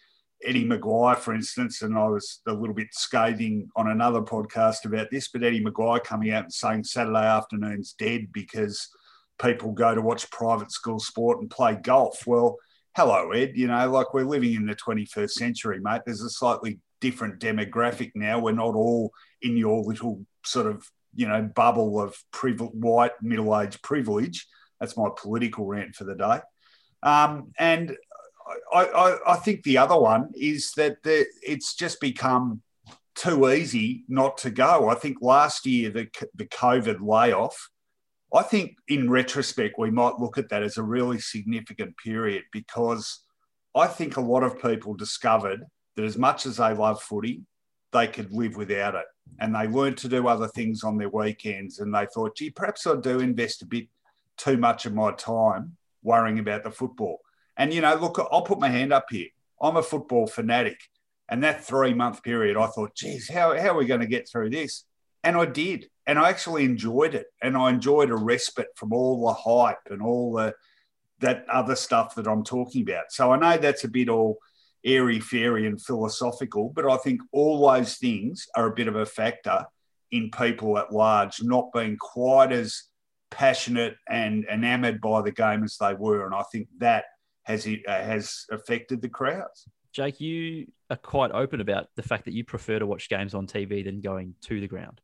Eddie 0.45 0.69
McGuire, 0.69 1.17
for 1.17 1.35
instance, 1.35 1.83
and 1.83 1.97
I 1.97 2.07
was 2.07 2.41
a 2.47 2.53
little 2.53 2.75
bit 2.75 2.89
scathing 2.93 3.69
on 3.75 3.89
another 3.89 4.21
podcast 4.21 4.85
about 4.85 5.11
this, 5.11 5.29
but 5.29 5.43
Eddie 5.43 5.65
McGuire 5.65 6.05
coming 6.05 6.31
out 6.31 6.45
and 6.45 6.53
saying 6.53 6.85
Saturday 6.85 7.27
afternoon's 7.27 7.95
dead 7.95 8.29
because 8.33 8.89
people 9.39 9.73
go 9.73 9.95
to 9.95 10.01
watch 10.01 10.31
private 10.31 10.73
school 10.73 10.99
sport 10.99 11.41
and 11.41 11.51
play 11.51 11.75
golf. 11.75 12.27
Well, 12.27 12.57
hello, 12.97 13.31
Ed. 13.33 13.53
You 13.55 13.67
know, 13.67 13.91
like 13.91 14.15
we're 14.15 14.25
living 14.25 14.55
in 14.55 14.67
the 14.67 14.75
21st 14.75 15.31
century, 15.31 15.81
mate. 15.81 16.03
There's 16.07 16.23
a 16.23 16.31
slightly 16.31 16.81
different 17.01 17.41
demographic 17.41 18.13
now. 18.15 18.39
We're 18.39 18.53
not 18.53 18.75
all 18.75 19.13
in 19.43 19.57
your 19.57 19.83
little 19.83 20.25
sort 20.45 20.67
of, 20.67 20.87
you 21.15 21.29
know, 21.29 21.43
bubble 21.43 22.01
of 22.01 22.17
white 22.73 23.13
middle 23.23 23.59
aged 23.59 23.83
privilege. 23.83 24.47
That's 24.81 24.97
my 24.97 25.09
political 25.17 25.67
rant 25.67 25.95
for 25.95 26.05
the 26.05 26.15
day. 26.15 26.41
Um, 27.03 27.53
and 27.59 27.97
I, 28.73 28.85
I, 28.85 29.33
I, 29.35 29.37
think 29.37 29.63
the 29.63 29.79
other 29.79 29.99
one 29.99 30.31
is 30.35 30.73
that 30.77 31.03
the, 31.03 31.27
it's 31.43 31.75
just 31.75 32.01
become 32.01 32.63
too 33.15 33.51
easy 33.51 34.05
not 34.09 34.39
to 34.39 34.51
go. 34.51 34.89
I 34.89 34.95
think 34.95 35.19
last 35.21 35.67
year, 35.67 35.91
the, 35.91 36.09
the 36.35 36.47
COVID 36.47 37.01
layoff, 37.01 37.71
I 38.37 38.43
think 38.43 38.77
in 38.89 39.09
retrospect, 39.09 39.79
we 39.79 39.91
might 39.91 40.19
look 40.19 40.37
at 40.37 40.51
that 40.51 40.63
as 40.63 40.77
a 40.77 40.83
really 40.83 41.19
significant 41.19 41.97
period 41.97 42.45
because 42.53 43.25
I 43.75 43.87
think 43.87 44.19
a 44.19 44.21
lot 44.21 44.43
of 44.43 44.61
people 44.61 44.93
discovered 44.93 45.65
that 45.97 46.05
as 46.05 46.19
much 46.19 46.45
as 46.45 46.59
they 46.59 46.75
love 46.75 47.03
footy, 47.03 47.45
they 47.93 48.07
could 48.07 48.31
live 48.33 48.57
without 48.57 48.95
it. 48.95 49.07
And 49.41 49.55
they 49.55 49.67
learned 49.67 49.97
to 49.99 50.09
do 50.09 50.29
other 50.29 50.49
things 50.49 50.85
on 50.85 50.99
their 50.99 51.09
weekends. 51.09 51.79
And 51.79 51.95
they 51.95 52.07
thought, 52.13 52.37
gee, 52.37 52.51
perhaps 52.51 52.87
I 52.87 52.97
do 52.97 53.21
invest 53.21 53.63
a 53.63 53.67
bit 53.67 53.89
too 54.37 54.59
much 54.59 54.85
of 54.85 54.93
my 54.93 55.13
time 55.13 55.79
worrying 56.03 56.39
about 56.39 56.63
the 56.63 56.71
football. 56.71 57.21
And, 57.57 57.73
you 57.73 57.81
know, 57.81 57.95
look, 57.95 58.19
I'll 58.31 58.43
put 58.43 58.61
my 58.61 58.69
hand 58.69 58.93
up 58.93 59.07
here. 59.09 59.29
I'm 59.63 59.77
a 59.77 59.83
football 59.83 60.27
fanatic. 60.27 60.79
And 61.31 61.43
that 61.43 61.65
three 61.65 61.95
month 61.95 62.23
period, 62.23 62.59
I 62.59 62.67
thought, 62.67 62.95
geez, 62.95 63.31
how, 63.31 63.59
how 63.59 63.71
are 63.71 63.79
we 63.79 63.87
going 63.87 64.03
to 64.03 64.07
get 64.07 64.29
through 64.29 64.51
this? 64.51 64.85
And 65.25 65.39
I 65.39 65.47
did. 65.47 65.89
And 66.07 66.19
I 66.19 66.29
actually 66.29 66.65
enjoyed 66.65 67.15
it. 67.15 67.27
And 67.43 67.57
I 67.57 67.71
enjoyed 67.71 68.11
a 68.11 68.17
respite 68.17 68.69
from 68.77 68.93
all 68.93 69.27
the 69.27 69.35
hype 69.35 69.91
and 69.91 70.03
all 70.03 70.33
the 70.33 70.55
that 71.21 71.47
other 71.49 71.77
stuff 71.77 72.15
that 72.15 72.29
I'm 72.29 72.45
talking 72.45 72.83
about. 72.83 73.11
So 73.11 73.33
I 73.33 73.39
know 73.39 73.57
that's 73.57 73.85
a 73.85 73.89
bit 73.89 74.09
all 74.09 74.39
airy 74.85 75.19
fairy 75.19 75.67
and 75.67 75.81
philosophical, 75.81 76.71
but 76.75 76.87
I 76.87 76.97
think 76.99 77.23
all 77.33 77.67
those 77.67 77.97
things 77.97 78.47
are 78.55 78.67
a 78.67 78.75
bit 78.75 78.87
of 78.87 78.97
a 78.97 79.07
factor 79.07 79.65
in 80.13 80.31
people 80.31 80.79
at 80.79 80.93
large 80.93 81.43
not 81.43 81.73
being 81.73 81.97
quite 81.97 82.53
as 82.53 82.85
passionate 83.31 83.97
and 84.09 84.47
enamored 84.51 85.01
by 85.01 85.23
the 85.23 85.33
game 85.33 85.65
as 85.65 85.77
they 85.79 85.95
were. 85.95 86.27
And 86.27 86.35
I 86.35 86.43
think 86.53 86.69
that 86.79 87.05
has 87.43 87.67
uh, 87.67 87.79
has 87.87 88.45
affected 88.51 89.03
the 89.03 89.09
crowds. 89.09 89.69
Jake, 89.93 90.21
you 90.21 90.67
are 90.91 90.97
quite 90.97 91.31
open 91.31 91.61
about 91.61 91.89
the 91.97 92.03
fact 92.03 92.27
that 92.27 92.35
you 92.35 92.45
prefer 92.45 92.79
to 92.79 92.87
watch 92.87 93.09
games 93.09 93.35
on 93.35 93.47
TV 93.47 93.85
than 93.85 94.01
going 94.01 94.35
to 94.43 94.61
the 94.61 94.69
ground. 94.69 95.01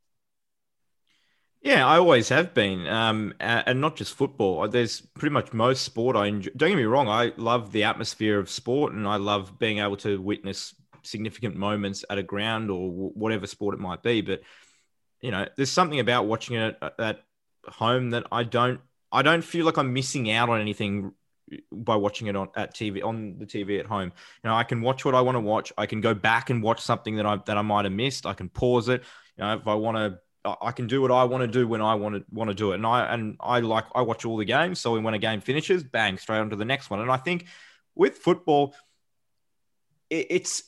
Yeah, 1.63 1.87
I 1.87 1.99
always 1.99 2.29
have 2.31 2.55
been, 2.55 2.89
um, 2.89 3.35
and 3.39 3.81
not 3.81 3.95
just 3.95 4.15
football. 4.15 4.67
There's 4.67 5.01
pretty 5.01 5.33
much 5.33 5.53
most 5.53 5.85
sport 5.85 6.17
I 6.17 6.27
enjoy. 6.27 6.51
Don't 6.57 6.71
get 6.71 6.77
me 6.77 6.83
wrong, 6.83 7.09
I 7.09 7.33
love 7.37 7.71
the 7.71 7.85
atmosphere 7.85 8.41
of 8.41 8.51
sport, 8.51 8.93
and 8.93 9.07
I 9.07 9.17
love 9.17 9.61
being 9.61 9.79
able 9.79 9.97
to 9.99 10.21
witness 10.21 10.75
significant 11.05 11.55
moments 11.55 12.05
at 12.11 12.19
a 12.19 12.23
ground 12.23 12.69
or 12.71 12.91
whatever 12.91 13.47
sport 13.47 13.75
it 13.77 13.81
might 13.81 14.03
be. 14.03 14.23
But 14.23 14.43
you 15.21 15.31
know, 15.31 15.47
there's 15.57 15.71
something 15.71 16.01
about 16.01 16.27
watching 16.27 16.57
it 16.57 16.77
at 16.99 17.21
home 17.69 18.11
that 18.11 18.27
I 18.33 18.43
don't. 18.43 18.81
I 19.13 19.23
don't 19.23 19.43
feel 19.43 19.65
like 19.65 19.77
I'm 19.79 19.93
missing 19.93 20.33
out 20.33 20.49
on 20.49 20.61
anything 20.61 21.13
by 21.71 21.95
watching 21.95 22.27
it 22.27 22.35
on 22.35 22.49
at 22.57 22.75
TV 22.75 23.05
on 23.05 23.39
the 23.39 23.47
TV 23.47 23.79
at 23.79 23.87
home. 23.87 24.13
You 24.43 24.51
know, 24.51 24.55
I 24.55 24.65
can 24.65 24.81
watch 24.81 25.05
what 25.05 25.15
I 25.15 25.21
want 25.21 25.37
to 25.37 25.41
watch. 25.41 25.73
I 25.79 25.87
can 25.87 26.01
go 26.01 26.13
back 26.13 26.51
and 26.51 26.61
watch 26.61 26.81
something 26.81 27.17
that 27.17 27.27
I 27.27 27.37
that 27.47 27.57
I 27.57 27.63
might 27.63 27.85
have 27.85 27.93
missed. 27.93 28.27
I 28.27 28.35
can 28.35 28.49
pause 28.49 28.89
it. 28.89 29.05
You 29.37 29.45
know, 29.45 29.55
if 29.55 29.69
I 29.69 29.75
want 29.75 29.97
to 29.97 30.19
I 30.45 30.73
can 30.73 30.87
do 30.87 31.01
what 31.01 31.11
I 31.11 31.25
want 31.25 31.43
to 31.43 31.47
do 31.47 31.69
when 31.69 31.81
I 31.81 31.95
want 31.95 32.17
to 32.17 32.25
want 32.33 32.51
to 32.51 32.55
do 32.55 32.73
it. 32.73 32.77
And 32.77 32.87
I 32.87 33.13
and 33.13 33.37
I 33.41 33.61
like 33.61 33.85
I 33.95 34.03
watch 34.03 34.25
all 34.25 34.37
the 34.37 34.45
games. 34.45 34.81
So 34.81 34.99
when 34.99 35.15
a 35.15 35.19
game 35.19 35.41
finishes, 35.41 35.85
bang, 35.85 36.19
straight 36.19 36.39
on 36.39 36.51
to 36.51 36.57
the 36.57 36.65
next 36.65 36.91
one. 36.91 37.01
And 37.01 37.11
I 37.11 37.17
think 37.17 37.47
with 37.95 38.19
football, 38.19 38.75
it, 40.11 40.27
it's 40.31 40.65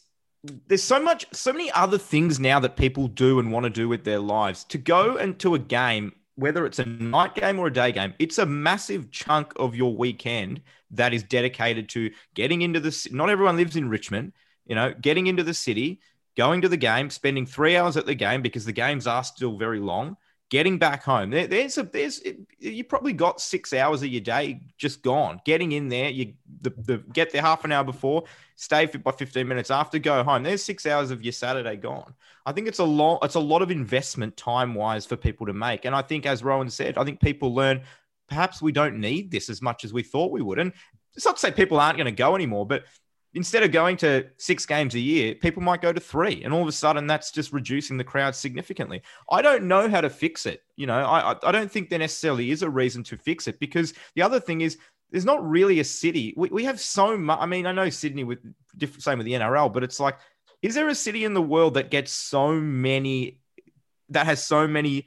there's 0.66 0.82
so 0.82 1.02
much 1.02 1.26
so 1.32 1.52
many 1.52 1.70
other 1.72 1.98
things 1.98 2.38
now 2.38 2.60
that 2.60 2.76
people 2.76 3.08
do 3.08 3.38
and 3.38 3.50
want 3.50 3.64
to 3.64 3.70
do 3.70 3.88
with 3.88 4.04
their 4.04 4.20
lives. 4.20 4.64
To 4.64 4.78
go 4.78 5.16
into 5.16 5.54
a 5.54 5.58
game, 5.58 6.12
whether 6.36 6.66
it's 6.66 6.78
a 6.78 6.84
night 6.86 7.34
game 7.34 7.58
or 7.58 7.66
a 7.66 7.72
day 7.72 7.90
game, 7.90 8.14
it's 8.18 8.38
a 8.38 8.46
massive 8.46 9.10
chunk 9.10 9.52
of 9.56 9.74
your 9.74 9.96
weekend 9.96 10.62
that 10.92 11.12
is 11.12 11.24
dedicated 11.24 11.88
to 11.90 12.10
getting 12.34 12.62
into 12.62 12.78
the 12.78 13.08
not 13.10 13.30
everyone 13.30 13.56
lives 13.56 13.74
in 13.74 13.88
Richmond, 13.88 14.32
you 14.66 14.76
know, 14.76 14.94
getting 15.00 15.26
into 15.26 15.42
the 15.42 15.54
city 15.54 16.00
going 16.36 16.60
to 16.62 16.68
the 16.68 16.76
game, 16.76 17.10
spending 17.10 17.46
three 17.46 17.76
hours 17.76 17.96
at 17.96 18.06
the 18.06 18.14
game 18.14 18.42
because 18.42 18.64
the 18.64 18.72
games 18.72 19.06
are 19.06 19.24
still 19.24 19.56
very 19.56 19.78
long, 19.78 20.16
getting 20.50 20.78
back 20.78 21.02
home. 21.02 21.30
There, 21.30 21.46
there's 21.46 21.78
a 21.78 21.84
there's 21.84 22.22
you 22.58 22.84
probably 22.84 23.12
got 23.12 23.40
six 23.40 23.72
hours 23.72 24.02
of 24.02 24.08
your 24.08 24.20
day 24.20 24.60
just 24.78 25.02
gone. 25.02 25.40
Getting 25.44 25.72
in 25.72 25.88
there, 25.88 26.10
you 26.10 26.34
the, 26.60 26.70
the 26.70 26.98
get 27.12 27.32
there 27.32 27.42
half 27.42 27.64
an 27.64 27.72
hour 27.72 27.84
before, 27.84 28.24
stay 28.56 28.86
for 28.86 28.98
by 28.98 29.12
15 29.12 29.46
minutes 29.46 29.70
after, 29.70 29.98
go 29.98 30.22
home. 30.22 30.42
There's 30.42 30.62
six 30.62 30.86
hours 30.86 31.10
of 31.10 31.22
your 31.22 31.32
Saturday 31.32 31.76
gone. 31.76 32.14
I 32.46 32.52
think 32.52 32.68
it's 32.68 32.78
a 32.78 32.84
lot. 32.84 33.24
It's 33.24 33.36
a 33.36 33.40
lot 33.40 33.62
of 33.62 33.70
investment 33.70 34.36
time 34.36 34.74
wise 34.74 35.06
for 35.06 35.16
people 35.16 35.46
to 35.46 35.54
make. 35.54 35.84
And 35.84 35.94
I 35.94 36.02
think, 36.02 36.26
as 36.26 36.42
Rohan 36.42 36.70
said, 36.70 36.98
I 36.98 37.04
think 37.04 37.20
people 37.20 37.54
learn. 37.54 37.82
Perhaps 38.26 38.62
we 38.62 38.72
don't 38.72 39.00
need 39.00 39.30
this 39.30 39.50
as 39.50 39.60
much 39.60 39.84
as 39.84 39.92
we 39.92 40.02
thought 40.02 40.32
we 40.32 40.40
would. 40.40 40.58
And 40.58 40.72
it's 41.14 41.26
not 41.26 41.36
to 41.36 41.40
say 41.40 41.50
people 41.50 41.78
aren't 41.78 41.98
going 41.98 42.06
to 42.06 42.12
go 42.12 42.34
anymore, 42.34 42.66
but 42.66 42.84
instead 43.34 43.62
of 43.62 43.72
going 43.72 43.96
to 43.98 44.26
six 44.36 44.64
games 44.64 44.94
a 44.94 45.00
year, 45.00 45.34
people 45.34 45.62
might 45.62 45.82
go 45.82 45.92
to 45.92 46.00
three, 46.00 46.42
and 46.44 46.54
all 46.54 46.62
of 46.62 46.68
a 46.68 46.72
sudden 46.72 47.06
that's 47.06 47.30
just 47.30 47.52
reducing 47.52 47.96
the 47.96 48.04
crowd 48.04 48.34
significantly. 48.34 49.02
I 49.30 49.42
don't 49.42 49.64
know 49.64 49.88
how 49.88 50.00
to 50.00 50.10
fix 50.10 50.46
it. 50.46 50.62
You 50.76 50.86
know, 50.86 51.04
I 51.04 51.36
I 51.42 51.52
don't 51.52 51.70
think 51.70 51.90
there 51.90 51.98
necessarily 51.98 52.50
is 52.50 52.62
a 52.62 52.70
reason 52.70 53.02
to 53.04 53.16
fix 53.16 53.48
it 53.48 53.58
because 53.58 53.94
the 54.14 54.22
other 54.22 54.40
thing 54.40 54.60
is 54.60 54.78
there's 55.10 55.24
not 55.24 55.48
really 55.48 55.80
a 55.80 55.84
city. 55.84 56.34
We, 56.36 56.48
we 56.48 56.64
have 56.64 56.80
so 56.80 57.16
much. 57.16 57.38
I 57.40 57.46
mean, 57.46 57.66
I 57.66 57.72
know 57.72 57.88
Sydney 57.88 58.24
with 58.24 58.40
different 58.76 59.02
same 59.02 59.18
with 59.18 59.26
the 59.26 59.34
NRL, 59.34 59.72
but 59.72 59.84
it's 59.84 60.00
like, 60.00 60.18
is 60.62 60.74
there 60.74 60.88
a 60.88 60.94
city 60.94 61.24
in 61.24 61.34
the 61.34 61.42
world 61.42 61.74
that 61.74 61.90
gets 61.90 62.12
so 62.12 62.52
many? 62.52 63.40
That 64.10 64.26
has 64.26 64.44
so 64.44 64.68
many 64.68 65.06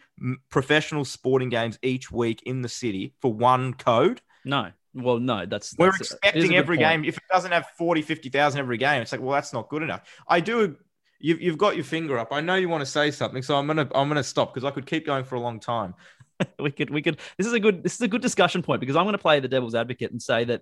professional 0.50 1.06
sporting 1.06 1.50
games 1.50 1.78
each 1.82 2.12
week 2.12 2.42
in 2.44 2.62
the 2.62 2.70
city 2.70 3.14
for 3.22 3.32
one 3.32 3.74
code. 3.74 4.22
No, 4.44 4.72
well, 4.94 5.20
no, 5.20 5.46
that's, 5.46 5.76
we're 5.78 5.92
that's 5.92 6.12
expecting 6.12 6.56
every 6.56 6.78
game. 6.78 7.06
If 7.06 7.18
it 7.18 7.24
doesn't 7.32 7.52
have 7.52 7.68
40, 7.78 8.02
50,000 8.02 8.60
every 8.60 8.78
game, 8.78 9.02
it's 9.02 9.12
like, 9.12 9.22
well, 9.22 9.34
that's 9.34 9.54
not 9.54 9.70
good 9.70 9.84
enough. 9.84 10.02
I 10.28 10.40
do. 10.40 10.76
You've, 11.20 11.42
you've 11.42 11.58
got 11.58 11.76
your 11.76 11.86
finger 11.86 12.18
up. 12.20 12.32
I 12.32 12.42
know 12.42 12.56
you 12.56 12.70
want 12.70 12.82
to 12.82 12.86
say 12.86 13.10
something, 13.10 13.42
so 13.42 13.56
I'm 13.56 13.66
gonna 13.66 13.90
I'm 13.96 14.08
gonna 14.08 14.24
stop 14.24 14.54
because 14.54 14.64
I 14.64 14.72
could 14.72 14.86
keep 14.86 15.06
going 15.06 15.24
for 15.24 15.34
a 15.34 15.40
long 15.40 15.60
time. 15.60 15.96
we 16.60 16.72
could 16.72 16.90
we 16.90 17.02
could. 17.02 17.20
This 17.38 17.48
is 17.48 17.54
a 17.54 17.60
good 17.60 17.84
this 17.84 17.96
is 17.96 18.02
a 18.02 18.08
good 18.08 18.22
discussion 18.22 18.62
point 18.62 18.80
because 18.80 18.96
I'm 18.96 19.06
going 19.06 19.14
to 19.14 19.20
play 19.20 19.40
the 19.40 19.48
devil's 19.48 19.76
advocate 19.76 20.12
and 20.12 20.22
say 20.22 20.46
that 20.46 20.62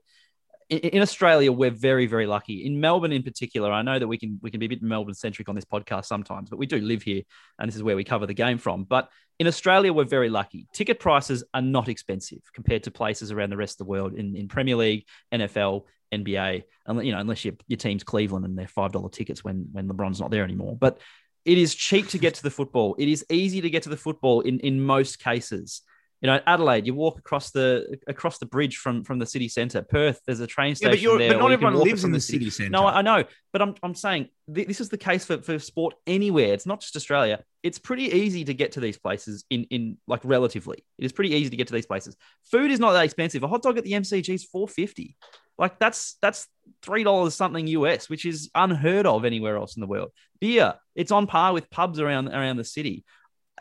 in 0.69 1.01
Australia, 1.01 1.51
we're 1.51 1.69
very, 1.71 2.08
very 2.08 2.25
lucky. 2.25 2.65
In 2.65 2.80
Melbourne, 2.80 3.12
in 3.12 3.21
particular, 3.21 3.71
I 3.71 3.84
know 3.84 3.99
that 3.99 4.08
we 4.08 4.17
can 4.17 4.39
we 4.41 4.49
can 4.49 4.60
be 4.60 4.65
a 4.65 4.69
bit 4.69 4.82
Melbourne 4.82 5.13
centric 5.13 5.47
on 5.47 5.56
this 5.56 5.65
podcast 5.65 6.06
sometimes, 6.06 6.49
but 6.49 6.58
we 6.58 6.65
do 6.65 6.80
live 6.80 7.04
here, 7.04 7.21
and 7.60 7.67
this 7.67 7.75
is 7.75 7.84
where 7.84 7.95
we 7.95 8.04
cover 8.04 8.25
the 8.25 8.34
game 8.34 8.58
from. 8.58 8.84
But 8.84 9.10
in 9.38 9.47
Australia, 9.47 9.93
we're 9.93 10.06
very 10.06 10.30
lucky. 10.30 10.67
Ticket 10.73 10.99
prices 10.99 11.43
are 11.54 11.62
not 11.62 11.88
expensive 11.88 12.39
compared 12.54 12.84
to 12.84 12.91
places 12.91 13.32
around 13.32 13.51
the 13.51 13.58
rest 13.58 13.75
of 13.75 13.86
the 13.86 13.91
world 13.91 14.15
in, 14.15 14.36
in 14.36 14.47
Premier 14.47 14.75
League, 14.75 15.06
NFL, 15.32 15.84
NBA, 16.13 16.63
and 16.88 17.06
you 17.06 17.12
know, 17.12 17.19
unless 17.19 17.45
your, 17.45 17.54
your 17.67 17.78
team's 17.78 18.04
Cleveland 18.04 18.45
and 18.45 18.58
they're 18.58 18.67
five 18.67 18.91
dollar 18.91 19.10
tickets 19.10 19.43
when 19.43 19.67
when 19.71 19.88
LeBron's 19.88 20.19
not 20.19 20.32
there 20.32 20.43
anymore. 20.43 20.75
But 20.80 20.99
it 21.43 21.60
is 21.60 21.75
cheap 21.75 22.08
to 22.10 22.17
get 22.17 22.34
to 22.36 22.43
the 22.43 22.49
football. 22.49 22.95
It 22.97 23.08
is 23.08 23.23
easy 23.30 23.62
to 23.62 23.69
get 23.69 23.84
to 23.84 23.89
the 23.89 23.97
football 23.97 24.41
in 24.41 24.60
in 24.62 24.82
most 24.82 25.19
cases. 25.19 25.82
You 26.21 26.28
know, 26.28 26.39
Adelaide, 26.47 26.88
you 26.88 26.93
walk 26.95 27.19
across 27.19 27.51
the 27.51 27.99
across 28.08 28.38
the 28.39 28.45
bridge 28.45 28.78
from 28.78 29.04
from 29.04 29.19
the 29.19 29.25
city 29.25 29.47
centre. 29.49 29.82
Perth, 29.82 30.21
there's 30.25 30.39
a 30.39 30.47
train 30.47 30.69
Yeah, 30.69 30.73
station 30.75 30.91
but, 30.91 31.01
you're, 31.01 31.17
there. 31.19 31.34
but 31.34 31.39
not 31.39 31.51
everyone 31.51 31.75
lives 31.75 32.04
in 32.04 32.12
the 32.12 32.19
city 32.21 32.49
centre. 32.49 32.71
No, 32.71 32.86
I 32.86 32.99
I 32.99 33.01
know, 33.01 33.25
but 33.51 33.62
I'm 33.62 33.75
I'm 33.84 33.93
saying 33.93 34.30
th- 34.54 34.67
this 34.67 34.80
is 34.80 34.89
the 34.89 34.97
case 34.97 35.25
for, 35.25 35.41
for 35.41 35.60
sport 35.60 35.95
anywhere. 36.08 36.54
It's 36.54 36.65
not 36.65 36.80
just 36.82 36.95
Australia. 36.95 37.43
It's 37.63 37.78
pretty 37.80 38.06
easy 38.06 38.45
to 38.45 38.54
get 38.54 38.71
to 38.73 38.80
these 38.80 38.97
places 38.97 39.43
in 39.49 39.65
in 39.65 39.97
like 40.08 40.21
relatively. 40.23 40.84
It 40.97 41.06
is 41.06 41.12
pretty 41.12 41.36
easy 41.36 41.49
to 41.49 41.58
get 41.58 41.67
to 41.67 41.73
these 41.73 41.86
places. 41.86 42.15
Food 42.49 42.71
is 42.71 42.80
not 42.80 42.93
that 42.93 43.04
expensive. 43.04 43.43
A 43.43 43.47
hot 43.47 43.62
dog 43.62 43.78
at 43.78 43.84
the 43.84 43.91
MCG 43.91 44.34
is 44.34 44.45
four 44.45 44.67
fifty. 44.67 45.17
Like 45.58 45.80
that's 45.80 46.17
that's 46.21 46.47
three 46.82 47.04
dollars 47.04 47.36
something 47.36 47.67
US, 47.67 48.10
which 48.10 48.25
is 48.25 48.49
unheard 48.56 49.06
of 49.06 49.25
anywhere 49.25 49.58
else 49.58 49.75
in 49.75 49.82
the 49.82 49.88
world. 49.88 50.12
Beer, 50.39 50.75
it's 50.95 51.12
on 51.12 51.28
par 51.28 51.54
with 51.54 51.69
pubs 51.69 51.99
around 51.99 52.30
around 52.30 52.58
the 52.58 52.63
city. 52.63 53.04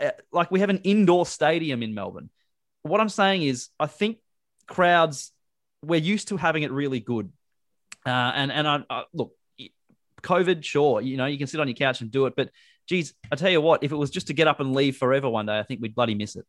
Uh, 0.00 0.10
like 0.32 0.50
we 0.50 0.60
have 0.60 0.70
an 0.70 0.78
indoor 0.84 1.26
stadium 1.26 1.82
in 1.82 1.94
Melbourne. 1.94 2.30
What 2.84 3.00
I'm 3.00 3.08
saying 3.08 3.42
is, 3.42 3.68
I 3.80 3.86
think 3.86 4.18
crowds 4.66 5.32
we're 5.82 6.00
used 6.00 6.28
to 6.28 6.36
having 6.36 6.62
it 6.62 6.70
really 6.70 7.00
good, 7.00 7.32
uh, 8.06 8.08
and 8.10 8.52
and 8.52 8.68
I, 8.68 8.84
I 8.88 9.04
look, 9.12 9.32
COVID, 10.22 10.62
sure, 10.62 11.00
you 11.00 11.16
know 11.16 11.26
you 11.26 11.38
can 11.38 11.46
sit 11.46 11.60
on 11.60 11.66
your 11.66 11.74
couch 11.74 12.00
and 12.00 12.10
do 12.10 12.26
it, 12.26 12.34
but 12.36 12.50
geez, 12.86 13.14
I 13.32 13.36
tell 13.36 13.50
you 13.50 13.60
what, 13.60 13.82
if 13.82 13.90
it 13.90 13.96
was 13.96 14.10
just 14.10 14.26
to 14.28 14.34
get 14.34 14.48
up 14.48 14.60
and 14.60 14.74
leave 14.74 14.96
forever 14.96 15.28
one 15.28 15.46
day, 15.46 15.58
I 15.58 15.62
think 15.62 15.80
we'd 15.80 15.94
bloody 15.94 16.14
miss 16.14 16.36
it. 16.36 16.44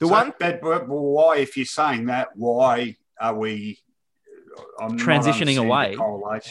The 0.00 0.06
So, 0.06 0.12
one 0.12 0.32
but, 0.38 0.60
but 0.60 0.88
why, 0.88 1.38
if 1.38 1.56
you're 1.56 1.66
saying 1.66 2.06
that, 2.06 2.28
why 2.34 2.96
are 3.20 3.34
we 3.34 3.78
I'm 4.80 4.98
Transitioning 4.98 5.58
away. 5.58 5.96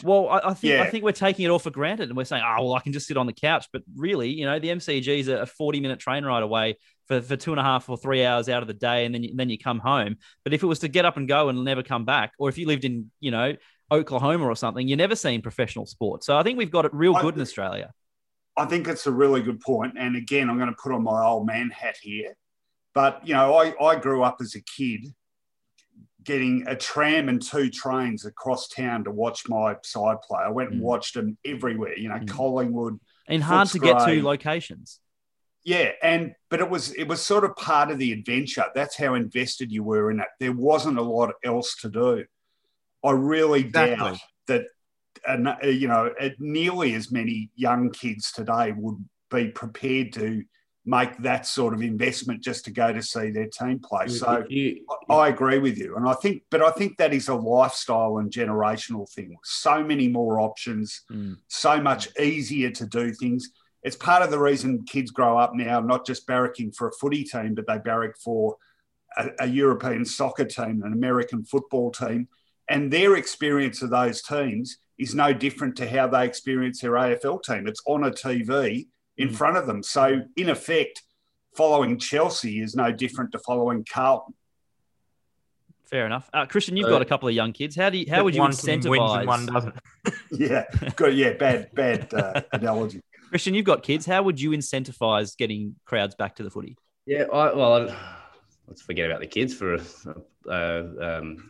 Well, 0.04 0.30
I, 0.30 0.50
I 0.50 0.54
think 0.54 0.80
I 0.80 0.90
think 0.90 1.04
we're 1.04 1.12
taking 1.12 1.46
it 1.46 1.50
all 1.50 1.60
for 1.60 1.70
granted, 1.70 2.10
and 2.10 2.18
we're 2.18 2.26
saying, 2.26 2.44
oh 2.46 2.66
well, 2.66 2.74
I 2.74 2.80
can 2.80 2.94
just 2.94 3.08
sit 3.08 3.18
on 3.18 3.26
the 3.26 3.34
couch. 3.34 3.68
But 3.72 3.84
really, 3.96 4.30
you 4.30 4.46
know, 4.46 4.60
the 4.60 4.70
MCG 4.70 5.20
is 5.20 5.28
a 5.28 5.46
forty 5.46 5.80
minute 5.80 6.00
train 6.00 6.26
ride 6.26 6.44
away 6.44 6.78
for, 7.12 7.21
for 7.21 7.36
two 7.36 7.52
and 7.52 7.60
a 7.60 7.63
half 7.63 7.89
or 7.89 7.97
three 7.97 8.24
hours 8.26 8.47
out 8.47 8.62
of 8.62 8.67
the 8.67 8.74
day, 8.74 9.06
and 9.06 9.13
then 9.13 9.24
you, 9.24 9.36
then 9.36 9.50
you 9.50 9.58
come 9.58 9.80
home. 9.80 10.15
But 10.43 10.54
if 10.54 10.63
it 10.63 10.65
was 10.65 10.80
to 10.80 10.88
get 10.88 11.04
up 11.04 11.17
and 11.17 11.28
go 11.28 11.50
and 11.50 11.63
never 11.65 11.84
come 11.84 12.06
back, 12.06 12.32
or 12.39 12.47
if 12.47 12.58
you 12.58 12.65
lived 12.67 12.86
in 12.86 13.12
you 13.19 13.32
know 13.32 13.56
Oklahoma 13.91 14.45
or 14.45 14.56
something, 14.56 14.88
you're 14.88 14.97
never 14.97 15.15
seen 15.17 15.41
professional 15.41 15.86
sport. 15.86 16.24
So 16.24 16.38
I 16.38 16.43
think 16.43 16.58
we've 16.58 16.71
got 16.71 16.86
it 16.86 16.93
real 16.93 17.13
good 17.13 17.36
in 17.36 17.41
Australia. 17.41 17.91
I 18.58 18.65
think 18.65 18.88
it's 18.88 19.08
a 19.08 19.12
really 19.12 19.41
good 19.41 19.60
point. 19.60 19.95
And 19.97 20.15
again, 20.15 20.50
I'm 20.50 20.58
going 20.58 20.69
to 20.69 20.76
put 20.82 20.93
on 20.93 21.04
my 21.04 21.24
old 21.24 21.45
man 21.45 21.69
hat 21.69 21.95
here. 22.02 22.36
But, 22.93 23.26
you 23.26 23.34
know, 23.34 23.56
I, 23.56 23.74
I 23.84 23.95
grew 23.97 24.24
up 24.24 24.38
as 24.41 24.56
a 24.56 24.62
kid 24.62 25.08
getting 26.24 26.65
a 26.67 26.76
tram 26.76 27.30
and 27.30 27.41
two 27.41 27.69
trains 27.69 28.26
across 28.26 28.67
town 28.67 29.06
to 29.06 29.12
watch 29.12 29.47
my 29.47 29.76
side 29.84 30.17
play. 30.21 30.39
I 30.45 30.50
went 30.50 30.71
and 30.71 30.82
Mm. 30.82 30.86
watched 30.86 31.13
them 31.15 31.38
everywhere, 31.45 31.97
you 31.97 32.10
know, 32.10 32.15
Mm. 32.15 32.28
Collingwood. 32.28 33.00
And 33.28 33.41
hard 33.41 33.69
to 33.69 33.80
get 33.80 34.06
to 34.06 34.21
locations. 34.24 35.00
Yeah, 35.63 35.91
and 36.02 36.34
but 36.50 36.60
it 36.60 36.69
was 36.69 36.91
it 36.93 37.08
was 37.08 37.21
sort 37.21 37.43
of 37.43 37.56
part 37.56 37.91
of 37.91 38.00
the 38.00 38.12
adventure. 38.12 38.65
That's 38.74 38.97
how 38.97 39.13
invested 39.13 39.71
you 39.71 39.84
were 39.84 40.10
in 40.10 40.19
it. 40.19 40.28
There 40.39 40.54
wasn't 40.54 40.97
a 40.97 41.04
lot 41.04 41.34
else 41.43 41.76
to 41.82 41.89
do. 41.89 42.26
I 43.04 43.12
really 43.12 43.62
Exactly. 43.62 43.95
doubt 43.95 44.17
that, 44.47 44.65
uh, 45.28 45.67
you 45.67 45.88
know, 45.88 46.12
uh, 46.19 46.30
nearly 46.39 46.93
as 46.95 47.12
many 47.12 47.52
young 47.56 47.91
kids 47.91 48.32
today 48.32 48.74
would 48.76 49.04
be 49.30 49.50
prepared 49.50 50.13
to 50.13 50.43
make 50.84 51.15
that 51.19 51.45
sort 51.45 51.76
of 51.76 51.82
investment 51.84 52.41
just 52.43 52.65
to 52.65 52.71
go 52.71 52.91
to 52.91 53.04
see 53.04 53.30
their 53.30 53.47
team 53.47 53.80
play. 53.80 54.08
So 54.08 54.43
you- 54.50 54.84
I 55.10 55.13
I 55.13 55.28
agree 55.28 55.60
with 55.60 55.78
you, 55.78 55.95
and 55.95 56.08
I 56.10 56.13
think, 56.13 56.43
but 56.50 56.62
I 56.63 56.71
think 56.71 56.97
that 56.97 57.13
is 57.13 57.28
a 57.28 57.36
lifestyle 57.36 58.17
and 58.17 58.32
generational 58.32 59.08
thing. 59.13 59.38
So 59.43 59.84
many 59.84 60.08
more 60.08 60.39
options, 60.39 61.04
Mm. 61.12 61.38
so 61.47 61.80
much 61.82 62.08
easier 62.19 62.71
to 62.71 62.88
do 62.88 63.13
things. 63.13 63.52
It's 63.84 63.96
part 63.96 64.22
of 64.22 64.30
the 64.32 64.39
reason 64.39 64.84
kids 64.86 65.12
grow 65.12 65.38
up 65.38 65.56
now, 65.56 65.80
not 65.80 66.06
just 66.06 66.28
barracking 66.28 66.76
for 66.76 66.88
a 66.88 66.91
footy 66.91 67.24
team, 67.24 67.56
but 67.56 67.65
they 67.67 67.80
barrack 67.80 68.17
for 68.17 68.58
a, 69.17 69.30
a 69.39 69.48
European 69.48 70.06
soccer 70.06 70.46
team, 70.46 70.84
an 70.84 70.94
American 70.94 71.44
football 71.44 71.91
team, 71.91 72.28
and 72.70 72.91
their 72.94 73.15
experience 73.15 73.82
of 73.82 73.89
those 73.89 74.22
teams 74.22 74.78
is 75.00 75.15
no 75.15 75.34
different 75.34 75.76
to 75.78 75.89
how 75.89 76.08
they 76.08 76.26
experience 76.26 76.80
their 76.82 76.91
AFL 76.91 77.41
team. 77.44 77.67
It's 77.67 77.82
on 77.88 78.04
a 78.04 78.12
TV 78.12 78.88
in 79.17 79.30
Mm. 79.30 79.36
front 79.36 79.58
of 79.58 79.65
them. 79.67 79.82
So, 79.84 80.22
in 80.38 80.50
effect, 80.50 81.02
following 81.56 81.98
Chelsea 81.98 82.62
is 82.62 82.76
no 82.76 82.91
different 82.91 83.32
to 83.32 83.39
following 83.39 83.84
Carlton. 83.91 84.36
Fair 85.86 86.06
enough. 86.06 86.30
Uh, 86.32 86.46
Christian, 86.46 86.78
you've 86.78 86.86
Uh, 86.88 86.91
got 86.91 87.02
a 87.02 87.06
couple 87.06 87.28
of 87.28 87.34
young 87.36 87.52
kids. 87.52 87.76
How 87.76 87.89
do 87.89 87.98
you, 87.98 88.06
how 88.10 88.24
would 88.24 88.34
you 88.34 88.39
one 88.41 88.52
team 88.52 88.80
wins 88.80 88.86
and 88.86 88.96
incentivize? 88.96 89.26
one 89.28 89.46
doesn't? 89.48 89.76
Yeah, 90.32 90.65
good. 90.96 91.15
Yeah, 91.17 91.34
bad, 91.34 91.70
bad 91.76 92.13
uh, 92.13 92.41
analogy. 92.54 93.02
Christian, 93.32 93.54
you've 93.56 93.65
got 93.65 93.82
kids. 93.82 94.06
How 94.06 94.22
would 94.22 94.39
you 94.39 94.52
incentivize 94.52 95.36
getting 95.36 95.76
crowds 95.86 96.13
back 96.15 96.36
to 96.36 96.44
the 96.44 96.52
footy? 96.52 96.78
Yeah, 97.08 97.24
I, 97.34 97.54
well, 97.54 97.89
I, 97.89 97.96
let's 98.67 98.82
forget 98.82 99.10
about 99.10 99.22
the 99.22 99.28
kids 99.28 99.54
for 99.56 99.76
a, 99.76 99.82
uh, 100.48 100.84
um, 101.20 101.48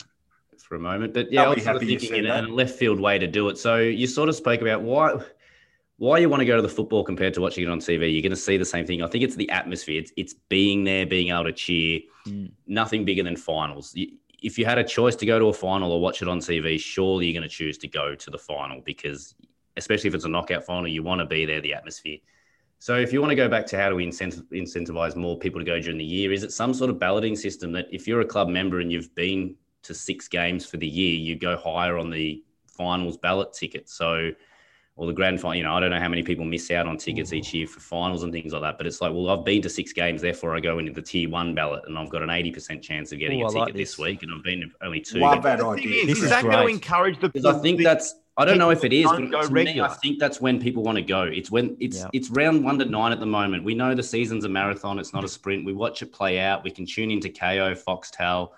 for 0.60 0.76
a 0.76 0.80
moment. 0.80 1.14
But 1.14 1.32
yeah, 1.32 1.42
I'll 1.44 1.52
I 1.52 1.56
be 1.56 1.58
was 1.58 1.64
sort 1.66 1.76
of 1.76 1.82
happy 1.82 1.94
you 1.94 2.00
thinking 2.00 2.20
in 2.20 2.26
a, 2.28 2.34
that. 2.42 2.44
a 2.46 2.54
left 2.54 2.78
field 2.78 3.00
way 3.00 3.20
to 3.20 3.28
do 3.28 3.50
it. 3.50 3.58
So 3.58 3.78
you 3.78 4.08
sort 4.08 4.30
of 4.30 4.36
spoke 4.36 4.62
about 4.62 4.82
why 4.84 5.16
why 5.98 6.18
you 6.20 6.30
want 6.30 6.40
to 6.42 6.46
go 6.46 6.56
to 6.56 6.62
the 6.62 6.70
football 6.70 7.04
compared 7.04 7.34
to 7.34 7.42
watching 7.42 7.64
it 7.64 7.70
on 7.70 7.80
TV. 7.80 8.14
You're 8.14 8.22
going 8.24 8.30
to 8.32 8.36
see 8.36 8.58
the 8.58 8.66
same 8.66 8.86
thing. 8.88 9.04
I 9.04 9.08
think 9.08 9.24
it's 9.24 9.36
the 9.36 9.50
atmosphere. 9.50 10.00
It's 10.00 10.12
it's 10.18 10.34
being 10.50 10.84
there, 10.84 11.06
being 11.06 11.30
able 11.30 11.44
to 11.46 11.52
cheer. 11.52 12.00
Mm. 12.28 12.52
Nothing 12.68 13.06
bigger 13.06 13.24
than 13.24 13.36
finals. 13.36 13.94
You- 13.96 14.18
If 14.44 14.58
you 14.58 14.66
had 14.66 14.78
a 14.80 14.84
choice 14.84 15.16
to 15.18 15.26
go 15.26 15.38
to 15.40 15.48
a 15.48 15.54
final 15.54 15.92
or 15.92 16.00
watch 16.02 16.22
it 16.24 16.28
on 16.28 16.40
TV, 16.40 16.80
surely 16.80 17.26
you're 17.28 17.40
going 17.40 17.50
to 17.50 17.56
choose 17.56 17.78
to 17.80 17.88
go 17.88 18.16
to 18.16 18.30
the 18.32 18.38
final 18.40 18.82
because, 18.84 19.36
especially 19.78 20.08
if 20.10 20.16
it's 20.16 20.26
a 20.26 20.30
knockout 20.30 20.66
final, 20.66 20.88
you 20.88 21.04
want 21.04 21.20
to 21.20 21.26
be 21.26 21.46
there, 21.46 21.62
the 21.62 21.74
atmosphere. 21.74 22.18
So 22.80 22.98
if 22.98 23.14
you 23.14 23.22
want 23.22 23.30
to 23.32 23.36
go 23.36 23.48
back 23.48 23.68
to 23.68 23.78
how 23.78 23.90
do 23.90 23.96
we 23.96 24.06
incent- 24.08 24.44
incentivize 24.52 25.16
more 25.16 25.38
people 25.38 25.60
to 25.60 25.66
go 25.66 25.80
during 25.80 25.98
the 26.00 26.04
year, 26.06 26.32
is 26.32 26.44
it 26.44 26.52
some 26.52 26.74
sort 26.74 26.90
of 26.90 26.98
balloting 27.00 27.36
system 27.36 27.72
that 27.74 27.88
if 27.92 28.08
you're 28.08 28.22
a 28.22 28.26
club 28.26 28.50
member 28.50 28.80
and 28.80 28.92
you've 28.92 29.14
been 29.14 29.56
to 29.84 29.94
six 29.94 30.28
games 30.28 30.66
for 30.66 30.78
the 30.78 30.88
year, 30.88 31.14
you 31.14 31.36
go 31.36 31.56
higher 31.58 31.98
on 31.98 32.10
the 32.10 32.44
finals 32.68 33.18
ballot 33.18 33.54
ticket? 33.54 33.88
So, 33.88 34.32
or 34.96 35.08
the 35.08 35.14
grand 35.14 35.40
final, 35.40 35.56
you 35.56 35.64
know, 35.64 35.74
I 35.76 35.80
don't 35.80 35.92
know 35.92 36.00
how 36.00 36.10
many 36.10 36.22
people 36.24 36.44
miss 36.44 36.70
out 36.72 36.88
on 36.88 36.98
tickets 36.98 37.34
each 37.34 37.54
year 37.54 37.66
for 37.68 37.80
finals 37.80 38.24
and 38.24 38.34
things 38.34 38.52
like 38.52 38.62
that, 38.64 38.78
but 38.80 38.86
it's 38.88 39.00
like, 39.00 39.14
well, 39.14 39.30
I've 39.30 39.46
been 39.46 39.62
to 39.62 39.70
six 39.70 39.94
games, 39.94 40.22
therefore 40.22 40.56
I 40.56 40.60
go 40.60 40.80
into 40.80 40.92
the 40.92 41.02
tier 41.04 41.30
one 41.30 41.54
ballot 41.56 41.84
and 41.88 41.98
I've 41.98 42.10
got 42.10 42.24
an 42.24 42.30
80% 42.30 42.82
chance 42.82 43.12
of 43.12 43.20
getting 43.20 43.42
Ooh, 43.42 43.46
a 43.46 43.48
I 43.48 43.50
ticket 43.50 43.62
like 43.68 43.74
this 43.76 43.92
this. 43.92 44.00
week 44.00 44.24
and 44.24 44.32
I've 44.36 44.44
been 44.44 44.62
to 44.62 44.68
only 44.86 45.00
two. 45.02 45.20
Love 45.20 45.44
But- 45.44 45.58
that 45.58 45.64
idea. 45.66 46.02
is, 46.02 46.08
This 46.08 46.18
is 46.18 46.24
is 46.26 46.30
that 46.32 46.44
going 46.44 46.58
to 46.58 46.74
encourage 46.74 47.20
the? 47.20 47.30
because 47.30 47.46
I 47.46 47.60
think 47.62 47.78
the- 47.78 47.84
that's 47.86 48.16
I 48.38 48.46
don't 48.46 48.58
know 48.58 48.70
if 48.70 48.84
it 48.86 48.94
is, 48.94 49.08
but 49.08 49.30
go 49.30 49.42
to 49.46 49.54
me, 49.54 49.82
I 49.82 49.90
think 49.90 50.20
that's 50.20 50.40
when 50.40 50.60
people 50.60 50.84
want 50.84 50.96
to 50.96 51.02
go. 51.02 51.24
It's 51.24 51.52
when 51.52 51.76
it's 51.80 52.00
Yeah. 52.00 52.10
it's 52.14 52.30
round 52.30 52.64
one 52.64 52.80
to 52.80 52.86
nine 52.86 53.12
at 53.12 53.20
the 53.20 53.26
moment. 53.26 53.64
We 53.64 53.76
know 53.76 53.94
the 53.94 54.04
season's 54.04 54.46
a 54.46 54.50
marathon; 54.50 55.00
it's 55.00 55.14
not 55.14 55.24
a 55.24 55.28
sprint. 55.28 55.66
We 55.66 55.74
watch 55.74 56.02
it 56.02 56.14
play 56.14 56.40
out. 56.40 56.64
We 56.64 56.72
can 56.72 56.86
tune 56.86 57.12
into 57.12 57.30
Kayo, 57.30 57.76
Foxtel, 57.76 58.52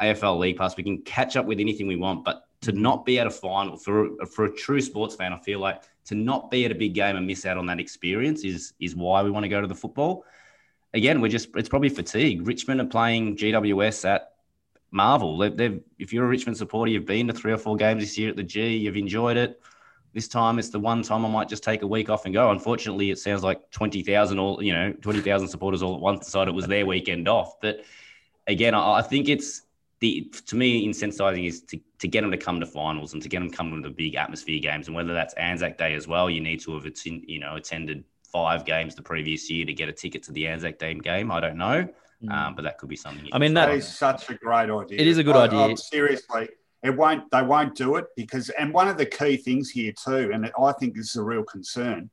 AFL 0.00 0.38
League 0.38 0.56
Pass. 0.56 0.76
We 0.76 0.84
can 0.84 1.02
catch 1.02 1.36
up 1.36 1.44
with 1.44 1.58
anything 1.58 1.86
we 1.88 1.96
want. 1.96 2.24
But 2.24 2.46
to 2.62 2.72
not 2.72 3.04
be 3.04 3.18
at 3.18 3.26
a 3.26 3.30
final 3.30 3.76
for 3.76 4.10
for 4.26 4.44
a 4.44 4.52
true 4.54 4.80
sports 4.80 5.16
fan, 5.16 5.32
I 5.32 5.38
feel 5.38 5.58
like 5.58 5.82
to 6.06 6.14
not 6.14 6.50
be 6.50 6.64
at 6.64 6.70
a 6.70 6.74
big 6.74 6.94
game 6.94 7.16
and 7.16 7.26
miss 7.26 7.44
out 7.44 7.58
on 7.58 7.66
that 7.66 7.80
experience 7.80 8.44
is 8.44 8.74
is 8.80 8.94
why 8.94 9.22
we 9.22 9.30
want 9.32 9.42
to 9.42 9.48
go 9.48 9.60
to 9.60 9.66
the 9.66 9.74
football. 9.74 10.24
Again, 10.94 11.20
we're 11.20 11.28
just 11.28 11.48
it's 11.56 11.68
probably 11.68 11.88
fatigue. 11.88 12.46
Richmond 12.46 12.80
are 12.80 12.86
playing 12.86 13.36
GWS 13.36 14.08
at 14.08 14.35
Marvel. 14.90 15.38
They've, 15.38 15.56
they've, 15.56 15.80
if 15.98 16.12
you're 16.12 16.24
a 16.24 16.28
Richmond 16.28 16.56
supporter, 16.56 16.90
you've 16.90 17.06
been 17.06 17.26
to 17.26 17.32
three 17.32 17.52
or 17.52 17.58
four 17.58 17.76
games 17.76 18.02
this 18.02 18.16
year 18.16 18.30
at 18.30 18.36
the 18.36 18.42
G, 18.42 18.76
you've 18.76 18.96
enjoyed 18.96 19.36
it. 19.36 19.60
This 20.14 20.28
time, 20.28 20.58
it's 20.58 20.70
the 20.70 20.80
one 20.80 21.02
time 21.02 21.26
I 21.26 21.28
might 21.28 21.48
just 21.48 21.62
take 21.62 21.82
a 21.82 21.86
week 21.86 22.08
off 22.08 22.24
and 22.24 22.32
go. 22.32 22.50
Unfortunately, 22.50 23.10
it 23.10 23.18
sounds 23.18 23.42
like 23.42 23.70
twenty 23.70 24.02
thousand 24.02 24.38
all 24.38 24.62
you 24.62 24.72
know, 24.72 24.92
twenty 24.94 25.20
thousand 25.20 25.48
supporters 25.48 25.82
all 25.82 25.94
at 25.94 26.00
once 26.00 26.24
decided 26.24 26.52
it 26.52 26.54
was 26.54 26.66
their 26.66 26.86
weekend 26.86 27.28
off. 27.28 27.60
But 27.60 27.84
again, 28.46 28.74
I, 28.74 29.00
I 29.00 29.02
think 29.02 29.28
it's 29.28 29.62
the 30.00 30.32
to 30.46 30.56
me 30.56 30.88
incentivizing 30.88 31.46
is 31.46 31.60
to, 31.64 31.78
to 31.98 32.08
get 32.08 32.22
them 32.22 32.30
to 32.30 32.38
come 32.38 32.60
to 32.60 32.66
finals 32.66 33.12
and 33.12 33.22
to 33.22 33.28
get 33.28 33.40
them 33.40 33.50
come 33.50 33.70
to 33.74 33.86
the 33.86 33.94
big 33.94 34.14
atmosphere 34.14 34.58
games, 34.58 34.86
and 34.86 34.96
whether 34.96 35.12
that's 35.12 35.34
Anzac 35.34 35.76
Day 35.76 35.92
as 35.92 36.08
well, 36.08 36.30
you 36.30 36.40
need 36.40 36.60
to 36.60 36.72
have 36.74 36.86
atten- 36.86 37.24
you 37.26 37.38
know 37.38 37.56
attended 37.56 38.04
five 38.32 38.64
games 38.64 38.94
the 38.94 39.02
previous 39.02 39.50
year 39.50 39.66
to 39.66 39.74
get 39.74 39.90
a 39.90 39.92
ticket 39.92 40.22
to 40.22 40.32
the 40.32 40.46
Anzac 40.46 40.78
Day 40.78 40.94
game. 40.94 41.30
I 41.30 41.40
don't 41.40 41.58
know. 41.58 41.88
Um, 42.30 42.54
but 42.54 42.62
that 42.62 42.78
could 42.78 42.88
be 42.88 42.96
something. 42.96 43.28
I 43.32 43.38
mean, 43.38 43.48
can 43.48 43.54
that- 43.54 43.60
That 43.66 43.66
try. 43.72 43.76
is 43.76 43.88
such 43.88 44.30
a 44.30 44.34
great 44.34 44.70
idea. 44.70 45.00
It 45.00 45.06
is 45.06 45.18
a 45.18 45.24
good 45.24 45.36
I- 45.36 45.44
idea. 45.44 45.58
I'm 45.60 45.76
seriously, 45.76 46.48
it 46.82 46.90
won't. 46.96 47.30
They 47.30 47.42
won't 47.42 47.74
do 47.74 47.96
it 47.96 48.06
because, 48.16 48.50
and 48.50 48.72
one 48.72 48.88
of 48.88 48.96
the 48.96 49.06
key 49.06 49.36
things 49.36 49.70
here 49.70 49.92
too, 49.92 50.30
and 50.32 50.50
I 50.58 50.72
think 50.72 50.94
this 50.94 51.10
is 51.10 51.16
a 51.16 51.22
real 51.22 51.44
concern. 51.44 52.10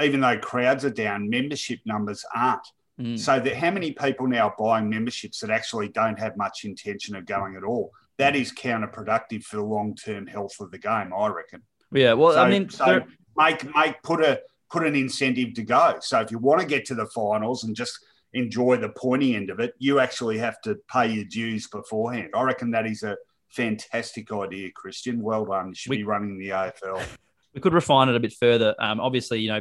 Even 0.00 0.20
though 0.20 0.38
crowds 0.38 0.84
are 0.84 0.90
down, 0.90 1.28
membership 1.28 1.80
numbers 1.84 2.24
aren't. 2.34 2.66
Mm. 2.98 3.18
So 3.18 3.40
that 3.40 3.56
how 3.56 3.70
many 3.70 3.92
people 3.92 4.26
now 4.28 4.48
are 4.48 4.54
buying 4.58 4.88
memberships 4.88 5.40
that 5.40 5.50
actually 5.50 5.88
don't 5.88 6.18
have 6.18 6.36
much 6.36 6.64
intention 6.64 7.16
of 7.16 7.26
going 7.26 7.56
at 7.56 7.64
all? 7.64 7.92
That 8.18 8.36
is 8.36 8.52
counterproductive 8.52 9.42
for 9.44 9.56
the 9.56 9.62
long-term 9.64 10.26
health 10.26 10.54
of 10.60 10.70
the 10.70 10.78
game, 10.78 11.12
I 11.16 11.28
reckon. 11.28 11.62
Yeah, 11.92 12.12
well, 12.12 12.32
so, 12.34 12.42
I 12.42 12.50
mean, 12.50 12.68
so 12.68 12.84
there- 12.84 13.06
make 13.36 13.74
make 13.74 14.02
put 14.02 14.22
a 14.22 14.42
put 14.70 14.86
an 14.86 14.94
incentive 14.94 15.54
to 15.54 15.62
go. 15.62 15.96
So 16.00 16.20
if 16.20 16.30
you 16.30 16.38
want 16.38 16.60
to 16.60 16.66
get 16.66 16.84
to 16.86 16.94
the 16.94 17.06
finals 17.06 17.64
and 17.64 17.74
just 17.74 17.98
enjoy 18.32 18.76
the 18.76 18.88
pointy 18.90 19.34
end 19.34 19.50
of 19.50 19.60
it, 19.60 19.74
you 19.78 19.98
actually 20.00 20.38
have 20.38 20.60
to 20.62 20.76
pay 20.92 21.10
your 21.10 21.24
dues 21.24 21.66
beforehand. 21.68 22.30
I 22.34 22.42
reckon 22.42 22.70
that 22.72 22.86
is 22.86 23.02
a 23.02 23.16
fantastic 23.48 24.32
idea, 24.32 24.70
Christian. 24.74 25.22
Well 25.22 25.44
done. 25.44 25.68
You 25.68 25.74
should 25.74 25.90
We- 25.90 25.98
be 25.98 26.04
running 26.04 26.38
the 26.38 26.50
AFL. 26.50 27.02
we 27.54 27.60
could 27.60 27.72
refine 27.74 28.08
it 28.08 28.16
a 28.16 28.20
bit 28.20 28.32
further. 28.32 28.74
Um, 28.78 29.00
obviously, 29.00 29.40
you 29.40 29.48
know, 29.48 29.60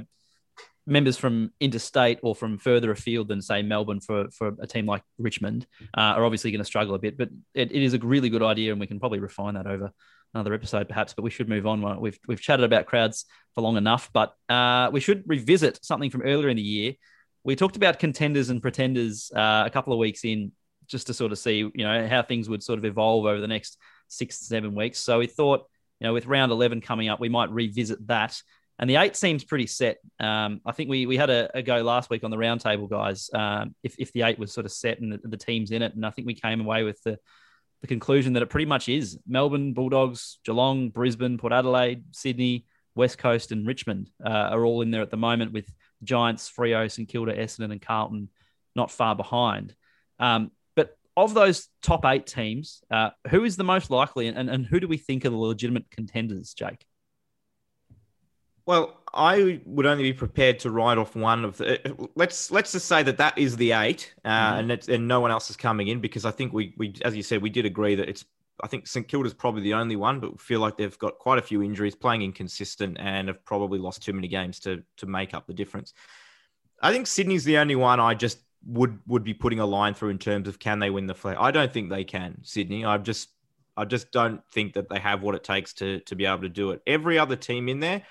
members 0.86 1.18
from 1.18 1.52
interstate 1.60 2.20
or 2.24 2.34
from 2.36 2.58
further 2.58 2.92
afield 2.92 3.28
than 3.28 3.42
say 3.42 3.62
Melbourne 3.62 4.00
for 4.00 4.30
for 4.32 4.56
a 4.60 4.66
team 4.68 4.86
like 4.86 5.04
Richmond 5.18 5.68
uh, 5.96 6.18
are 6.18 6.26
obviously 6.26 6.52
going 6.52 6.60
to 6.60 6.66
struggle 6.66 6.96
a 6.96 7.00
bit. 7.00 7.18
But 7.18 7.30
it, 7.54 7.72
it 7.72 7.82
is 7.82 7.94
a 7.94 8.00
really 8.00 8.30
good 8.30 8.44
idea, 8.44 8.72
and 8.72 8.80
we 8.80 8.88
can 8.88 9.00
probably 9.00 9.20
refine 9.20 9.54
that 9.56 9.68
over 9.68 9.92
another 10.34 10.54
episode 10.54 10.88
perhaps. 10.88 11.14
But 11.14 11.24
we 11.24 11.30
should 11.32 11.50
move 11.50 11.66
on. 11.68 12.00
We've 12.00 12.20
we've 12.28 12.42
chatted 12.42 12.64
about 12.66 12.86
crowds 12.86 13.26
for 13.56 13.62
long 13.62 13.78
enough, 13.78 14.10
but 14.14 14.34
uh, 14.50 14.90
we 14.92 15.00
should 15.00 15.24
revisit 15.28 15.84
something 15.84 16.10
from 16.10 16.22
earlier 16.24 16.50
in 16.50 16.58
the 16.58 16.64
year. 16.64 16.94
We 17.44 17.56
talked 17.56 17.76
about 17.76 18.00
contenders 18.00 18.50
and 18.50 18.62
pretenders 18.62 19.32
uh, 19.36 19.64
a 19.66 19.70
couple 19.70 19.94
of 19.94 20.00
weeks 20.00 20.26
in, 20.26 20.52
just 20.88 21.08
to 21.08 21.14
sort 21.14 21.32
of 21.32 21.38
see 21.38 21.58
you 21.58 21.72
know 21.76 22.08
how 22.08 22.24
things 22.24 22.50
would 22.50 22.64
sort 22.64 22.80
of 22.80 22.86
evolve 22.86 23.26
over 23.26 23.40
the 23.40 23.48
next 23.48 23.78
six 24.08 24.40
to 24.40 24.46
seven 24.46 24.76
weeks. 24.76 25.00
So 25.00 25.20
we 25.20 25.28
thought. 25.28 25.66
You 26.02 26.08
know, 26.08 26.14
with 26.14 26.28
round 26.28 26.54
11 26.54 26.80
coming 26.80 27.10
up, 27.10 27.20
we 27.20 27.28
might 27.28 27.52
revisit 27.52 28.08
that 28.08 28.42
and 28.80 28.90
the 28.90 28.96
eight 28.96 29.18
seems 29.18 29.44
pretty 29.44 29.68
set. 29.68 29.98
Um, 30.20 30.62
I 30.66 30.72
think 30.72 30.90
we 30.90 31.06
we 31.06 31.18
had 31.18 31.30
a, 31.30 31.50
a, 31.54 31.62
go 31.62 31.82
last 31.82 32.10
week 32.10 32.24
on 32.24 32.32
the 32.32 32.38
roundtable, 32.38 32.90
guys. 32.90 33.30
Um, 33.34 33.76
if, 33.84 33.96
if 34.00 34.14
the 34.14 34.22
eight 34.24 34.40
was 34.40 34.54
sort 34.54 34.66
of 34.66 34.72
set 34.72 35.02
and 35.02 35.12
the, 35.12 35.20
the, 35.22 35.38
teams 35.38 35.72
in 35.72 35.82
it, 35.82 35.94
and 35.94 36.06
I 36.06 36.12
think 36.12 36.26
we 36.26 36.34
came 36.34 36.62
away 36.62 36.84
with 36.84 37.02
the 37.04 37.20
the 37.82 37.88
conclusion 37.88 38.34
that 38.34 38.44
it 38.44 38.50
pretty 38.50 38.66
much 38.66 38.90
is 38.90 39.20
Melbourne, 39.28 39.74
Bulldogs, 39.74 40.40
Geelong, 40.46 40.90
Brisbane, 40.90 41.38
Port 41.38 41.54
Adelaide, 41.54 42.04
Sydney, 42.12 42.66
West 42.96 43.18
Coast, 43.18 43.52
and 43.52 43.68
Richmond 43.68 44.10
uh, 44.26 44.30
are 44.30 44.66
all 44.66 44.82
in 44.82 44.92
there 44.92 45.02
at 45.02 45.12
the 45.12 45.18
moment 45.18 45.52
with 45.52 45.70
Giants, 46.04 46.50
Freo, 46.50 46.90
St 46.90 47.08
Kilda, 47.08 47.36
Essendon, 47.36 47.72
and 47.72 47.82
Carlton 47.82 48.30
not 48.76 48.92
far 48.92 49.16
behind. 49.16 49.76
Um, 50.20 50.52
but 50.76 50.98
of 51.18 51.34
those 51.34 51.68
top 51.82 52.06
eight 52.06 52.28
teams, 52.28 52.82
uh, 52.92 53.10
who 53.30 53.44
is 53.44 53.56
the 53.56 53.64
most 53.64 53.90
likely, 53.90 54.28
and, 54.28 54.50
and 54.50 54.66
who 54.66 54.80
do 54.80 54.88
we 54.88 54.98
think 54.98 55.26
are 55.26 55.30
the 55.30 55.38
legitimate 55.38 55.90
contenders, 55.92 56.54
Jake? 56.54 56.86
Well, 58.66 59.02
I 59.12 59.62
would 59.66 59.88
only 59.88 60.04
be 60.04 60.14
prepared 60.14 60.60
to 60.60 60.70
write 60.70 61.00
off 61.00 61.16
one 61.16 61.44
of 61.44 61.58
the. 61.58 62.08
Let's 62.16 62.52
let's 62.52 62.72
just 62.72 62.86
say 62.86 63.02
that 63.02 63.18
that 63.18 63.36
is 63.36 63.58
the 63.58 63.72
eight, 63.72 64.14
uh, 64.24 64.30
mm-hmm. 64.30 64.70
and 64.70 64.90
and 64.90 65.08
no 65.08 65.20
one 65.20 65.32
else 65.32 65.50
is 65.50 65.58
coming 65.58 65.88
in 65.88 66.00
because 66.02 66.24
I 66.24 66.30
think 66.30 66.54
we 66.54 66.76
we 66.78 66.94
as 67.04 67.16
you 67.16 67.24
said 67.24 67.42
we 67.42 67.50
did 67.50 67.66
agree 67.66 67.96
that 67.96 68.08
it's. 68.08 68.26
I 68.62 68.68
think 68.68 68.88
St 68.88 69.08
Kilda's 69.08 69.34
probably 69.34 69.62
the 69.62 69.74
only 69.74 69.96
one, 69.96 70.20
but 70.20 70.40
feel 70.40 70.60
like 70.60 70.78
they've 70.78 70.98
got 71.00 71.20
quite 71.20 71.40
a 71.40 71.42
few 71.42 71.64
injuries, 71.64 71.96
playing 71.96 72.22
inconsistent, 72.22 72.98
and 73.00 73.28
have 73.28 73.44
probably 73.46 73.80
lost 73.80 74.04
too 74.04 74.14
many 74.14 74.28
games 74.28 74.60
to 74.62 74.84
to 74.98 75.06
make 75.06 75.34
up 75.34 75.48
the 75.48 75.54
difference. 75.54 75.94
I 76.82 76.92
think 76.92 77.08
Sydney's 77.08 77.44
the 77.44 77.58
only 77.58 77.76
one 77.76 78.00
I 78.00 78.14
just 78.14 78.40
would 78.66 79.00
would 79.08 79.24
be 79.24 79.34
putting 79.34 79.60
a 79.60 79.66
line 79.66 79.94
through 79.94 80.10
in 80.10 80.20
terms 80.20 80.48
of 80.48 80.60
can 80.60 80.80
they 80.80 80.90
win 80.90 81.08
the 81.08 81.16
flag. 81.16 81.38
I 81.40 81.52
don't 81.52 81.72
think 81.72 81.90
they 81.90 82.04
can, 82.04 82.40
Sydney. 82.44 82.86
I 82.86 82.98
just 82.98 83.30
I 83.78 83.86
just 83.86 84.12
don't 84.12 84.42
think 84.52 84.74
that 84.74 84.90
they 84.90 85.00
have 85.00 85.22
what 85.22 85.36
it 85.36 85.44
takes 85.44 85.74
to 85.74 86.00
to 86.02 86.16
be 86.16 86.26
able 86.26 86.42
to 86.42 86.50
do 86.50 86.72
it. 86.72 86.82
Every 86.86 87.18
other 87.20 87.36
team 87.36 87.70
in 87.70 87.80
there 87.80 88.04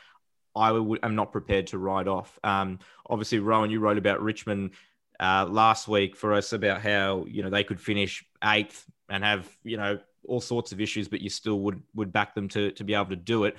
I 0.58 0.70
am 1.02 1.14
not 1.14 1.32
prepared 1.32 1.68
to 1.68 1.78
write 1.78 2.08
off. 2.08 2.38
Um, 2.42 2.80
obviously, 3.08 3.38
Rohan, 3.38 3.70
you 3.70 3.80
wrote 3.80 3.98
about 3.98 4.22
Richmond 4.22 4.72
uh, 5.20 5.46
last 5.48 5.88
week 5.88 6.16
for 6.16 6.34
us 6.34 6.52
about 6.52 6.80
how 6.80 7.24
you 7.28 7.42
know 7.42 7.50
they 7.50 7.64
could 7.64 7.80
finish 7.80 8.24
eighth 8.44 8.84
and 9.08 9.24
have 9.24 9.48
you 9.62 9.76
know 9.76 9.98
all 10.26 10.40
sorts 10.40 10.72
of 10.72 10.80
issues, 10.80 11.08
but 11.08 11.20
you 11.20 11.30
still 11.30 11.60
would 11.60 11.82
would 11.94 12.12
back 12.12 12.34
them 12.34 12.48
to 12.48 12.70
to 12.72 12.84
be 12.84 12.94
able 12.94 13.06
to 13.06 13.16
do 13.16 13.44
it. 13.44 13.56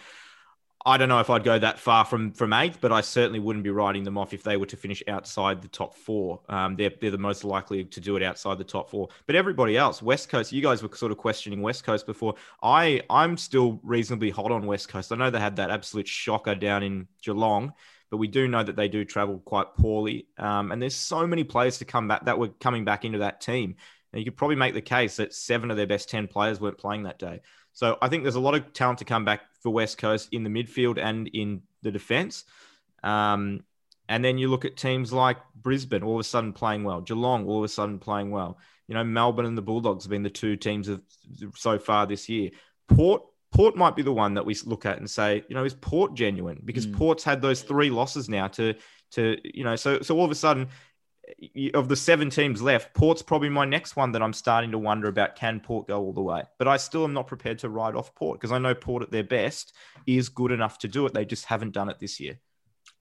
I 0.86 0.96
don't 0.96 1.10
know 1.10 1.20
if 1.20 1.30
I'd 1.30 1.44
go 1.44 1.60
that 1.60 1.78
far 1.78 2.06
from 2.06 2.32
from 2.32 2.54
eighth, 2.54 2.80
but 2.80 2.94
I 2.94 3.02
certainly 3.02 3.40
wouldn't 3.40 3.64
be 3.64 3.70
writing 3.70 4.04
them 4.04 4.18
off 4.18 4.34
if 4.34 4.44
they 4.44 4.56
were 4.56 4.66
to 4.68 4.78
finish 4.78 5.04
outside 5.10 5.62
the 5.62 5.68
top 5.68 5.94
four. 5.94 6.40
Um, 6.48 6.78
they're 6.78 6.92
they're 7.02 7.12
the 7.12 7.18
most 7.18 7.44
likely 7.44 7.84
to 7.84 8.00
do 8.00 8.16
it 8.16 8.24
outside 8.24 8.58
the 8.58 8.64
top 8.64 8.90
four. 8.90 9.10
But 9.26 9.36
everybody 9.36 9.76
else, 9.76 10.02
West 10.02 10.30
Coast, 10.30 10.54
you 10.54 10.62
guys 10.62 10.82
were 10.82 10.90
sort 10.96 11.12
of 11.12 11.18
questioning 11.18 11.62
West 11.62 11.84
Coast 11.84 12.06
before. 12.06 12.36
I 12.64 13.02
I'm 13.10 13.36
still 13.36 13.82
reasonably 13.84 14.30
hot 14.30 14.52
on 14.52 14.66
West 14.66 14.88
Coast. 14.88 15.12
I 15.12 15.18
know 15.18 15.30
they 15.30 15.40
had 15.40 15.58
that 15.58 15.70
absolute 15.70 16.08
shocker 16.08 16.56
down 16.56 16.82
in 16.82 17.08
Geelong, 17.22 17.74
but 18.10 18.18
we 18.18 18.28
do 18.28 18.48
know 18.48 18.64
that 18.64 18.78
they 18.78 18.88
do 18.88 19.04
travel 19.04 19.40
quite 19.40 19.76
poorly. 19.76 20.28
Um, 20.38 20.72
and 20.72 20.82
there's 20.82 20.96
so 20.96 21.28
many 21.28 21.44
players 21.44 21.80
to 21.80 21.86
come 21.86 22.08
back 22.08 22.24
that 22.26 22.40
were 22.40 22.50
coming 22.50 22.86
back 22.86 23.04
into 23.04 23.20
that 23.20 23.42
team. 23.42 23.76
And 24.12 24.20
you 24.20 24.26
could 24.26 24.38
probably 24.38 24.56
make 24.56 24.74
the 24.74 24.82
case 24.82 25.18
that 25.18 25.34
seven 25.34 25.72
of 25.72 25.78
their 25.78 25.88
best 25.88 26.10
ten 26.10 26.28
players 26.28 26.60
weren't 26.60 26.78
playing 26.78 27.04
that 27.04 27.20
day. 27.20 27.42
So 27.74 27.98
I 28.02 28.10
think 28.10 28.24
there's 28.24 28.36
a 28.36 28.40
lot 28.40 28.56
of 28.56 28.74
talent 28.74 29.00
to 29.00 29.06
come 29.06 29.26
back 29.26 29.42
for 29.62 29.72
West 29.72 29.98
Coast 29.98 30.30
in 30.32 30.44
the 30.44 30.50
midfield 30.50 30.98
and 30.98 31.28
in 31.28 31.62
the 31.82 31.92
defence. 31.92 32.46
Um, 33.04 33.64
and 34.08 34.26
then 34.26 34.38
you 34.38 34.50
look 34.50 34.66
at 34.66 34.76
teams 34.76 35.14
like 35.14 35.38
Brisbane, 35.56 36.04
all 36.04 36.16
of 36.16 36.20
a 36.20 36.24
sudden 36.24 36.52
playing 36.52 36.84
well. 36.84 37.02
Geelong, 37.02 37.48
all 37.48 37.60
of 37.60 37.64
a 37.64 37.70
sudden 37.70 38.00
playing 38.00 38.32
well. 38.32 38.58
You 38.88 38.96
know, 38.96 39.04
Melbourne 39.04 39.46
and 39.46 39.58
the 39.58 39.62
Bulldogs 39.62 40.06
have 40.06 40.10
been 40.10 40.24
the 40.24 40.32
two 40.32 40.56
teams 40.56 40.88
of 40.88 41.02
so 41.56 41.78
far 41.78 42.08
this 42.08 42.28
year. 42.28 42.50
Port, 42.88 43.22
Port 43.52 43.76
might 43.76 43.96
be 43.96 44.02
the 44.02 44.12
one 44.12 44.34
that 44.34 44.46
we 44.46 44.56
look 44.66 44.88
at 44.88 44.98
and 44.98 45.10
say, 45.10 45.44
you 45.48 45.56
know, 45.56 45.64
is 45.64 45.76
Port 45.76 46.16
genuine? 46.16 46.60
Because 46.66 46.88
mm. 46.88 46.96
Port's 46.96 47.24
had 47.24 47.40
those 47.40 47.62
three 47.62 47.92
losses 47.92 48.28
now 48.28 48.48
to, 48.48 48.74
to 49.12 49.38
you 49.44 49.64
know, 49.64 49.76
so 49.76 50.02
so 50.02 50.18
all 50.18 50.26
of 50.26 50.32
a 50.32 50.36
sudden 50.36 50.68
of 51.74 51.90
the 51.90 51.96
seven 51.96 52.30
teams 52.30 52.62
left, 52.62 52.94
Port's 52.94 53.22
probably 53.22 53.50
my 53.50 53.66
next 53.66 53.96
one 53.96 54.12
that 54.14 54.22
I'm 54.22 54.34
starting 54.34 54.72
to 54.72 54.78
wonder 54.78 55.08
about. 55.08 55.36
Can 55.36 55.60
Port 55.60 55.88
go 55.88 56.02
all 56.02 56.14
the 56.14 56.22
way? 56.22 56.44
But 56.58 56.68
I 56.68 56.78
still 56.78 57.04
am 57.04 57.14
not 57.14 57.28
prepared 57.28 57.60
to 57.60 57.70
write 57.70 57.96
off 57.96 58.14
Port 58.16 58.40
because 58.40 58.52
I 58.52 58.58
know 58.58 58.74
Port 58.74 59.04
at 59.04 59.12
their 59.12 59.24
best 59.24 59.74
is 60.06 60.30
good 60.30 60.52
enough 60.52 60.80
to 60.80 60.88
do 60.88 61.06
it. 61.06 61.14
They 61.14 61.26
just 61.26 61.46
haven't 61.46 61.72
done 61.72 61.90
it 61.90 62.00
this 62.00 62.20
year. 62.20 62.40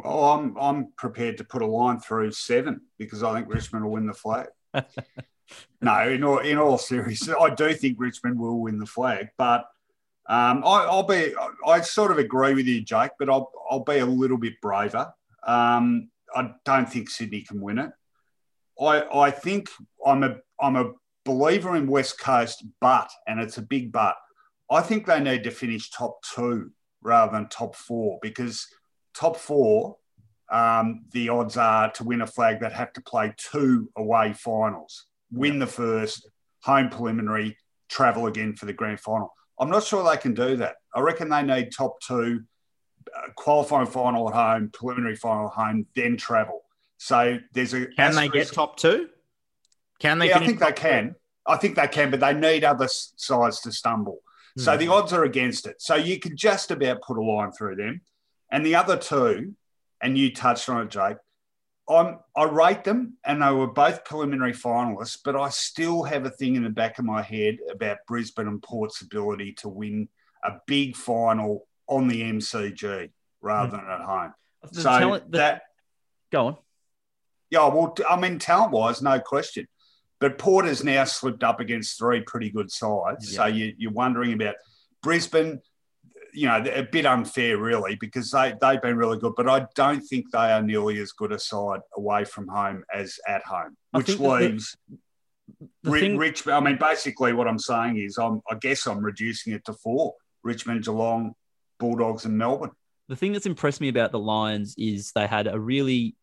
Well, 0.03 0.24
I'm 0.24 0.57
I'm 0.59 0.93
prepared 0.97 1.39
to 1.39 1.45
put 1.45 1.62
a 1.62 1.66
line 1.66 1.99
through 1.99 2.31
seven 2.33 2.83
because 2.99 3.22
I 3.22 3.35
think 3.35 3.53
Richmond 3.53 3.85
will 3.85 3.93
win 3.93 4.07
the 4.07 4.14
flag. 4.14 4.47
no, 5.81 6.09
in 6.09 6.22
all 6.22 6.39
in 6.39 6.59
all 6.59 6.79
seriousness, 6.79 7.37
I 7.41 7.51
do 7.51 7.72
think 7.74 7.99
Richmond 7.99 8.39
will 8.39 8.61
win 8.61 8.79
the 8.79 8.87
flag, 8.87 9.29
but 9.37 9.64
um, 10.29 10.62
I, 10.64 10.95
will 10.95 11.05
be 11.05 11.35
I 11.66 11.81
sort 11.81 12.12
of 12.12 12.18
agree 12.18 12.55
with 12.55 12.66
you, 12.66 12.83
Jake, 12.83 13.12
but 13.18 13.29
I'll 13.29 13.51
I'll 13.70 13.85
be 13.85 13.99
a 13.99 14.07
little 14.07 14.39
bit 14.39 14.61
braver. 14.61 15.12
Um, 15.45 16.11
I 16.35 16.53
don't 16.64 16.89
think 16.89 17.11
Sydney 17.11 17.41
can 17.41 17.61
win 17.61 17.79
it. 17.79 17.91
I, 18.81 19.26
I 19.26 19.31
think 19.31 19.68
I'm 20.05 20.22
a 20.22 20.37
I'm 20.61 20.76
a 20.76 20.93
believer 21.24 21.76
in 21.76 21.87
West 21.87 22.18
Coast, 22.20 22.64
but 22.81 23.11
and 23.26 23.41
it's 23.41 23.59
a 23.59 23.62
big 23.62 23.93
but. 23.93 24.16
I 24.70 24.83
think 24.83 25.07
they 25.07 25.20
need 25.20 25.45
to 25.45 25.51
finish 25.51 25.91
top 25.91 26.22
two 26.22 26.70
rather 27.03 27.33
than 27.33 27.49
top 27.49 27.74
four 27.74 28.18
because 28.20 28.66
top 29.14 29.37
four, 29.37 29.97
um, 30.51 31.05
the 31.12 31.29
odds 31.29 31.57
are 31.57 31.91
to 31.93 32.05
win 32.05 32.20
a 32.20 32.26
flag 32.26 32.61
that 32.61 32.72
have 32.72 32.93
to 32.95 33.01
play 33.01 33.35
two 33.37 33.91
away 33.97 34.33
finals, 34.35 35.07
win 35.33 35.59
the 35.59 35.66
first, 35.66 36.29
home 36.62 36.91
preliminary, 36.91 37.57
travel 37.89 38.26
again 38.26 38.55
for 38.55 38.66
the 38.66 38.72
grand 38.72 39.01
final. 39.01 39.33
I'm 39.59 39.70
not 39.70 39.85
sure 39.85 40.09
they 40.09 40.16
can 40.16 40.35
do 40.35 40.57
that. 40.57 40.76
I 40.95 41.01
reckon 41.01 41.29
they 41.29 41.43
need 41.43 41.72
top 41.72 42.01
two, 42.01 42.43
uh, 43.16 43.33
qualifying 43.37 43.87
final 43.87 44.29
at 44.29 44.35
home, 44.35 44.70
preliminary 44.72 45.16
final 45.16 45.47
at 45.47 45.55
home, 45.55 45.87
then 45.97 46.16
travel. 46.16 46.62
So 46.99 47.38
there's 47.53 47.72
a. 47.72 47.86
Can 47.86 48.14
they 48.14 48.28
get 48.28 48.53
top 48.53 48.76
two? 48.76 49.09
Can 50.01 50.18
they? 50.18 50.28
Yeah, 50.28 50.38
I 50.38 50.46
think 50.46 50.61
they 50.61 50.72
can. 50.72 51.14
I 51.46 51.57
think 51.57 51.76
they 51.76 51.88
can, 51.88 52.11
but 52.11 52.20
they 52.20 52.34
need 52.34 52.62
other 52.62 52.88
sides 52.88 53.61
to 53.61 53.72
stumble. 53.72 54.18
Hmm. 54.57 54.61
So 54.62 54.76
the 54.76 54.88
odds 54.88 55.12
are 55.12 55.24
against 55.24 55.66
it. 55.66 55.80
So 55.80 55.94
you 55.94 56.18
can 56.18 56.36
just 56.36 56.70
about 56.70 57.01
put 57.03 57.16
a 57.16 57.22
line 57.22 57.53
through 57.53 57.76
them. 57.76 58.03
And 58.51 58.66
the 58.66 58.74
other 58.74 58.96
two, 58.96 59.55
and 60.03 60.18
you 60.18 60.34
touched 60.34 60.68
on 60.68 60.82
it, 60.82 60.90
Jake. 60.90 61.16
I'm, 61.88 62.18
I 62.36 62.44
rate 62.44 62.84
them, 62.84 63.14
and 63.24 63.42
they 63.42 63.51
were 63.51 63.66
both 63.66 64.05
preliminary 64.05 64.53
finalists, 64.53 65.18
but 65.24 65.34
I 65.34 65.49
still 65.49 66.03
have 66.03 66.26
a 66.26 66.30
thing 66.30 66.55
in 66.55 66.62
the 66.62 66.68
back 66.68 66.99
of 66.99 67.07
my 67.07 67.22
head 67.22 67.59
about 67.70 67.99
Brisbane 68.07 68.46
and 68.46 68.62
Port's 68.62 69.01
ability 69.01 69.55
to 69.55 69.70
win 69.70 70.09
a 70.44 70.53
big 70.66 70.96
final 70.96 71.66
on 71.86 72.09
the 72.09 72.20
MCG 72.22 73.11
rather 73.40 73.70
hmm. 73.70 73.76
than 73.76 73.90
at 73.90 74.01
home. 74.03 74.34
The 74.70 74.82
so 74.82 74.99
talent, 74.99 75.32
the, 75.32 75.38
that 75.38 75.62
go 76.30 76.46
on. 76.49 76.57
Yeah, 77.51 77.68
well, 77.68 77.96
I 78.09 78.20
mean, 78.20 78.38
talent 78.38 78.72
wise, 78.72 79.01
no 79.01 79.18
question. 79.20 79.66
But 80.20 80.36
Porter's 80.36 80.82
now 80.82 81.05
slipped 81.05 81.44
up 81.44 81.61
against 81.61 81.96
three 81.96 82.20
pretty 82.22 82.51
good 82.51 82.70
sides. 82.70 83.32
Yeah. 83.32 83.36
So 83.36 83.46
you, 83.46 83.74
you're 83.78 83.92
wondering 83.92 84.32
about 84.32 84.57
Brisbane, 85.03 85.61
you 86.34 86.46
know, 86.46 86.57
a 86.57 86.82
bit 86.82 87.07
unfair, 87.07 87.57
really, 87.57 87.96
because 87.96 88.30
they, 88.32 88.53
they've 88.61 88.82
been 88.82 88.96
really 88.96 89.18
good. 89.18 89.34
But 89.36 89.49
I 89.49 89.66
don't 89.74 90.01
think 90.01 90.30
they 90.32 90.53
are 90.53 90.61
nearly 90.61 90.99
as 90.99 91.12
good 91.12 91.32
a 91.32 91.38
side 91.38 91.80
away 91.96 92.24
from 92.24 92.49
home 92.49 92.84
as 92.92 93.18
at 93.26 93.44
home, 93.44 93.76
which 93.92 94.18
leaves. 94.18 94.76
The, 95.59 95.68
the 95.84 95.90
thing... 96.01 96.16
Rich, 96.18 96.46
I 96.49 96.61
mean, 96.61 96.76
basically, 96.78 97.32
what 97.32 97.49
I'm 97.49 97.59
saying 97.59 97.96
is, 97.96 98.18
I'm, 98.18 98.42
I 98.51 98.57
guess 98.57 98.86
I'm 98.86 99.01
reducing 99.01 99.53
it 99.53 99.64
to 99.66 99.72
four: 99.72 100.14
Richmond, 100.42 100.84
Geelong, 100.84 101.34
Bulldogs, 101.78 102.24
and 102.24 102.36
Melbourne. 102.36 102.72
The 103.09 103.16
thing 103.16 103.32
that's 103.32 103.46
impressed 103.46 103.80
me 103.80 103.88
about 103.88 104.12
the 104.12 104.18
Lions 104.18 104.74
is 104.76 105.12
they 105.12 105.26
had 105.26 105.46
a 105.46 105.59
really 105.59 106.14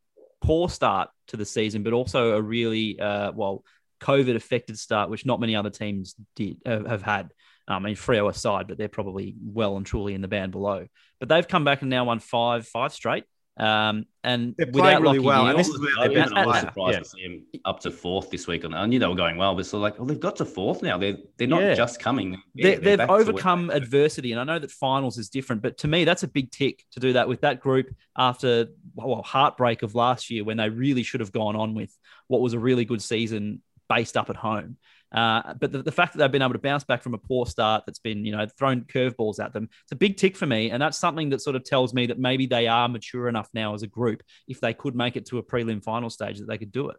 poor 0.41 0.69
start 0.69 1.09
to 1.28 1.38
the 1.38 1.45
season, 1.45 1.84
but 1.84 1.93
also 1.93 2.34
a 2.34 2.41
really 2.41 2.99
uh, 2.99 3.32
well 3.34 3.63
COVID 4.01 4.36
affected 4.36 4.78
start, 4.78 5.09
which 5.09 5.26
not 5.26 5.39
many 5.39 5.55
other 5.55 5.69
teams 5.69 6.15
did 6.36 6.57
have, 6.65 7.01
had. 7.01 7.32
I 7.67 7.80
mean, 7.80 7.95
Freo 7.95 8.30
aside, 8.30 8.67
but 8.67 8.78
they're 8.78 8.88
probably 8.88 9.36
well 9.43 9.78
and 9.78 9.86
truly 9.86 10.13
in 10.13 10.21
the 10.21 10.28
band 10.28 10.51
below. 10.51 10.86
But 11.19 11.30
they've 11.30 11.47
come 11.47 11.63
back 11.63 11.82
and 11.82 11.89
now 11.89 12.05
won 12.05 12.19
five, 12.19 12.67
five 12.67 12.93
straight. 12.93 13.23
Um, 13.58 14.06
and 14.26 14.53
They're 14.58 14.68
without 14.68 14.82
playing 14.82 15.01
really 15.03 15.20
Lachie 15.20 15.24
well, 15.24 15.43
Neale, 15.43 15.51
and 15.51 15.60
this 15.60 15.70
is 15.70 15.80
where 15.80 15.89
I 15.97 16.08
they're 16.08 16.18
was, 16.24 16.32
best 16.32 16.36
I 16.36 16.45
was 16.45 16.60
surprised 16.60 16.93
Yeah. 16.93 16.99
to 16.99 17.06
see 17.06 17.22
him 17.22 17.45
up 17.64 17.80
to 17.82 17.91
fourth 17.91 18.30
this 18.30 18.47
week. 18.47 18.66
I 18.66 18.86
knew 18.86 18.99
they 18.99 19.08
were 19.08 19.16
going 19.16 19.38
well, 19.38 19.56
but 19.56 19.66
so 19.66 19.78
like, 19.80 19.97
well, 19.97 20.06
they've 20.08 20.20
got 20.20 20.36
to 20.38 20.45
fourth 20.45 20.82
now. 20.82 20.97
They're 20.97 21.16
they're 21.38 21.47
not 21.47 21.62
Yeah. 21.62 21.74
just 21.74 22.01
coming. 22.01 22.32
they, 22.32 22.38
Yeah, 22.64 22.70
they're 22.72 22.80
they've 22.80 22.97
back 22.97 23.08
to 23.08 23.14
where 23.14 23.22
overcome 23.22 23.70
adversity, 23.70 24.34
and 24.34 24.41
I 24.41 24.43
know 24.43 24.60
that 24.60 24.72
finals 24.72 25.18
is 25.18 25.30
different, 25.30 25.62
but 25.62 25.78
to 25.80 25.88
me, 25.88 26.03
that's 26.03 26.24
a 26.24 26.28
big 26.28 26.51
tick 26.51 26.84
to 26.91 26.99
do 26.99 27.14
that 27.14 27.30
with 27.30 27.41
that 27.41 27.62
group 27.62 27.95
after 28.18 28.68
well 28.93 29.22
heartbreak 29.22 29.84
of 29.84 29.95
last 29.95 30.30
year 30.30 30.43
when 30.43 30.58
they 30.58 30.70
really 30.70 31.03
should 31.03 31.22
have 31.22 31.32
gone 31.32 31.56
on 31.56 31.76
with 31.76 31.97
what 32.28 32.41
was 32.41 32.53
a 32.53 32.60
really 32.60 32.84
good 32.84 33.01
season 33.01 33.62
based 33.88 34.18
up 34.18 34.30
at 34.30 34.36
home. 34.36 34.78
Uh, 35.16 35.53
but 35.53 35.72
the, 35.72 35.82
the 35.82 35.91
fact 35.91 36.13
that 36.13 36.20
they've 36.20 36.32
been 36.32 36.41
able 36.41 36.53
to 36.53 36.59
bounce 36.59 36.84
back 36.84 37.01
from 37.01 37.13
a 37.13 37.18
poor 37.18 37.45
start 37.45 37.84
that's 37.86 37.99
been, 37.99 38.26
you 38.26 38.36
know, 38.36 38.45
thrown 38.57 38.82
curveballs 38.82 39.43
at 39.43 39.53
them, 39.53 39.70
it's 39.84 39.91
a 39.91 39.95
big 39.95 40.18
tick 40.18 40.36
for 40.36 40.45
me. 40.45 40.72
And 40.72 40.82
that's 40.82 40.97
something 40.97 41.30
that 41.30 41.41
sort 41.41 41.55
of 41.55 41.63
tells 41.63 41.93
me 41.93 42.07
that 42.07 42.20
maybe 42.20 42.47
they 42.47 42.68
are 42.68 42.89
mature 42.89 43.30
enough 43.30 43.49
now 43.53 43.74
as 43.74 43.82
a 43.82 43.88
group, 43.88 44.24
if 44.47 44.59
they 44.59 44.74
could 44.74 44.95
make 44.95 45.16
it 45.16 45.26
to 45.28 45.38
a 45.38 45.43
prelim 45.43 45.82
final 45.82 46.09
stage, 46.09 46.39
that 46.39 46.47
they 46.47 46.57
could 46.57 46.72
do 46.72 46.89
it. 46.89 46.97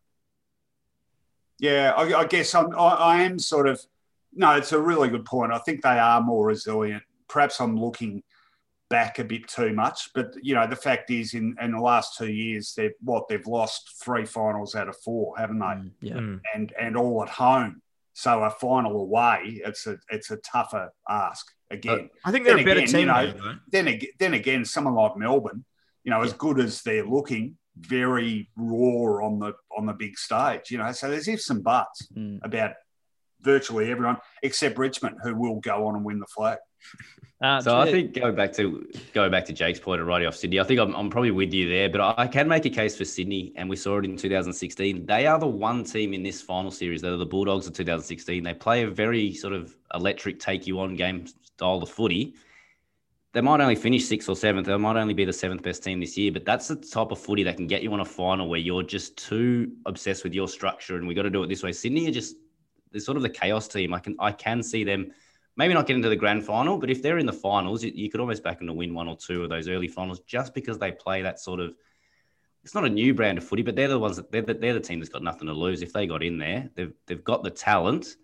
Yeah, 1.59 1.93
I, 1.97 2.21
I 2.21 2.25
guess 2.25 2.55
I'm, 2.55 2.75
I, 2.75 2.89
I 2.89 3.23
am 3.23 3.39
sort 3.39 3.69
of. 3.69 3.81
No, 4.35 4.57
it's 4.57 4.73
a 4.73 4.81
really 4.81 5.09
good 5.09 5.25
point. 5.25 5.53
I 5.53 5.59
think 5.59 5.83
they 5.83 5.99
are 5.99 6.21
more 6.21 6.47
resilient. 6.47 7.03
Perhaps 7.29 7.61
I'm 7.61 7.79
looking 7.79 8.23
back 8.91 9.19
a 9.19 9.25
bit 9.25 9.49
too 9.49 9.73
much, 9.73 10.11
but 10.15 10.35
you 10.43 10.55
know, 10.55 10.67
the 10.67 10.77
fact 10.77 11.11
is, 11.11 11.35
in, 11.35 11.57
in 11.61 11.73
the 11.73 11.81
last 11.81 12.17
two 12.17 12.31
years, 12.31 12.75
they've 12.77 12.93
what 13.01 13.29
they've 13.29 13.47
lost 13.47 13.95
three 14.03 14.27
finals 14.27 14.75
out 14.75 14.89
of 14.89 14.97
four, 14.99 15.37
haven't 15.39 15.59
they? 15.59 15.65
Mm, 15.65 15.91
yeah. 16.01 16.15
Mm. 16.15 16.41
And 16.55 16.73
and 16.79 16.97
all 16.97 17.23
at 17.23 17.31
home. 17.31 17.81
So 18.19 18.43
a 18.43 18.49
final 18.51 18.99
away, 18.99 19.61
it's 19.63 19.87
a 19.87 19.99
it's 20.09 20.31
a 20.31 20.39
tougher 20.39 20.91
ask 21.07 21.47
again. 21.71 22.09
I 22.25 22.33
think 22.33 22.47
they're 22.47 22.55
Then 22.55 22.65
a 22.65 22.67
better 22.67 22.81
again, 22.81 22.93
team 22.93 23.01
you 23.01 23.07
know, 23.07 23.33
though, 23.33 23.55
then 23.71 23.89
again, 23.89 24.11
then 24.19 24.33
again, 24.33 24.65
someone 24.65 24.95
like 24.95 25.19
Melbourne, 25.19 25.67
you 26.03 26.11
know, 26.11 26.23
as 26.23 26.33
good 26.33 26.59
as 26.59 26.81
they're 26.81 27.05
looking, 27.05 27.59
very 27.79 28.49
raw 28.57 29.23
on 29.27 29.39
the 29.39 29.53
on 29.77 29.85
the 29.85 29.93
big 29.93 30.17
stage. 30.17 30.71
You 30.71 30.79
know, 30.79 30.91
so 30.93 31.11
there's 31.11 31.29
ifs 31.29 31.51
and 31.51 31.63
buts 31.63 32.09
Mm. 32.17 32.39
about 32.43 32.71
virtually 33.43 33.91
everyone 33.91 34.17
except 34.43 34.79
Richmond, 34.79 35.19
who 35.23 35.35
will 35.35 35.61
go 35.61 35.87
on 35.87 35.95
and 35.97 36.03
win 36.05 36.19
the 36.19 36.27
flag. 36.35 36.57
Uh, 37.41 37.61
So 37.61 37.79
I 37.79 37.91
think 37.91 38.15
go 38.15 38.33
back 38.33 38.53
to 38.55 38.89
go 39.13 39.29
back 39.29 39.45
to 39.47 39.53
Jake's 39.53 39.79
point 39.79 40.01
of 40.01 40.07
writing 40.07 40.27
off 40.27 40.37
Sydney. 40.37 40.59
I 40.59 40.65
think 40.65 40.81
I'm, 40.81 40.95
I'm 40.95 41.11
probably 41.11 41.31
with 41.31 41.53
you 41.53 41.69
there, 41.69 41.91
but 41.91 42.01
I, 42.01 42.15
I 42.17 42.27
can 42.27 42.49
make 42.49 42.65
a 42.65 42.71
case 42.71 42.97
for 42.97 43.05
Sydney, 43.05 43.53
and 43.57 43.69
we 43.69 43.77
saw 43.77 43.99
it 43.99 44.05
in 44.07 44.17
2016. 44.17 45.05
They 45.05 45.27
are 45.27 45.39
the 45.39 45.47
one 45.47 45.85
team 45.85 46.15
in 46.15 46.23
this 46.23 46.41
final 46.41 46.71
series. 46.71 47.03
They're 47.03 47.17
the 47.17 47.27
Bulldogs 47.27 47.67
of 47.67 47.75
2016. 47.75 48.43
They 48.43 48.55
play 48.55 48.85
a 48.85 48.91
very 48.91 49.35
sort 49.35 49.53
of 49.53 49.77
electric, 49.95 50.41
take 50.41 50.67
you 50.67 50.81
on 50.81 50.97
game 50.97 51.27
style 51.43 51.83
of 51.83 51.91
footy. 51.91 52.35
They 53.33 53.43
might 53.43 53.61
only 53.61 53.75
finish 53.75 54.07
sixth 54.07 54.31
or 54.31 54.35
seventh. 54.35 54.67
They 54.67 54.77
might 54.79 54.97
only 54.97 55.13
be 55.13 55.27
the 55.27 55.33
seventh 55.33 55.63
best 55.63 55.85
team 55.85 56.01
this 56.01 56.17
year, 56.17 56.33
but 56.33 56.47
that's 56.47 56.69
the 56.69 56.77
type 56.77 57.11
of 57.11 57.19
footy 57.19 57.43
that 57.43 57.59
can 57.59 57.67
get 57.67 57.83
you 57.83 57.93
on 57.93 58.01
a 58.01 58.05
final 58.05 58.49
where 58.49 58.59
you're 58.59 58.83
just 58.83 59.19
too 59.19 59.73
obsessed 59.85 60.25
with 60.25 60.33
your 60.33 60.49
structure 60.49 60.97
and 60.97 61.07
we 61.07 61.13
got 61.13 61.25
to 61.25 61.31
do 61.31 61.43
it 61.43 61.49
this 61.49 61.63
way. 61.63 61.71
Sydney 61.73 62.09
are 62.09 62.13
just 62.13 62.37
they're 62.93 63.01
sort 63.03 63.19
of 63.19 63.23
the 63.23 63.29
chaos 63.29 63.69
team. 63.69 63.93
I 63.93 63.99
can 63.99 64.17
I 64.19 64.33
can 64.33 64.63
see 64.63 64.85
them 64.85 65.13
maybe 65.57 65.75
not 65.75 65.87
get 65.87 65.97
into 65.97 66.09
the 66.09 66.17
grand 66.17 66.45
final, 66.45 66.79
but 66.79 66.91
if 66.91 67.03
they're 67.03 67.19
in 67.19 67.27
the 67.27 67.33
finals, 67.33 67.83
you, 67.83 67.93
you 67.95 68.11
could 68.11 68.21
almost 68.21 68.43
back 68.43 68.59
them 68.59 68.67
to 68.67 68.73
win 68.73 68.95
one 68.95 69.09
or 69.09 69.17
two 69.17 69.43
of 69.43 69.49
those 69.49 69.69
early 69.69 69.89
finals 69.89 70.21
just 70.21 70.55
because 70.55 70.79
they 70.79 70.93
play 70.93 71.23
that 71.23 71.41
sort 71.41 71.61
of. 71.61 71.75
It's 72.63 72.75
not 72.75 72.85
a 72.85 72.91
new 72.91 73.15
brand 73.15 73.39
of 73.39 73.45
footy, 73.45 73.63
but 73.63 73.77
they're 73.77 73.89
the 73.89 73.99
ones 73.99 74.17
that 74.17 74.31
they're 74.33 74.43
the, 74.43 74.55
they're 74.55 74.75
the 74.75 74.81
team 74.81 74.99
that's 74.99 75.09
got 75.09 75.23
nothing 75.23 75.47
to 75.47 75.53
lose. 75.53 75.83
If 75.83 75.93
they 75.93 76.07
got 76.07 76.23
in 76.23 76.39
there, 76.39 76.69
they've 76.75 76.93
they've 77.07 77.23
got 77.23 77.45
the 77.45 77.51
talent, 77.51 78.17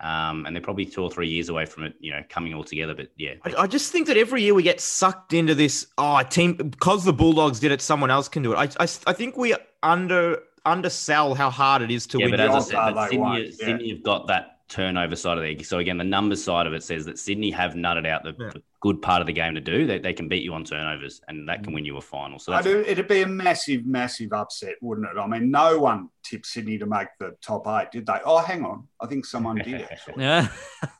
um, 0.00 0.46
and 0.46 0.54
they're 0.54 0.62
probably 0.62 0.84
two 0.84 1.02
or 1.02 1.10
three 1.10 1.28
years 1.28 1.48
away 1.48 1.66
from 1.66 1.82
it, 1.82 1.94
you 1.98 2.12
know, 2.12 2.22
coming 2.28 2.54
all 2.54 2.62
together. 2.62 2.94
But 2.94 3.10
yeah, 3.16 3.34
I, 3.42 3.62
I 3.62 3.66
just 3.66 3.90
think 3.90 4.06
that 4.06 4.16
every 4.16 4.42
year 4.42 4.54
we 4.54 4.62
get 4.62 4.80
sucked 4.80 5.32
into 5.32 5.54
this. 5.54 5.88
Oh, 5.98 6.22
team 6.22 6.54
because 6.54 7.04
the 7.04 7.12
Bulldogs 7.12 7.58
did 7.58 7.72
it, 7.72 7.82
someone 7.82 8.10
else 8.10 8.28
can 8.28 8.44
do 8.44 8.52
it. 8.52 8.56
I, 8.56 8.84
I, 8.84 8.88
I 9.08 9.12
think 9.12 9.36
we 9.36 9.56
under 9.82 10.42
undersell 10.64 11.34
how 11.34 11.50
hard 11.50 11.82
it 11.82 11.90
is 11.90 12.06
to 12.06 12.18
yeah, 12.18 12.26
win. 12.26 12.30
but 12.32 12.40
as 12.40 12.54
I 12.54 12.60
said, 12.60 12.74
are 12.76 12.92
but 12.92 13.04
they 13.04 13.10
Sydney, 13.10 13.18
won't, 13.18 13.44
yeah. 13.46 13.50
Sydney 13.66 13.88
have 13.90 14.02
got 14.04 14.26
that 14.28 14.57
turnover 14.68 15.16
side 15.16 15.38
of 15.38 15.44
the 15.44 15.64
So 15.64 15.78
again, 15.78 15.96
the 15.96 16.04
numbers 16.04 16.42
side 16.42 16.66
of 16.66 16.72
it 16.74 16.82
says 16.82 17.06
that 17.06 17.18
Sydney 17.18 17.50
have 17.50 17.72
nutted 17.72 18.06
out 18.06 18.22
the, 18.22 18.34
Yeah. 18.38 18.50
the 18.50 18.62
good 18.80 19.00
part 19.00 19.20
of 19.20 19.26
the 19.26 19.32
game 19.32 19.54
to 19.54 19.60
do. 19.60 19.86
They, 19.86 19.98
they 19.98 20.12
can 20.12 20.28
beat 20.28 20.42
you 20.42 20.54
on 20.54 20.64
turnovers, 20.64 21.20
and 21.28 21.48
that 21.48 21.64
can 21.64 21.72
win 21.72 21.84
you 21.84 21.96
a 21.96 22.00
final. 22.00 22.38
So 22.38 22.52
that's 22.52 22.66
do, 22.66 22.80
it'd 22.86 23.08
be 23.08 23.22
a 23.22 23.26
massive, 23.26 23.86
massive 23.86 24.32
upset, 24.32 24.74
wouldn't 24.80 25.06
it? 25.08 25.18
I 25.18 25.26
mean, 25.26 25.50
no 25.50 25.78
one 25.78 26.10
tipped 26.22 26.46
Sydney 26.46 26.78
to 26.78 26.86
make 26.86 27.08
the 27.18 27.34
top 27.40 27.66
eight, 27.66 27.90
did 27.90 28.06
they? 28.06 28.18
Oh, 28.24 28.38
hang 28.38 28.64
on. 28.64 28.86
I 29.00 29.06
think 29.06 29.24
someone 29.24 29.56
did 29.56 29.82
actually. 29.82 30.22
Yeah. 30.22 30.48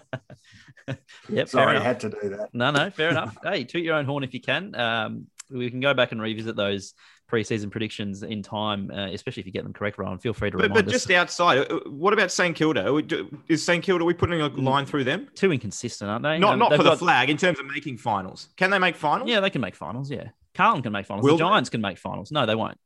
yep. 1.30 1.50
Sorry, 1.50 1.78
I 1.78 1.82
had 1.82 2.00
to 2.02 2.10
do 2.10 2.30
that. 2.30 2.50
No, 2.54 2.72
no, 2.72 2.90
fair 2.90 3.10
enough. 3.10 3.38
Hey, 3.44 3.64
toot 3.64 3.84
your 3.84 3.96
own 3.96 4.06
horn 4.06 4.24
if 4.24 4.34
you 4.34 4.42
can. 4.42 4.76
Um, 4.76 5.28
we 5.50 5.70
can 5.70 5.80
go 5.80 5.94
back 5.94 6.12
and 6.12 6.22
revisit 6.22 6.56
those 6.56 6.94
preseason 7.32 7.70
predictions 7.70 8.24
in 8.24 8.42
time, 8.42 8.90
uh, 8.92 9.08
especially 9.12 9.42
if 9.42 9.46
you 9.48 9.52
get 9.52 9.64
them 9.64 9.74
correct, 9.74 9.98
Ryan. 9.98 10.18
Feel 10.18 10.34
free 10.34 10.50
to 10.50 10.58
But, 10.58 10.64
remind 10.64 10.86
but 10.86 10.88
us. 10.88 10.92
just 10.94 11.12
outside, 11.12 11.70
uh, 11.72 11.80
what 11.90 12.14
about 12.14 12.32
St 12.32 12.56
Kilda? 12.56 13.02
Is 13.50 13.64
St 13.64 13.84
Kilda? 13.84 14.04
Are 14.04 14.08
we 14.08 14.14
putting 14.14 14.40
a 14.42 14.48
line 14.48 14.86
through 14.86 15.04
them? 15.04 15.28
Too 15.36 15.52
inconsistent, 15.52 16.10
aren't 16.10 16.24
they? 16.24 16.38
Not 16.40 16.54
Um, 16.54 16.60
not 16.60 16.74
for 16.76 16.84
the 16.84 16.96
flag 16.96 17.30
in 17.30 17.38
terms 17.38 17.60
of 17.60 17.66
making 17.66 17.98
finals. 17.98 18.50
Can 18.56 18.70
they 18.70 18.80
make 18.80 18.96
finals? 18.96 19.30
Yeah, 19.30 19.40
they 19.42 19.50
can 19.50 19.62
make 19.62 19.76
finals. 19.76 20.10
Yeah, 20.10 20.30
Carlton 20.54 20.84
can 20.84 20.92
make 20.94 21.06
finals. 21.06 21.24
Will 21.26 21.38
the 21.38 21.44
they? 21.44 21.50
Giants 21.50 21.70
can 21.70 21.82
make 21.82 21.98
finals. 21.98 22.32
No, 22.32 22.46
they 22.46 22.56
won't. 22.56 22.78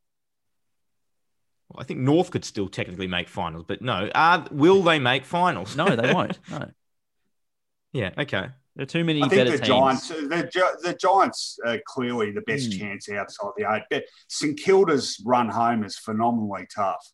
I 1.77 1.83
think 1.85 2.01
North 2.01 2.31
could 2.31 2.43
still 2.43 2.67
technically 2.67 3.07
make 3.07 3.29
finals, 3.29 3.63
but 3.65 3.81
no. 3.81 4.09
Uh, 4.13 4.45
will 4.51 4.81
they 4.83 4.99
make 4.99 5.23
finals? 5.23 5.77
No, 5.77 5.95
they 5.95 6.13
won't. 6.13 6.37
No, 6.49 6.69
yeah. 7.93 8.09
Okay. 8.17 8.49
There 8.75 8.83
are 8.83 8.85
too 8.85 9.03
many 9.03 9.21
I 9.21 9.27
think 9.27 9.39
better 9.39 9.51
the 9.51 9.57
teams. 9.57 9.67
Giants, 9.67 10.07
the, 10.07 10.79
the 10.83 10.97
Giants 10.99 11.59
are 11.65 11.79
clearly 11.85 12.31
the 12.31 12.41
best 12.41 12.71
Hmm. 12.73 12.79
chance 12.79 13.09
outside 13.09 13.51
the 13.57 13.65
eight. 13.73 13.83
But 13.89 14.05
St 14.27 14.57
Kilda's 14.59 15.21
run 15.25 15.49
home 15.49 15.83
is 15.83 15.97
phenomenally 15.97 16.67
tough. 16.73 17.05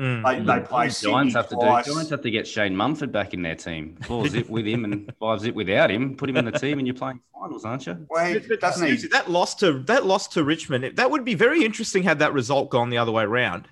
Mm. 0.00 0.24
They, 0.24 0.38
they 0.44 0.60
Mm. 0.60 0.68
play 0.68 0.88
The 0.88 1.00
Giants 1.10 1.34
have 1.34 1.48
to 1.50 1.54
twice. 1.54 1.84
do. 1.84 1.92
Giants 1.92 2.10
have 2.10 2.22
to 2.22 2.30
get 2.30 2.46
Shane 2.48 2.74
Mumford 2.74 3.12
back 3.12 3.34
in 3.34 3.42
their 3.42 3.54
team. 3.54 3.98
Four 4.06 4.26
zip 4.26 4.48
with 4.48 4.66
him 4.66 4.84
and 4.84 5.12
five 5.20 5.40
zip 5.40 5.54
without 5.54 5.90
him. 5.90 6.16
Put 6.16 6.30
him 6.30 6.36
in 6.38 6.44
the 6.46 6.50
team, 6.52 6.78
and 6.78 6.86
you're 6.86 6.94
playing 6.96 7.20
finals, 7.34 7.64
aren't 7.64 7.86
you? 7.86 8.06
Well, 8.08 8.24
he- 8.26 8.38
But- 8.38 8.48
but 8.48 8.60
doesn't 8.60 8.86
he? 8.86 9.08
That 9.08 9.30
loss 9.30 9.54
to 9.56 9.80
that 9.84 10.06
loss 10.06 10.28
to 10.28 10.44
Richmond. 10.44 10.96
That 10.96 11.10
would 11.10 11.24
be 11.26 11.34
very 11.34 11.62
interesting 11.64 12.04
had 12.04 12.20
that 12.20 12.32
result 12.32 12.70
gone 12.70 12.88
the 12.90 12.98
other 12.98 13.12
way 13.12 13.24
around. 13.24 13.68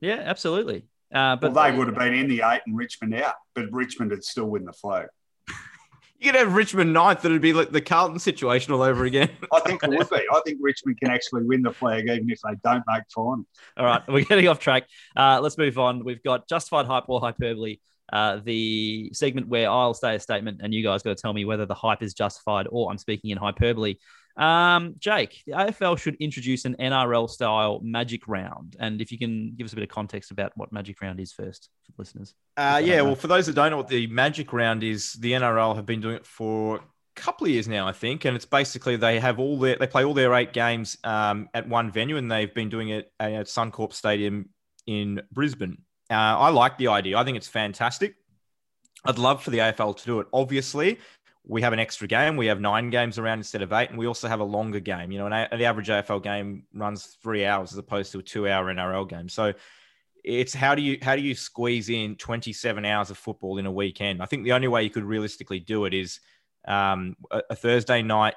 Yeah, 0.00 0.14
absolutely. 0.24 0.86
Uh, 1.14 1.36
but 1.36 1.52
well, 1.52 1.70
they 1.70 1.76
would 1.76 1.86
have 1.88 1.96
been 1.98 2.14
in 2.14 2.28
the 2.28 2.42
eight 2.44 2.62
and 2.66 2.74
Richmond 2.76 3.14
out, 3.16 3.34
but 3.54 3.70
Richmond 3.70 4.10
would 4.12 4.24
still 4.24 4.46
win 4.46 4.64
the 4.64 4.72
flag. 4.72 5.08
You 6.22 6.30
could 6.30 6.38
have 6.38 6.54
Richmond 6.54 6.92
ninth. 6.92 7.22
That'd 7.22 7.42
be 7.42 7.52
like 7.52 7.72
the 7.72 7.80
Carlton 7.80 8.20
situation 8.20 8.72
all 8.72 8.82
over 8.82 9.06
again. 9.06 9.28
I 9.52 9.58
think 9.58 9.82
it 9.82 9.90
would 9.90 10.08
be. 10.08 10.20
I 10.32 10.40
think 10.46 10.58
Richmond 10.60 11.00
can 11.00 11.10
actually 11.10 11.42
win 11.42 11.62
the 11.62 11.72
flag 11.72 12.04
even 12.04 12.30
if 12.30 12.38
they 12.42 12.54
don't 12.62 12.84
make 12.86 13.02
finals. 13.12 13.44
All 13.76 13.84
right, 13.84 14.02
we're 14.06 14.24
getting 14.24 14.46
off 14.46 14.60
track. 14.60 14.84
Uh, 15.16 15.40
let's 15.42 15.58
move 15.58 15.80
on. 15.80 16.04
We've 16.04 16.22
got 16.22 16.48
justified 16.48 16.86
hype 16.86 17.08
or 17.08 17.18
hyperbole, 17.18 17.78
uh, 18.12 18.38
the 18.44 19.10
segment 19.12 19.48
where 19.48 19.68
I'll 19.68 19.94
say 19.94 20.14
a 20.14 20.20
statement 20.20 20.60
and 20.62 20.72
you 20.72 20.84
guys 20.84 21.02
got 21.02 21.16
to 21.16 21.20
tell 21.20 21.32
me 21.32 21.44
whether 21.44 21.66
the 21.66 21.74
hype 21.74 22.04
is 22.04 22.14
justified 22.14 22.68
or 22.70 22.88
I'm 22.88 22.98
speaking 22.98 23.30
in 23.30 23.36
hyperbole. 23.36 23.96
Um, 24.36 24.94
Jake, 24.98 25.42
the 25.46 25.52
AFL 25.52 25.98
should 25.98 26.16
introduce 26.16 26.64
an 26.64 26.76
NRL 26.80 27.28
style 27.28 27.80
magic 27.82 28.26
round. 28.26 28.76
And 28.78 29.00
if 29.00 29.12
you 29.12 29.18
can 29.18 29.54
give 29.56 29.64
us 29.64 29.72
a 29.72 29.76
bit 29.76 29.82
of 29.82 29.90
context 29.90 30.30
about 30.30 30.52
what 30.56 30.72
magic 30.72 31.00
round 31.00 31.20
is 31.20 31.32
first 31.32 31.68
for 31.86 31.92
listeners. 31.98 32.34
Uh, 32.56 32.80
yeah, 32.82 33.00
well, 33.02 33.14
for 33.14 33.28
those 33.28 33.46
that 33.46 33.54
don't 33.54 33.70
know 33.70 33.76
what 33.76 33.88
the 33.88 34.06
Magic 34.08 34.52
Round 34.52 34.82
is, 34.82 35.14
the 35.14 35.32
NRL 35.32 35.76
have 35.76 35.86
been 35.86 36.00
doing 36.00 36.16
it 36.16 36.26
for 36.26 36.76
a 36.76 36.80
couple 37.20 37.46
of 37.46 37.52
years 37.52 37.68
now, 37.68 37.86
I 37.88 37.92
think, 37.92 38.24
and 38.24 38.36
it's 38.36 38.44
basically 38.44 38.96
they 38.96 39.20
have 39.20 39.38
all 39.38 39.58
their 39.58 39.76
they 39.76 39.86
play 39.86 40.04
all 40.04 40.14
their 40.14 40.34
eight 40.34 40.52
games 40.52 40.98
um, 41.04 41.48
at 41.54 41.68
one 41.68 41.90
venue, 41.90 42.16
and 42.16 42.30
they've 42.30 42.52
been 42.52 42.68
doing 42.68 42.90
it 42.90 43.10
at 43.18 43.46
Suncorp 43.46 43.92
Stadium 43.92 44.50
in 44.86 45.22
Brisbane. 45.30 45.78
Uh, 46.10 46.14
I 46.14 46.50
like 46.50 46.76
the 46.78 46.88
idea. 46.88 47.16
I 47.16 47.24
think 47.24 47.36
it's 47.36 47.48
fantastic. 47.48 48.14
I'd 49.04 49.18
love 49.18 49.42
for 49.42 49.50
the 49.50 49.58
AFL 49.58 49.96
to 49.96 50.04
do 50.04 50.20
it. 50.20 50.26
Obviously, 50.32 50.98
we 51.44 51.62
have 51.62 51.72
an 51.72 51.78
extra 51.78 52.06
game. 52.06 52.36
We 52.36 52.46
have 52.46 52.60
nine 52.60 52.90
games 52.90 53.18
around 53.18 53.38
instead 53.38 53.62
of 53.62 53.72
eight, 53.72 53.90
and 53.90 53.98
we 53.98 54.06
also 54.06 54.28
have 54.28 54.40
a 54.40 54.44
longer 54.44 54.80
game. 54.80 55.10
You 55.10 55.18
know, 55.18 55.26
an, 55.26 55.32
a- 55.32 55.56
the 55.56 55.64
average 55.64 55.88
AFL 55.88 56.22
game 56.22 56.64
runs 56.72 57.16
three 57.22 57.44
hours 57.44 57.72
as 57.72 57.78
opposed 57.78 58.12
to 58.12 58.18
a 58.20 58.22
two-hour 58.22 58.72
NRL 58.72 59.08
game. 59.08 59.28
So 59.28 59.52
it's 60.24 60.54
how 60.54 60.74
do 60.74 60.82
you 60.82 60.98
how 61.02 61.16
do 61.16 61.22
you 61.22 61.34
squeeze 61.34 61.88
in 61.88 62.14
27 62.16 62.84
hours 62.84 63.10
of 63.10 63.18
football 63.18 63.58
in 63.58 63.66
a 63.66 63.72
weekend? 63.72 64.22
I 64.22 64.26
think 64.26 64.44
the 64.44 64.52
only 64.52 64.68
way 64.68 64.84
you 64.84 64.90
could 64.90 65.04
realistically 65.04 65.58
do 65.58 65.84
it 65.84 65.94
is 65.94 66.20
um, 66.66 67.16
a, 67.30 67.42
a 67.50 67.56
Thursday 67.56 68.02
night 68.02 68.34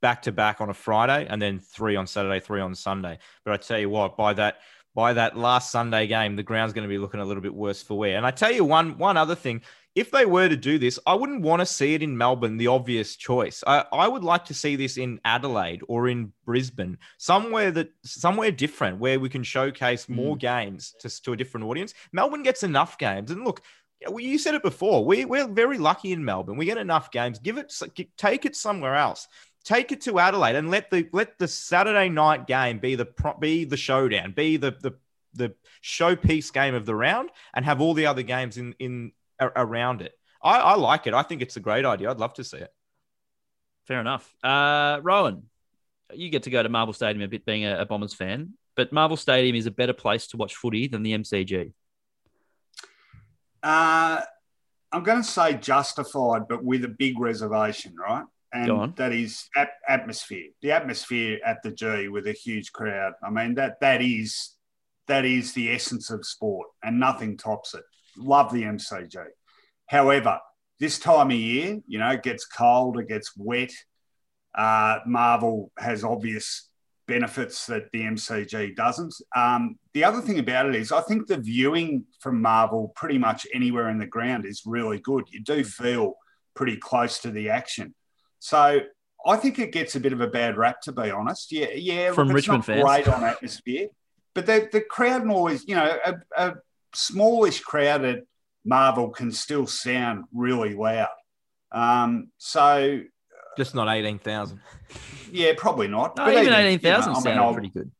back 0.00 0.22
to 0.22 0.32
back 0.32 0.60
on 0.60 0.70
a 0.70 0.74
Friday, 0.74 1.26
and 1.28 1.42
then 1.42 1.58
three 1.58 1.96
on 1.96 2.06
Saturday, 2.06 2.40
three 2.40 2.60
on 2.60 2.74
Sunday. 2.74 3.18
But 3.44 3.54
I 3.54 3.56
tell 3.58 3.78
you 3.78 3.90
what, 3.90 4.16
by 4.16 4.32
that 4.34 4.58
by 4.94 5.12
that 5.12 5.36
last 5.36 5.70
Sunday 5.70 6.06
game, 6.06 6.34
the 6.34 6.42
ground's 6.42 6.72
going 6.72 6.82
to 6.82 6.88
be 6.88 6.98
looking 6.98 7.20
a 7.20 7.24
little 7.24 7.42
bit 7.42 7.54
worse 7.54 7.82
for 7.82 7.98
wear. 7.98 8.16
And 8.16 8.26
I 8.26 8.30
tell 8.30 8.50
you 8.50 8.64
one 8.64 8.96
one 8.96 9.16
other 9.18 9.34
thing. 9.34 9.60
If 9.98 10.12
they 10.12 10.26
were 10.26 10.48
to 10.48 10.56
do 10.56 10.78
this, 10.78 10.96
I 11.08 11.14
wouldn't 11.14 11.42
want 11.42 11.58
to 11.58 11.66
see 11.66 11.94
it 11.94 12.04
in 12.04 12.16
Melbourne, 12.16 12.56
the 12.56 12.68
obvious 12.68 13.16
choice. 13.16 13.64
I, 13.66 13.84
I 13.92 14.06
would 14.06 14.22
like 14.22 14.44
to 14.44 14.54
see 14.54 14.76
this 14.76 14.96
in 14.96 15.20
Adelaide 15.24 15.82
or 15.88 16.08
in 16.08 16.32
Brisbane, 16.44 16.98
somewhere 17.16 17.72
that 17.72 17.90
somewhere 18.04 18.52
different 18.52 18.98
where 18.98 19.18
we 19.18 19.28
can 19.28 19.42
showcase 19.42 20.08
more 20.08 20.36
hmm. 20.36 20.38
games 20.38 20.94
to, 21.00 21.22
to 21.22 21.32
a 21.32 21.36
different 21.36 21.66
audience. 21.66 21.94
Melbourne 22.12 22.44
gets 22.44 22.62
enough 22.62 22.96
games, 22.96 23.32
and 23.32 23.44
look, 23.44 23.60
you 24.16 24.38
said 24.38 24.54
it 24.54 24.62
before. 24.62 25.04
We 25.04 25.24
we're 25.24 25.48
very 25.48 25.78
lucky 25.78 26.12
in 26.12 26.24
Melbourne. 26.24 26.56
We 26.56 26.66
get 26.66 26.78
enough 26.78 27.10
games. 27.10 27.40
Give 27.40 27.58
it, 27.58 27.74
take 28.16 28.44
it 28.44 28.54
somewhere 28.54 28.94
else. 28.94 29.26
take 29.64 29.90
it 29.90 30.00
to 30.02 30.20
Adelaide 30.20 30.54
and 30.54 30.70
let 30.70 30.92
the 30.92 31.08
let 31.12 31.40
the 31.40 31.48
Saturday 31.48 32.08
night 32.08 32.46
game 32.46 32.78
be 32.78 32.94
the 32.94 33.08
be 33.40 33.64
the 33.64 33.76
showdown, 33.76 34.30
be 34.30 34.58
the 34.58 34.76
the 34.80 34.92
the 35.34 35.54
showpiece 35.82 36.52
game 36.52 36.76
of 36.76 36.86
the 36.86 36.94
round, 36.94 37.30
and 37.52 37.64
have 37.64 37.80
all 37.80 37.94
the 37.94 38.06
other 38.06 38.22
games 38.22 38.58
in 38.58 38.76
in 38.78 39.10
around 39.40 40.02
it. 40.02 40.12
I, 40.42 40.58
I 40.58 40.74
like 40.76 41.06
it. 41.06 41.14
I 41.14 41.22
think 41.22 41.42
it's 41.42 41.56
a 41.56 41.60
great 41.60 41.84
idea. 41.84 42.10
I'd 42.10 42.18
love 42.18 42.34
to 42.34 42.44
see 42.44 42.58
it. 42.58 42.72
Fair 43.86 44.00
enough. 44.00 44.32
Uh, 44.44 45.00
Rohan, 45.02 45.44
you 46.12 46.30
get 46.30 46.44
to 46.44 46.50
go 46.50 46.62
to 46.62 46.68
Marvel 46.68 46.92
Stadium 46.92 47.22
a 47.22 47.28
bit, 47.28 47.44
being 47.44 47.64
a, 47.64 47.80
a 47.80 47.86
Bombers 47.86 48.14
fan, 48.14 48.54
but 48.76 48.92
Marvel 48.92 49.16
Stadium 49.16 49.56
is 49.56 49.66
a 49.66 49.70
better 49.70 49.92
place 49.92 50.26
to 50.28 50.36
watch 50.36 50.54
footy 50.54 50.88
than 50.88 51.02
the 51.02 51.12
MCG. 51.12 51.72
Uh, 53.62 54.20
I'm 54.92 55.02
going 55.02 55.22
to 55.22 55.28
say 55.28 55.54
justified, 55.54 56.48
but 56.48 56.64
with 56.64 56.84
a 56.84 56.88
big 56.88 57.18
reservation, 57.18 57.94
right? 57.96 58.24
And 58.52 58.94
that 58.96 59.12
is 59.12 59.48
ap- 59.56 59.78
atmosphere. 59.86 60.48
The 60.62 60.72
atmosphere 60.72 61.38
at 61.44 61.62
the 61.62 61.70
G 61.70 62.08
with 62.08 62.26
a 62.26 62.32
huge 62.32 62.72
crowd. 62.72 63.12
I 63.22 63.28
mean 63.28 63.54
that 63.56 63.78
that 63.80 64.00
is 64.00 64.54
that 65.06 65.26
is 65.26 65.52
the 65.52 65.70
essence 65.70 66.10
of 66.10 66.24
sport, 66.24 66.68
and 66.82 66.98
nothing 66.98 67.36
tops 67.36 67.74
it. 67.74 67.84
Love 68.18 68.52
the 68.52 68.62
MCG. 68.62 69.16
However, 69.86 70.38
this 70.80 70.98
time 70.98 71.30
of 71.30 71.36
year, 71.36 71.78
you 71.86 71.98
know, 71.98 72.10
it 72.10 72.22
gets 72.22 72.44
cold, 72.44 72.98
it 72.98 73.08
gets 73.08 73.32
wet. 73.36 73.72
Uh, 74.54 74.98
Marvel 75.06 75.72
has 75.78 76.04
obvious 76.04 76.68
benefits 77.06 77.66
that 77.66 77.90
the 77.92 78.02
MCG 78.02 78.76
doesn't. 78.76 79.14
Um, 79.34 79.78
the 79.94 80.04
other 80.04 80.20
thing 80.20 80.38
about 80.38 80.66
it 80.66 80.74
is, 80.74 80.92
I 80.92 81.00
think 81.00 81.26
the 81.26 81.38
viewing 81.38 82.04
from 82.20 82.40
Marvel 82.40 82.92
pretty 82.94 83.18
much 83.18 83.46
anywhere 83.54 83.88
in 83.88 83.98
the 83.98 84.06
ground 84.06 84.46
is 84.46 84.62
really 84.66 85.00
good. 85.00 85.24
You 85.30 85.42
do 85.42 85.64
feel 85.64 86.14
pretty 86.54 86.76
close 86.76 87.18
to 87.20 87.30
the 87.30 87.50
action. 87.50 87.94
So 88.38 88.80
I 89.26 89.36
think 89.36 89.58
it 89.58 89.72
gets 89.72 89.96
a 89.96 90.00
bit 90.00 90.12
of 90.12 90.20
a 90.20 90.28
bad 90.28 90.56
rap, 90.56 90.80
to 90.82 90.92
be 90.92 91.10
honest. 91.10 91.50
Yeah, 91.50 91.70
yeah. 91.74 92.12
From 92.12 92.28
Richmond 92.28 92.64
fans, 92.64 92.84
great 92.84 93.08
on 93.08 93.24
atmosphere, 93.24 93.88
but 94.34 94.46
the 94.46 94.68
the 94.70 94.80
crowd 94.80 95.28
always, 95.28 95.66
you 95.66 95.74
know, 95.74 95.98
a, 96.04 96.14
a 96.36 96.54
smallish 96.94 97.60
crowd 97.60 98.04
at 98.04 98.24
Marvel 98.64 99.10
can 99.10 99.32
still 99.32 99.66
sound 99.66 100.24
really 100.32 100.74
loud. 100.74 101.08
Um, 101.72 102.30
so 102.38 103.00
just 103.56 103.74
not 103.74 103.88
eighteen 103.88 104.18
thousand. 104.18 104.60
Yeah, 105.30 105.52
probably 105.56 105.88
not. 105.88 106.16
No, 106.16 106.24
but 106.24 106.34
even 106.34 106.54
eighteen 106.54 106.78
thousand 106.78 107.14
you 107.14 107.18
know, 107.18 107.22
sounds 107.22 107.54
pretty 107.54 107.70
good. 107.70 107.90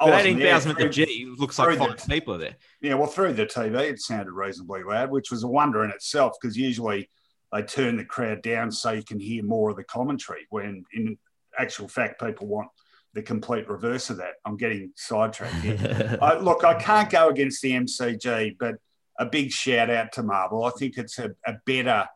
But 0.00 0.26
eighteen 0.26 0.40
thousand 0.40 0.72
at 0.72 0.78
the 0.78 0.88
G 0.88 1.32
looks 1.38 1.58
like 1.58 1.78
five 1.78 1.96
the, 1.96 2.08
people 2.08 2.34
are 2.34 2.38
there. 2.38 2.56
Yeah, 2.80 2.94
well, 2.94 3.06
through 3.06 3.34
the 3.34 3.46
TV, 3.46 3.90
it 3.90 4.00
sounded 4.00 4.32
reasonably 4.32 4.82
loud, 4.82 5.10
which 5.10 5.30
was 5.30 5.44
a 5.44 5.48
wonder 5.48 5.84
in 5.84 5.90
itself 5.90 6.36
because 6.40 6.56
usually 6.56 7.08
they 7.52 7.62
turn 7.62 7.96
the 7.96 8.04
crowd 8.04 8.42
down 8.42 8.72
so 8.72 8.90
you 8.90 9.04
can 9.04 9.20
hear 9.20 9.44
more 9.44 9.70
of 9.70 9.76
the 9.76 9.84
commentary. 9.84 10.46
When 10.50 10.84
in 10.92 11.18
actual 11.58 11.88
fact, 11.88 12.20
people 12.20 12.46
want 12.46 12.68
the 13.14 13.22
complete 13.22 13.68
reverse 13.68 14.10
of 14.10 14.18
that. 14.18 14.34
I'm 14.44 14.56
getting 14.56 14.92
sidetracked 14.96 15.54
here. 15.56 16.18
I, 16.20 16.34
look, 16.38 16.64
I 16.64 16.74
can't 16.74 17.10
go 17.10 17.28
against 17.28 17.62
the 17.62 17.72
MCG, 17.72 18.56
but 18.58 18.76
a 19.18 19.26
big 19.26 19.50
shout 19.50 19.90
out 19.90 20.12
to 20.12 20.22
Marvel. 20.22 20.64
I 20.64 20.70
think 20.70 20.96
it's 20.96 21.18
a, 21.18 21.30
a 21.46 21.54
better 21.66 22.06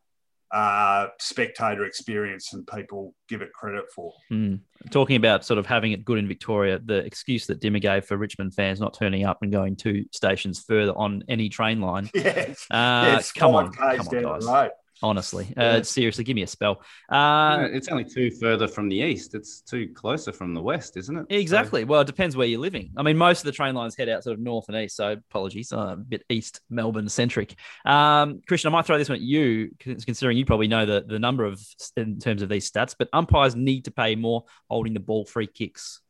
uh, 0.52 1.08
spectator 1.18 1.84
experience 1.84 2.50
than 2.50 2.64
people 2.64 3.14
give 3.28 3.42
it 3.42 3.52
credit 3.52 3.84
for. 3.94 4.12
Mm. 4.30 4.60
Talking 4.90 5.16
about 5.16 5.44
sort 5.44 5.58
of 5.58 5.66
having 5.66 5.92
it 5.92 6.04
good 6.04 6.18
in 6.18 6.28
Victoria, 6.28 6.78
the 6.78 6.98
excuse 6.98 7.46
that 7.46 7.60
Dimma 7.60 7.80
gave 7.80 8.04
for 8.04 8.16
Richmond 8.16 8.54
fans 8.54 8.80
not 8.80 8.94
turning 8.94 9.24
up 9.24 9.42
and 9.42 9.50
going 9.50 9.76
two 9.76 10.04
stations 10.12 10.62
further 10.66 10.92
on 10.92 11.24
any 11.28 11.48
train 11.48 11.80
line. 11.80 12.10
Yes, 12.26 12.66
uh, 12.70 13.04
yes 13.06 13.32
come 13.32 13.54
on, 13.54 13.72
come 13.72 14.00
on, 14.00 14.22
guys. 14.22 14.70
Honestly, 15.02 15.52
uh, 15.58 15.82
seriously, 15.82 16.24
give 16.24 16.34
me 16.34 16.42
a 16.42 16.46
spell. 16.46 16.82
Uh, 17.10 17.68
it's 17.70 17.88
only 17.88 18.04
two 18.04 18.30
further 18.30 18.66
from 18.66 18.88
the 18.88 18.96
east. 18.96 19.34
It's 19.34 19.60
two 19.60 19.92
closer 19.94 20.32
from 20.32 20.54
the 20.54 20.62
west, 20.62 20.96
isn't 20.96 21.16
it? 21.16 21.26
Exactly. 21.28 21.82
So... 21.82 21.86
Well, 21.86 22.00
it 22.00 22.06
depends 22.06 22.34
where 22.34 22.46
you're 22.46 22.60
living. 22.60 22.92
I 22.96 23.02
mean, 23.02 23.18
most 23.18 23.40
of 23.40 23.44
the 23.44 23.52
train 23.52 23.74
lines 23.74 23.94
head 23.94 24.08
out 24.08 24.24
sort 24.24 24.34
of 24.34 24.40
north 24.40 24.68
and 24.68 24.76
east. 24.78 24.96
So 24.96 25.12
apologies, 25.12 25.70
uh, 25.70 25.78
a 25.78 25.96
bit 25.96 26.24
east 26.30 26.62
Melbourne 26.70 27.10
centric. 27.10 27.56
Um, 27.84 28.40
Christian, 28.48 28.68
I 28.68 28.72
might 28.72 28.86
throw 28.86 28.96
this 28.96 29.10
one 29.10 29.16
at 29.16 29.22
you, 29.22 29.70
considering 29.78 30.38
you 30.38 30.46
probably 30.46 30.68
know 30.68 30.86
the, 30.86 31.04
the 31.06 31.18
number 31.18 31.44
of 31.44 31.62
in 31.98 32.18
terms 32.18 32.40
of 32.40 32.48
these 32.48 32.70
stats. 32.70 32.94
But 32.98 33.10
umpires 33.12 33.54
need 33.54 33.84
to 33.84 33.90
pay 33.90 34.16
more 34.16 34.44
holding 34.70 34.94
the 34.94 35.00
ball 35.00 35.26
free 35.26 35.46
kicks. 35.46 36.00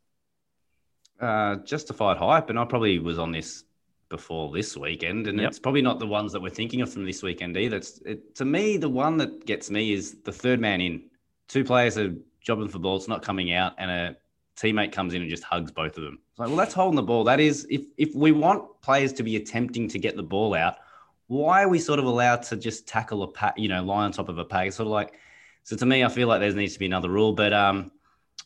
Uh, 1.20 1.56
justified 1.56 2.18
hype, 2.18 2.50
and 2.50 2.58
I 2.58 2.66
probably 2.66 2.98
was 2.98 3.18
on 3.18 3.32
this 3.32 3.64
before 4.08 4.52
this 4.52 4.76
weekend, 4.76 5.26
and 5.26 5.38
yep. 5.38 5.48
it's 5.48 5.58
probably 5.58 5.82
not 5.82 5.98
the 5.98 6.06
ones 6.06 6.32
that 6.32 6.40
we're 6.40 6.50
thinking 6.50 6.80
of 6.80 6.92
from 6.92 7.04
this 7.04 7.22
weekend 7.22 7.56
either. 7.56 7.76
It's, 7.76 7.98
it, 8.06 8.34
to 8.36 8.44
me, 8.44 8.76
the 8.76 8.88
one 8.88 9.16
that 9.18 9.46
gets 9.46 9.70
me 9.70 9.92
is 9.92 10.16
the 10.24 10.32
third 10.32 10.60
man 10.60 10.80
in. 10.80 11.02
Two 11.48 11.64
players 11.64 11.98
are 11.98 12.14
jobbing 12.40 12.68
for 12.68 12.78
balls, 12.78 13.08
not 13.08 13.22
coming 13.22 13.52
out, 13.52 13.74
and 13.78 13.90
a 13.90 14.16
teammate 14.56 14.92
comes 14.92 15.14
in 15.14 15.22
and 15.22 15.30
just 15.30 15.42
hugs 15.42 15.70
both 15.70 15.96
of 15.96 16.04
them. 16.04 16.18
It's 16.30 16.38
like, 16.38 16.48
well, 16.48 16.56
that's 16.56 16.74
holding 16.74 16.96
the 16.96 17.02
ball. 17.02 17.24
That 17.24 17.40
is, 17.40 17.66
if 17.70 17.82
if 17.96 18.14
we 18.14 18.32
want 18.32 18.64
players 18.80 19.12
to 19.14 19.22
be 19.22 19.36
attempting 19.36 19.88
to 19.88 19.98
get 19.98 20.16
the 20.16 20.22
ball 20.22 20.54
out, 20.54 20.76
why 21.28 21.62
are 21.62 21.68
we 21.68 21.78
sort 21.78 21.98
of 21.98 22.04
allowed 22.04 22.42
to 22.44 22.56
just 22.56 22.86
tackle 22.86 23.22
a 23.22 23.28
pack, 23.28 23.54
you 23.58 23.68
know, 23.68 23.82
lie 23.82 24.04
on 24.04 24.12
top 24.12 24.28
of 24.28 24.38
a 24.38 24.44
pack? 24.44 24.68
It's 24.68 24.76
sort 24.76 24.86
of 24.86 24.92
like, 24.92 25.14
so 25.64 25.76
to 25.76 25.86
me, 25.86 26.04
I 26.04 26.08
feel 26.08 26.28
like 26.28 26.40
there 26.40 26.52
needs 26.52 26.74
to 26.74 26.78
be 26.78 26.86
another 26.86 27.10
rule, 27.10 27.32
but 27.32 27.52
um, 27.52 27.90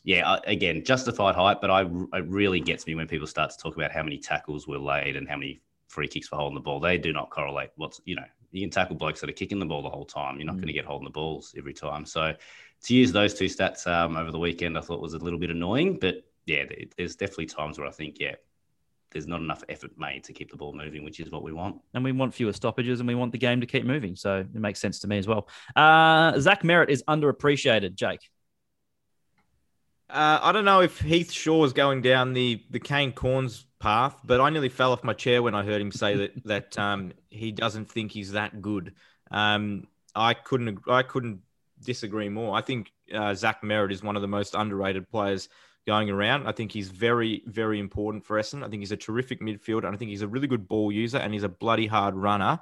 yeah, 0.03 0.37
again, 0.45 0.83
justified 0.83 1.35
hype, 1.35 1.61
but 1.61 1.69
I 1.69 1.81
it 1.83 2.27
really 2.27 2.59
gets 2.59 2.87
me 2.87 2.95
when 2.95 3.07
people 3.07 3.27
start 3.27 3.51
to 3.51 3.57
talk 3.57 3.75
about 3.75 3.91
how 3.91 4.01
many 4.01 4.17
tackles 4.17 4.67
were 4.67 4.79
laid 4.79 5.15
and 5.15 5.29
how 5.29 5.37
many 5.37 5.61
free 5.87 6.07
kicks 6.07 6.27
for 6.27 6.37
holding 6.37 6.55
the 6.55 6.61
ball. 6.61 6.79
They 6.79 6.97
do 6.97 7.13
not 7.13 7.29
correlate. 7.29 7.69
What's 7.75 8.01
you 8.05 8.15
know, 8.15 8.25
you 8.51 8.61
can 8.61 8.71
tackle 8.71 8.95
blokes 8.95 9.21
that 9.21 9.29
are 9.29 9.33
kicking 9.33 9.59
the 9.59 9.65
ball 9.65 9.83
the 9.83 9.89
whole 9.89 10.05
time. 10.05 10.37
You're 10.37 10.45
not 10.45 10.55
mm. 10.55 10.59
going 10.59 10.67
to 10.67 10.73
get 10.73 10.85
holding 10.85 11.05
the 11.05 11.11
balls 11.11 11.53
every 11.57 11.73
time. 11.73 12.05
So 12.05 12.33
to 12.83 12.93
use 12.93 13.11
those 13.11 13.33
two 13.35 13.45
stats 13.45 13.85
um, 13.85 14.17
over 14.17 14.31
the 14.31 14.39
weekend, 14.39 14.77
I 14.77 14.81
thought 14.81 15.01
was 15.01 15.13
a 15.13 15.19
little 15.19 15.39
bit 15.39 15.51
annoying. 15.51 15.99
But 15.99 16.23
yeah, 16.45 16.65
there's 16.97 17.15
definitely 17.15 17.45
times 17.45 17.77
where 17.77 17.87
I 17.87 17.91
think 17.91 18.19
yeah, 18.19 18.35
there's 19.11 19.27
not 19.27 19.41
enough 19.41 19.63
effort 19.69 19.91
made 19.97 20.23
to 20.23 20.33
keep 20.33 20.49
the 20.49 20.57
ball 20.57 20.73
moving, 20.73 21.03
which 21.03 21.19
is 21.19 21.31
what 21.31 21.43
we 21.43 21.53
want. 21.53 21.79
And 21.93 22.03
we 22.03 22.11
want 22.11 22.33
fewer 22.33 22.53
stoppages 22.53 23.01
and 23.01 23.07
we 23.07 23.15
want 23.15 23.33
the 23.33 23.37
game 23.37 23.61
to 23.61 23.67
keep 23.67 23.85
moving. 23.85 24.15
So 24.15 24.39
it 24.39 24.55
makes 24.55 24.79
sense 24.79 24.99
to 24.99 25.07
me 25.07 25.19
as 25.19 25.27
well. 25.27 25.47
Uh, 25.75 26.39
Zach 26.39 26.63
Merrett 26.63 26.89
is 26.89 27.03
underappreciated, 27.03 27.93
Jake. 27.93 28.29
Uh, 30.11 30.39
I 30.41 30.51
don't 30.51 30.65
know 30.65 30.81
if 30.81 30.99
Heath 30.99 31.31
Shaw 31.31 31.63
is 31.63 31.71
going 31.71 32.01
down 32.01 32.33
the 32.33 32.61
the 32.69 32.79
Kane 32.79 33.13
Cornes 33.13 33.63
path, 33.79 34.19
but 34.25 34.41
I 34.41 34.49
nearly 34.49 34.67
fell 34.67 34.91
off 34.91 35.05
my 35.05 35.13
chair 35.13 35.41
when 35.41 35.55
I 35.55 35.63
heard 35.63 35.81
him 35.81 35.91
say 35.91 36.15
that 36.15 36.43
that 36.45 36.77
um, 36.77 37.13
he 37.29 37.51
doesn't 37.51 37.89
think 37.89 38.11
he's 38.11 38.33
that 38.33 38.61
good. 38.61 38.93
Um, 39.31 39.87
I 40.13 40.33
couldn't 40.33 40.79
I 40.89 41.03
couldn't 41.03 41.39
disagree 41.81 42.27
more. 42.27 42.55
I 42.55 42.61
think 42.61 42.91
uh, 43.13 43.33
Zach 43.33 43.61
Merrett 43.61 43.91
is 43.91 44.03
one 44.03 44.17
of 44.17 44.21
the 44.21 44.27
most 44.27 44.53
underrated 44.53 45.09
players 45.09 45.47
going 45.87 46.09
around. 46.09 46.45
I 46.45 46.51
think 46.51 46.73
he's 46.73 46.89
very 46.89 47.43
very 47.45 47.79
important 47.79 48.25
for 48.25 48.37
Essendon. 48.37 48.65
I 48.65 48.69
think 48.69 48.81
he's 48.81 48.91
a 48.91 48.97
terrific 48.97 49.39
midfielder, 49.39 49.85
and 49.85 49.95
I 49.95 49.97
think 49.97 50.09
he's 50.09 50.23
a 50.23 50.27
really 50.27 50.47
good 50.47 50.67
ball 50.67 50.91
user, 50.91 51.19
and 51.19 51.33
he's 51.33 51.43
a 51.43 51.49
bloody 51.49 51.87
hard 51.87 52.15
runner 52.15 52.59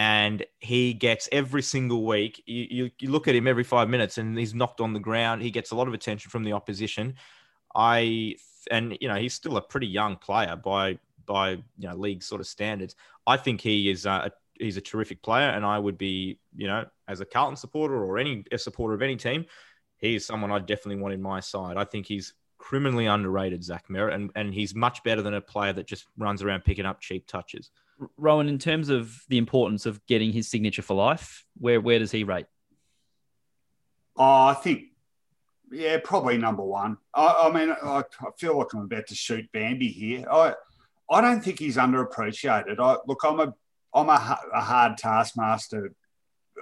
and 0.00 0.46
he 0.60 0.94
gets 0.94 1.28
every 1.30 1.60
single 1.60 2.06
week. 2.06 2.42
You, 2.46 2.66
you, 2.70 2.90
you, 3.00 3.10
look 3.10 3.28
at 3.28 3.34
him 3.34 3.46
every 3.46 3.64
five 3.64 3.90
minutes, 3.90 4.16
and 4.16 4.36
he's 4.38 4.54
knocked 4.54 4.80
on 4.80 4.94
the 4.94 4.98
ground. 4.98 5.42
He 5.42 5.50
gets 5.50 5.72
a 5.72 5.76
lot 5.76 5.88
of 5.88 5.92
attention 5.92 6.30
from 6.30 6.42
the 6.42 6.54
opposition. 6.54 7.16
I 7.74 8.36
and 8.70 8.96
you 8.98 9.08
know 9.08 9.16
he's 9.16 9.34
still 9.34 9.58
a 9.58 9.60
pretty 9.60 9.88
young 9.88 10.16
player 10.16 10.56
by 10.56 10.98
by 11.26 11.50
you 11.50 11.88
know 11.88 11.94
league 11.94 12.22
sort 12.22 12.40
of 12.40 12.46
standards. 12.46 12.96
I 13.26 13.36
think 13.36 13.60
he 13.60 13.90
is 13.90 14.06
a, 14.06 14.32
he's 14.54 14.78
a 14.78 14.80
terrific 14.80 15.22
player, 15.22 15.50
and 15.50 15.66
I 15.66 15.78
would 15.78 15.98
be 15.98 16.38
you 16.56 16.66
know 16.66 16.86
as 17.06 17.20
a 17.20 17.26
Carlton 17.26 17.56
supporter 17.56 18.02
or 18.02 18.16
any 18.16 18.42
a 18.50 18.56
supporter 18.56 18.94
of 18.94 19.02
any 19.02 19.16
team, 19.16 19.44
he 19.98 20.14
is 20.14 20.24
someone 20.24 20.50
I 20.50 20.60
definitely 20.60 21.02
want 21.02 21.12
in 21.12 21.20
my 21.20 21.40
side. 21.40 21.76
I 21.76 21.84
think 21.84 22.06
he's 22.06 22.32
criminally 22.60 23.06
underrated, 23.06 23.64
Zach 23.64 23.88
Merrett, 23.88 24.14
and 24.14 24.30
and 24.36 24.54
he's 24.54 24.74
much 24.74 25.02
better 25.02 25.22
than 25.22 25.34
a 25.34 25.40
player 25.40 25.72
that 25.72 25.86
just 25.86 26.06
runs 26.16 26.42
around 26.42 26.64
picking 26.64 26.86
up 26.86 27.00
cheap 27.00 27.26
touches. 27.26 27.70
Rohan, 28.16 28.48
in 28.48 28.58
terms 28.58 28.90
of 28.90 29.24
the 29.28 29.38
importance 29.38 29.86
of 29.86 30.04
getting 30.06 30.32
his 30.32 30.46
signature 30.46 30.82
for 30.82 30.94
life, 30.94 31.44
where 31.58 31.80
where 31.80 31.98
does 31.98 32.12
he 32.12 32.22
rate? 32.22 32.46
Oh, 34.16 34.44
I 34.44 34.54
think, 34.54 34.84
yeah, 35.72 35.98
probably 36.04 36.36
number 36.36 36.62
one. 36.62 36.98
I, 37.14 37.48
I 37.48 37.52
mean, 37.52 37.70
I, 37.70 38.02
I, 38.20 38.30
feel 38.38 38.58
like 38.58 38.74
I'm 38.74 38.82
about 38.82 39.06
to 39.06 39.14
shoot 39.14 39.50
Bambi 39.52 39.88
here. 39.88 40.26
I 40.30 40.54
I 41.10 41.20
don't 41.20 41.42
think 41.42 41.58
he's 41.58 41.76
underappreciated. 41.76 42.78
I 42.78 42.98
look, 43.06 43.22
I'm 43.24 43.40
a 43.40 43.54
I'm 43.94 44.08
a, 44.08 44.38
a 44.54 44.60
hard 44.60 44.98
taskmaster 44.98 45.92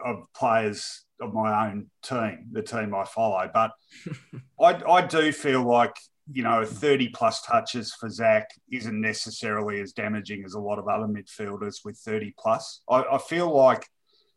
of 0.04 0.32
players 0.34 1.04
of 1.20 1.34
my 1.34 1.68
own 1.68 1.90
team, 2.02 2.46
the 2.52 2.62
team 2.62 2.94
I 2.94 3.04
follow, 3.04 3.50
but 3.52 3.72
I 4.60 4.82
I 4.90 5.06
do 5.06 5.32
feel 5.32 5.62
like 5.62 5.94
you 6.30 6.42
know, 6.42 6.64
30 6.64 7.08
plus 7.08 7.42
touches 7.42 7.94
for 7.94 8.10
Zach 8.10 8.48
isn't 8.70 9.00
necessarily 9.00 9.80
as 9.80 9.92
damaging 9.92 10.44
as 10.44 10.54
a 10.54 10.60
lot 10.60 10.78
of 10.78 10.86
other 10.86 11.06
midfielders 11.06 11.84
with 11.84 11.96
30 11.98 12.34
plus. 12.38 12.82
I, 12.88 13.02
I 13.12 13.18
feel 13.18 13.50
like 13.54 13.86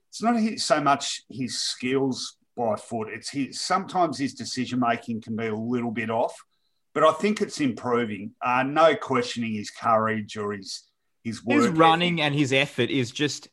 it's 0.09 0.21
not 0.21 0.39
so 0.59 0.82
much 0.82 1.23
his 1.29 1.59
skills 1.59 2.38
by 2.55 2.75
foot, 2.75 3.09
it's 3.09 3.29
his, 3.29 3.61
sometimes 3.61 4.17
his 4.17 4.34
decision 4.34 4.79
making 4.79 5.21
can 5.21 5.36
be 5.36 5.47
a 5.47 5.55
little 5.55 5.91
bit 5.91 6.09
off, 6.09 6.36
but 6.93 7.03
I 7.03 7.11
think 7.13 7.41
it's 7.41 7.59
improving. 7.59 8.32
Uh, 8.41 8.63
no 8.63 8.95
questioning 8.95 9.53
his 9.53 9.69
courage 9.69 10.38
or 10.38 10.53
his 10.53 10.84
his. 11.23 11.41
His 11.47 11.67
running 11.67 12.19
and 12.19 12.34
his 12.34 12.51
effort 12.51 12.89
is 12.89 13.11
just 13.11 13.47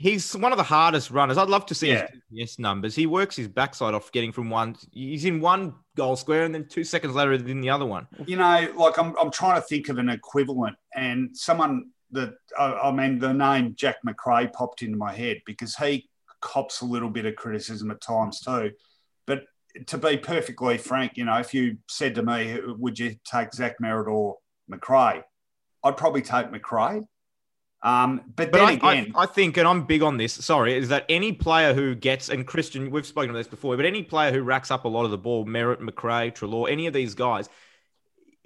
He's 0.00 0.34
one 0.34 0.50
of 0.50 0.56
the 0.56 0.64
hardest 0.64 1.10
runners. 1.10 1.36
I'd 1.36 1.50
love 1.50 1.66
to 1.66 1.74
see 1.74 1.88
Yeah. 1.88 2.06
his 2.32 2.54
GPS 2.54 2.58
numbers. 2.58 2.94
He 2.94 3.04
works 3.04 3.36
his 3.36 3.48
backside 3.48 3.92
off 3.92 4.10
getting 4.12 4.32
from 4.32 4.48
one. 4.48 4.74
He's 4.92 5.26
in 5.26 5.40
one 5.42 5.74
goal 5.94 6.16
square 6.16 6.44
and 6.44 6.54
then 6.54 6.66
two 6.68 6.84
seconds 6.84 7.14
later 7.14 7.32
he's 7.32 7.42
in 7.42 7.60
the 7.60 7.68
other 7.68 7.84
one. 7.84 8.06
you 8.26 8.36
know, 8.36 8.72
like 8.76 8.98
I'm, 8.98 9.14
I'm 9.18 9.30
trying 9.30 9.60
to 9.60 9.66
think 9.66 9.90
of 9.90 9.98
an 9.98 10.08
equivalent, 10.08 10.76
and 10.96 11.36
someone 11.36 11.90
that 12.12 12.32
I, 12.58 12.72
I 12.72 12.92
mean, 12.92 13.18
the 13.18 13.34
name 13.34 13.74
Jack 13.76 13.96
Macrae 14.02 14.48
popped 14.48 14.80
into 14.82 14.96
my 14.96 15.12
head 15.12 15.42
because 15.44 15.76
he 15.76 16.08
cops 16.40 16.80
a 16.80 16.86
little 16.86 17.10
bit 17.10 17.26
of 17.26 17.36
criticism 17.36 17.90
at 17.90 18.00
times 18.00 18.40
too. 18.40 18.70
But 19.26 19.42
to 19.88 19.98
be 19.98 20.16
perfectly 20.16 20.78
frank, 20.78 21.18
you 21.18 21.26
know, 21.26 21.36
if 21.36 21.52
you 21.52 21.76
said 21.88 22.14
to 22.14 22.22
me, 22.22 22.58
would 22.66 22.98
you 22.98 23.16
take 23.30 23.52
Zach 23.52 23.76
Merrett 23.82 24.08
or 24.10 24.38
Macrae, 24.66 25.22
I'd 25.84 25.96
probably 25.98 26.22
take 26.22 26.50
Macrae. 26.50 27.02
Um, 27.82 28.20
but, 28.36 28.52
But 28.52 28.58
then 28.58 28.68
I, 28.68 28.72
again, 28.72 29.12
I, 29.14 29.22
I 29.22 29.26
think, 29.26 29.56
and 29.56 29.66
I'm 29.66 29.84
big 29.84 30.02
on 30.02 30.18
this, 30.18 30.32
sorry, 30.32 30.76
is 30.76 30.90
that 30.90 31.06
any 31.08 31.32
player 31.32 31.72
who 31.72 31.94
gets, 31.94 32.28
and 32.28 32.46
Christian, 32.46 32.90
we've 32.90 33.06
spoken 33.06 33.30
about 33.30 33.38
this 33.38 33.46
before, 33.46 33.76
but 33.76 33.86
any 33.86 34.02
player 34.02 34.30
who 34.30 34.42
racks 34.42 34.70
up 34.70 34.84
a 34.84 34.88
lot 34.88 35.04
of 35.04 35.10
the 35.10 35.18
ball, 35.18 35.46
Merrett, 35.46 35.80
Macrae, 35.80 36.30
Treloar, 36.30 36.70
any 36.70 36.86
of 36.86 36.92
these 36.92 37.14
guys, 37.14 37.48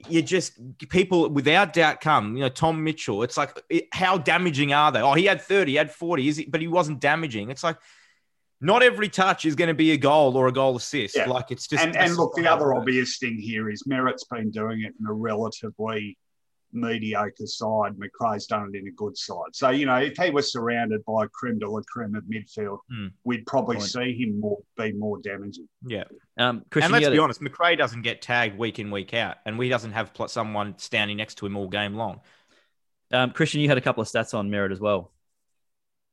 you 0.09 0.23
just, 0.23 0.53
people 0.89 1.29
without 1.31 1.73
doubt 1.73 2.01
come, 2.01 2.37
you 2.37 2.43
know, 2.43 2.49
Tom 2.49 2.85
Mitchell, 2.85 3.25
it's 3.25 3.37
like, 3.37 3.61
it, 3.69 3.89
how 3.93 4.19
damaging 4.19 4.73
are 4.73 4.93
they? 4.93 5.01
Oh, 5.01 5.15
he 5.15 5.25
had 5.25 5.41
30, 5.41 5.73
he 5.73 5.77
had 5.79 5.91
40, 5.91 6.29
is 6.29 6.37
he, 6.37 6.45
but 6.45 6.61
he 6.61 6.69
wasn't 6.69 7.01
damaging. 7.01 7.51
It's 7.51 7.65
like, 7.65 7.79
not 8.61 8.83
every 8.83 9.09
touch 9.09 9.45
is 9.45 9.57
going 9.57 9.69
to 9.69 9.75
be 9.75 9.93
a 9.93 9.97
goal 9.97 10.37
or 10.37 10.47
a 10.47 10.53
goal 10.53 10.77
assist. 10.77 11.17
Yeah. 11.17 11.29
Like 11.29 11.51
it's 11.51 11.67
just, 11.67 11.85
and, 11.85 11.97
and 11.97 12.17
look, 12.17 12.35
the 12.35 12.51
other 12.51 12.73
obvious 12.73 13.19
thing 13.19 13.37
here 13.37 13.69
is 13.69 13.83
Merrett's 13.87 14.25
been 14.25 14.51
doing 14.51 14.83
it 14.83 14.95
in 14.99 15.07
a 15.07 15.13
relatively 15.13 16.17
mediocre 16.75 17.47
side. 17.47 17.95
Macrae's 17.99 18.47
done 18.47 18.71
it 18.73 18.77
in 18.79 18.87
a 18.89 18.91
good 18.91 19.17
side. 19.17 19.55
So, 19.55 19.71
you 19.71 19.87
know, 19.87 19.97
if 19.97 20.17
he 20.17 20.31
was 20.31 20.53
surrounded 20.53 21.05
by 21.05 21.27
creme 21.33 21.59
de 21.59 21.69
la 21.71 21.81
creme 21.89 22.15
of 22.15 22.25
midfield, 22.25 22.79
Hmm. 22.91 23.07
we'd 23.25 23.47
probably 23.47 23.77
Point. 23.77 23.89
see 23.89 24.13
him 24.15 24.39
more 24.41 24.59
be 24.77 24.93
more 24.93 25.19
damaging. 25.23 25.69
Yeah. 25.87 26.05
Um, 26.37 26.65
Christian, 26.71 26.87
and 26.87 26.93
let's 26.93 27.09
be 27.11 27.15
had 27.17 27.23
honest, 27.23 27.41
Macrae 27.41 27.77
doesn't 27.77 28.03
get 28.03 28.21
tagged 28.21 28.59
week 28.59 28.79
in, 28.79 28.91
week 28.91 29.15
out, 29.15 29.37
and 29.47 29.59
we 29.59 29.69
doesn't 29.69 29.93
have 29.93 30.13
pl- 30.13 30.29
someone 30.29 30.75
standing 30.79 31.17
next 31.17 31.37
to 31.37 31.47
him 31.47 31.57
all 31.57 31.69
game 31.69 31.95
long. 31.95 32.21
um, 33.13 33.31
Christian, 33.31 33.61
you 33.61 33.69
had 33.69 33.79
a 33.79 33.81
couple 33.83 34.03
of 34.03 34.09
stats 34.09 34.35
on 34.35 34.51
Merrett 34.51 34.73
as 34.73 34.81
well. 34.81 35.13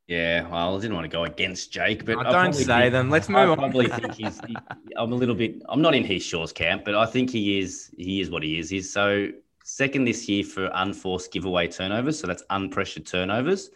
Yeah, 0.08 0.48
well, 0.50 0.76
I 0.78 0.82
didn't 0.82 0.96
want 0.96 1.06
to 1.06 1.16
go 1.16 1.24
against 1.24 1.72
Jake, 1.72 2.06
but 2.06 2.18
Oh, 2.18 2.20
I 2.22 2.32
don't 2.32 2.54
say 2.54 2.66
think- 2.66 2.92
them. 2.92 3.10
Let's 3.10 3.30
I 3.30 3.34
move 3.34 3.52
on. 3.52 3.58
probably 3.58 3.88
think 3.88 4.14
he's. 4.14 4.40
he- 4.46 4.56
I'm 4.98 5.12
a 5.12 5.16
little 5.16 5.36
bit. 5.36 5.62
I'm 5.70 5.82
not 5.82 5.96
in 5.96 6.04
Heath 6.04 6.24
Shaw's 6.24 6.52
camp, 6.52 6.84
but 6.84 6.96
I 6.96 7.06
think 7.06 7.30
he 7.30 7.60
is. 7.60 7.90
He 7.98 8.20
is 8.20 8.30
what 8.30 8.44
he 8.44 8.60
is. 8.60 8.70
He's 8.70 8.92
so 8.92 9.30
second 9.72 10.04
this 10.04 10.28
year 10.28 10.44
for 10.44 10.70
unforced 10.74 11.32
giveaway 11.32 11.66
turnovers. 11.66 12.20
So 12.20 12.28
that's 12.28 12.44
unpressured 12.52 13.06
turnovers. 13.06 13.70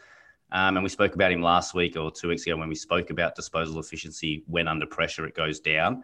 Um, 0.52 0.76
and 0.76 0.84
we 0.84 0.89
spoke 0.89 1.16
about 1.16 1.32
him 1.32 1.41
last 1.41 1.74
week 1.74 1.96
or 1.96 2.12
two 2.12 2.28
weeks 2.28 2.46
ago 2.46 2.58
when 2.58 2.68
we 2.68 2.76
spoke 2.76 3.12
about 3.12 3.34
disposal 3.34 3.80
efficiency. 3.80 4.43
When 4.48 4.68
under 4.68 4.86
pressure, 4.86 5.26
it 5.26 5.36
goes 5.36 5.60
down. 5.62 6.04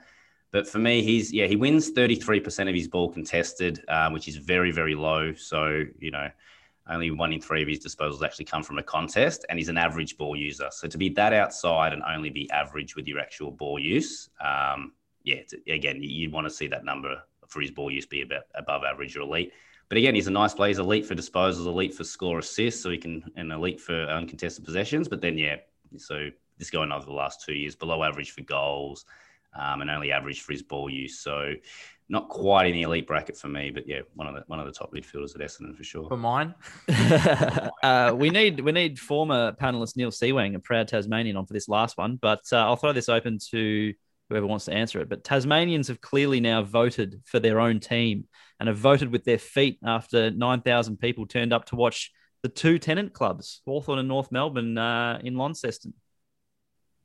But 0.51 0.67
for 0.67 0.79
me, 0.79 1.01
he's 1.01 1.31
yeah 1.31 1.45
he 1.45 1.55
wins 1.55 1.91
33% 1.91 2.69
of 2.69 2.75
his 2.75 2.87
ball 2.87 3.09
contested, 3.09 3.83
uh, 3.87 4.09
which 4.09 4.27
is 4.27 4.37
very 4.37 4.71
very 4.71 4.95
low. 4.95 5.33
So 5.33 5.83
you 5.99 6.11
know 6.11 6.29
only 6.89 7.11
one 7.11 7.31
in 7.31 7.39
three 7.41 7.61
of 7.61 7.67
his 7.67 7.79
disposals 7.79 8.23
actually 8.23 8.45
come 8.45 8.63
from 8.63 8.79
a 8.79 8.83
contest, 8.83 9.45
and 9.49 9.59
he's 9.59 9.69
an 9.69 9.77
average 9.77 10.17
ball 10.17 10.35
user. 10.35 10.69
So 10.71 10.87
to 10.87 10.97
be 10.97 11.09
that 11.09 11.31
outside 11.33 11.93
and 11.93 12.01
only 12.03 12.29
be 12.29 12.49
average 12.51 12.95
with 12.95 13.07
your 13.07 13.19
actual 13.19 13.51
ball 13.51 13.77
use, 13.77 14.29
um, 14.43 14.93
yeah, 15.23 15.41
again, 15.67 16.01
you'd 16.01 16.31
want 16.31 16.47
to 16.47 16.53
see 16.53 16.67
that 16.67 16.83
number 16.83 17.21
for 17.47 17.61
his 17.61 17.71
ball 17.71 17.91
use 17.91 18.05
be 18.05 18.21
about 18.21 18.43
above 18.55 18.83
average 18.83 19.15
or 19.15 19.21
elite. 19.21 19.51
But 19.91 19.97
again, 19.97 20.15
he's 20.15 20.27
a 20.27 20.31
nice 20.31 20.53
player. 20.53 20.69
He's 20.69 20.79
elite 20.79 21.05
for 21.05 21.15
disposals, 21.15 21.65
elite 21.65 21.93
for 21.93 22.05
score 22.05 22.39
assists, 22.39 22.81
so 22.81 22.91
he 22.91 22.97
can 22.97 23.29
and 23.35 23.51
elite 23.51 23.81
for 23.81 24.05
uncontested 24.05 24.63
possessions. 24.63 25.09
But 25.09 25.19
then, 25.19 25.37
yeah, 25.37 25.57
so 25.97 26.29
this 26.57 26.69
going 26.69 26.93
over 26.93 27.05
the 27.05 27.11
last 27.11 27.43
two 27.45 27.53
years, 27.53 27.75
below 27.75 28.01
average 28.01 28.31
for 28.31 28.39
goals, 28.39 29.03
um, 29.53 29.81
and 29.81 29.89
only 29.89 30.13
average 30.13 30.43
for 30.43 30.53
his 30.53 30.63
ball 30.63 30.89
use. 30.89 31.19
So 31.19 31.55
not 32.07 32.29
quite 32.29 32.67
in 32.67 32.71
the 32.71 32.83
elite 32.83 33.05
bracket 33.05 33.35
for 33.35 33.49
me, 33.49 33.69
but 33.69 33.85
yeah, 33.85 33.99
one 34.15 34.27
of 34.27 34.35
the 34.35 34.43
one 34.47 34.61
of 34.61 34.65
the 34.65 34.71
top 34.71 34.93
midfielders 34.93 35.35
at 35.35 35.41
Essendon 35.41 35.75
for 35.75 35.83
sure. 35.83 36.07
For 36.07 36.15
mine, 36.15 36.55
uh, 37.83 38.13
we 38.15 38.29
need 38.29 38.61
we 38.61 38.71
need 38.71 38.97
former 38.97 39.51
panelist 39.51 39.97
Neil 39.97 40.09
Seawang, 40.09 40.55
a 40.55 40.59
proud 40.59 40.87
Tasmanian, 40.87 41.35
on 41.35 41.45
for 41.45 41.51
this 41.51 41.67
last 41.67 41.97
one. 41.97 42.15
But 42.15 42.43
uh, 42.53 42.59
I'll 42.59 42.77
throw 42.77 42.93
this 42.93 43.09
open 43.09 43.39
to 43.49 43.93
whoever 44.31 44.47
wants 44.47 44.65
to 44.65 44.73
answer 44.73 44.99
it. 45.01 45.09
But 45.09 45.23
Tasmanians 45.23 45.89
have 45.89 46.01
clearly 46.01 46.39
now 46.39 46.63
voted 46.63 47.21
for 47.25 47.39
their 47.39 47.59
own 47.59 47.79
team 47.79 48.27
and 48.59 48.67
have 48.67 48.77
voted 48.77 49.11
with 49.11 49.23
their 49.25 49.37
feet 49.37 49.77
after 49.85 50.31
nine 50.31 50.61
thousand 50.61 50.97
people 50.97 51.25
turned 51.27 51.51
up 51.53 51.65
to 51.65 51.75
watch 51.75 52.11
the 52.43 52.49
two 52.49 52.79
tenant 52.79 53.13
clubs, 53.13 53.61
Hawthorn 53.65 53.99
and 53.99 54.07
North 54.07 54.31
Melbourne, 54.31 54.77
uh, 54.77 55.19
in 55.23 55.35
Launceston. 55.35 55.93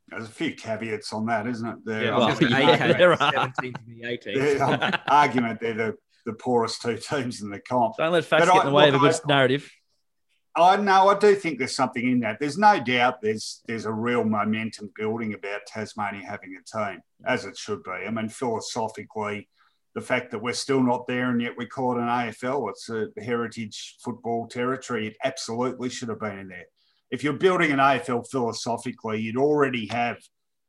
There's 0.09 0.25
a 0.29 0.31
few 0.33 0.55
caveats 0.55 1.13
on 1.13 1.27
that, 1.27 1.47
isn't 1.49 1.67
it? 1.69 1.85
The, 1.85 1.93
yeah, 2.05 2.17
well, 2.17 2.23
I 2.23 2.31
was 2.31 2.41
yeah, 2.41 2.93
there 2.93 3.13
are. 3.13 3.19
the 3.19 3.25
17th 3.25 3.63
and 3.63 3.75
the 3.89 4.07
18th. 4.07 4.91
the 4.91 5.01
argument 5.09 5.61
they're 5.61 5.75
the, 5.75 5.95
the 6.25 6.33
poorest 6.33 6.81
two 6.81 6.97
teams 6.97 7.43
in 7.43 7.51
the 7.51 7.59
comp. 7.61 7.97
Don't 7.99 8.13
let 8.13 8.25
facts 8.25 8.47
But 8.47 8.53
get 8.53 8.59
I- 8.59 8.61
in 8.61 8.67
the 8.69 8.73
way 8.77 8.89
of 8.89 8.95
a 8.95 8.99
good 8.99 9.15
I- 9.15 9.19
narrative. 9.29 9.71
I 10.57 10.77
know 10.77 11.09
I 11.09 11.19
do 11.19 11.35
think 11.35 11.59
there's 11.59 11.77
something 11.77 12.11
in 12.11 12.21
that. 12.21 12.39
There's 12.41 12.57
no 12.57 12.83
doubt 12.83 13.21
there's 13.21 13.63
there's 13.67 13.85
a 13.85 13.93
real 13.93 14.25
momentum 14.25 14.91
building 14.97 15.35
about 15.35 15.67
Tasmania 15.67 16.27
having 16.27 16.57
a 16.57 16.79
team, 16.79 17.01
as 17.27 17.45
it 17.45 17.57
should 17.57 17.83
be. 17.83 17.91
I 17.91 18.11
mean, 18.11 18.31
philosophically, 18.31 19.49
the 19.95 20.01
fact 20.01 20.31
that 20.31 20.39
we're 20.39 20.55
still 20.55 20.83
not 20.83 21.07
there 21.07 21.31
and 21.31 21.43
yet 21.43 21.57
we 21.59 21.67
call 21.67 21.97
it 21.97 22.01
an 22.01 22.09
AFL, 22.09 22.71
it's 22.71 22.89
a 22.89 23.09
heritage 23.23 23.97
football 24.03 24.47
territory. 24.47 25.09
It 25.09 25.17
absolutely 25.25 25.91
should 25.91 26.09
have 26.09 26.21
been 26.21 26.39
in 26.39 26.49
there. 26.49 26.67
If 27.11 27.23
you're 27.23 27.35
building 27.35 27.71
an 27.71 27.79
AFL 27.79 28.29
philosophically, 28.31 29.21
you'd 29.21 29.37
already 29.37 29.87
have 29.89 30.19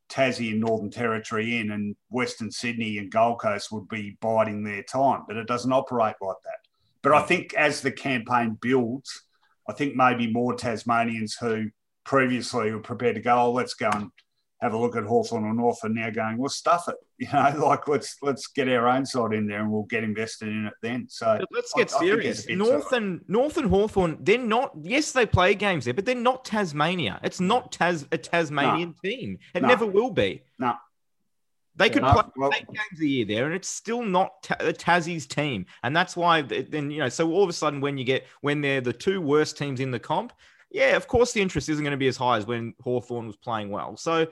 Tassie 0.10 0.52
and 0.52 0.62
Northern 0.62 0.92
Territory 0.92 1.60
in, 1.60 1.72
and 1.72 1.96
Western 2.10 2.52
Sydney 2.52 2.98
and 2.98 3.12
Gold 3.12 3.40
Coast 3.42 3.72
would 3.72 3.88
be 3.88 4.18
biding 4.22 4.64
their 4.64 4.84
time, 4.84 5.24
but 5.28 5.38
it 5.38 5.48
doesn't 5.48 5.74
operate 5.74 6.16
like 6.22 6.38
that. 6.44 6.60
But 7.02 7.14
I 7.14 7.22
mm. 7.22 7.28
think 7.28 7.54
as 7.54 7.82
the 7.82 7.92
campaign 7.92 8.58
builds, 8.62 9.27
I 9.70 9.74
think 9.74 9.96
maybe 9.96 10.32
more 10.32 10.54
Tasmanians 10.56 11.36
who 11.40 11.68
previously 12.06 12.72
were 12.72 12.80
prepared 12.80 13.16
to 13.16 13.22
go, 13.22 13.36
oh, 13.38 13.52
let's 13.52 13.74
go 13.74 13.90
and 13.94 14.10
have 14.62 14.74
a 14.74 14.78
look 14.78 14.96
at 14.96 15.04
Hawthorn 15.04 15.44
or 15.44 15.54
North 15.54 15.84
are 15.84 15.90
now 15.90 16.10
going, 16.10 16.38
well, 16.38 16.50
stuff 16.50 16.88
it. 16.88 16.96
You 17.20 17.28
know, 17.34 17.66
like 17.66 17.88
let's 17.88 18.16
let's 18.22 18.46
get 18.46 18.70
our 18.70 18.88
own 18.88 19.04
side 19.04 19.34
in 19.34 19.48
there 19.48 19.62
and 19.62 19.72
we'll 19.72 19.84
get 19.90 20.04
invested 20.04 20.50
in 20.50 20.68
it 20.68 20.74
then. 20.84 21.08
So 21.10 21.38
But 21.40 21.48
let's 21.52 21.74
get 21.74 21.92
I 21.96 22.00
serious. 22.00 22.46
bit 22.46 22.56
North 22.60 22.92
and 22.92 23.22
North 23.28 23.58
and 23.58 23.72
Hawthorn, 23.72 24.20
they're 24.22 24.38
not. 24.38 24.74
Yes, 24.84 25.14
they 25.14 25.26
play 25.26 25.56
games 25.56 25.86
there, 25.86 25.96
but 25.96 26.06
they're 26.06 26.14
not 26.14 26.46
Tasmania. 26.46 27.20
It's 27.24 27.40
not 27.40 27.72
Tas 27.72 28.06
a 28.12 28.20
Tasmanian 28.20 28.94
team. 29.04 29.40
It 29.56 29.64
No. 29.64 29.68
never 29.68 29.88
will 29.88 30.12
be. 30.12 30.44
No. 30.60 30.76
They 31.78 31.90
could 31.90 32.04
play 32.04 32.24
well- 32.36 32.52
eight 32.56 32.68
games 32.68 33.02
a 33.02 33.08
year 33.08 33.26
there, 33.26 33.46
and 33.46 33.54
it's 33.54 33.68
still 33.70 34.02
not 34.02 34.44
ta- 34.44 34.58
uh, 34.60 34.74
Tassie's 34.74 35.26
team. 35.26 35.66
And 35.84 35.96
that's 35.96 36.16
why 36.18 36.42
then 36.42 36.92
you 36.92 37.00
know. 37.00 37.10
So 37.10 37.32
all 37.32 37.44
of 37.44 37.50
a 37.50 37.54
sudden, 37.54 37.82
when 37.82 37.98
you 37.98 38.04
get 38.04 38.26
when 38.42 38.62
they're 38.62 38.82
the 38.82 38.94
two 38.94 39.22
worst 39.22 39.58
teams 39.58 39.80
in 39.80 39.92
the 39.92 40.00
comp, 40.00 40.34
yeah, 40.72 40.96
of 40.96 41.08
course 41.08 41.32
the 41.34 41.42
interest 41.42 41.70
isn't 41.70 41.84
going 41.84 41.92
to 41.92 41.98
be 41.98 42.08
as 42.08 42.18
high 42.18 42.38
as 42.38 42.46
when 42.46 42.74
Hawthorn 42.82 43.28
was 43.28 43.38
playing 43.38 43.70
well. 43.70 43.96
So. 43.96 44.28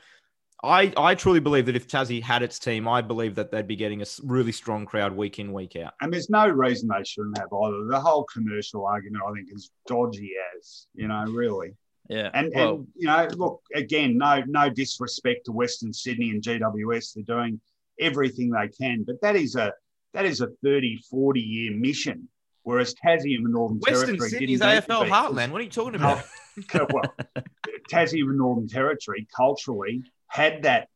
I, 0.64 0.92
I 0.98 1.14
truly 1.14 1.42
believe 1.42 1.68
that 1.68 1.76
if 1.76 1.88
Tassie 1.88 2.24
had 2.24 2.42
its 2.42 2.58
team, 2.58 2.88
I 2.88 3.02
believe 3.02 3.36
that 3.36 3.52
they'd 3.52 3.68
be 3.68 3.76
getting 3.76 4.02
a 4.02 4.06
really 4.24 4.54
strong 4.54 4.86
crowd 4.86 5.16
week 5.16 5.38
in, 5.38 5.54
week 5.54 5.76
out. 5.76 5.94
and 6.02 6.12
there's 6.12 6.30
no 6.30 6.48
reason 6.48 6.88
they 6.88 7.04
shouldn't 7.04 7.38
have 7.38 7.52
either. 7.54 7.86
The 7.88 8.00
whole 8.00 8.24
commercial 8.24 8.86
argument, 8.86 9.24
I 9.28 9.34
think, 9.34 9.50
is 9.54 9.70
dodgy 9.86 10.32
as, 10.58 10.88
you 10.96 11.08
know, 11.08 11.26
really. 11.26 11.76
Yeah. 12.10 12.30
And, 12.34 12.52
well, 12.54 12.76
and 12.76 12.88
you 12.96 13.08
know, 13.08 13.28
look 13.36 13.62
again, 13.74 14.18
no 14.18 14.44
no 14.46 14.70
disrespect 14.70 15.46
to 15.46 15.52
Western 15.52 15.94
Sydney 15.94 16.30
and 16.32 16.42
GWS. 16.42 17.14
They're 17.14 17.24
doing 17.24 17.60
everything 18.00 18.52
they 18.52 18.68
can, 18.68 19.04
but 19.04 19.22
that 19.22 19.36
is 19.36 19.56
a 19.56 19.74
that 20.14 20.26
is 20.26 20.42
a 20.42 20.48
30, 20.64 20.98
40 21.10 21.40
year 21.40 21.72
mission. 21.74 22.30
Whereas 22.64 22.96
Tassie 22.96 23.36
and 23.36 23.46
the 23.46 23.50
Northern 23.50 23.80
Western 23.80 24.08
Territory 24.08 24.30
Sydney's 24.30 24.60
didn't 24.60 24.76
need 24.76 24.82
to 24.82 24.88
AFL 24.88 25.08
heartland. 25.08 25.52
What 25.52 25.62
are 25.62 25.64
you 25.64 25.70
talking 25.70 25.96
about? 25.96 26.24
well, 26.74 27.14
Tassie 27.92 28.22
and 28.22 28.32
the 28.32 28.36
Northern 28.36 28.68
Territory 28.68 29.28
culturally 29.36 30.02
had 30.28 30.64
that 30.64 30.90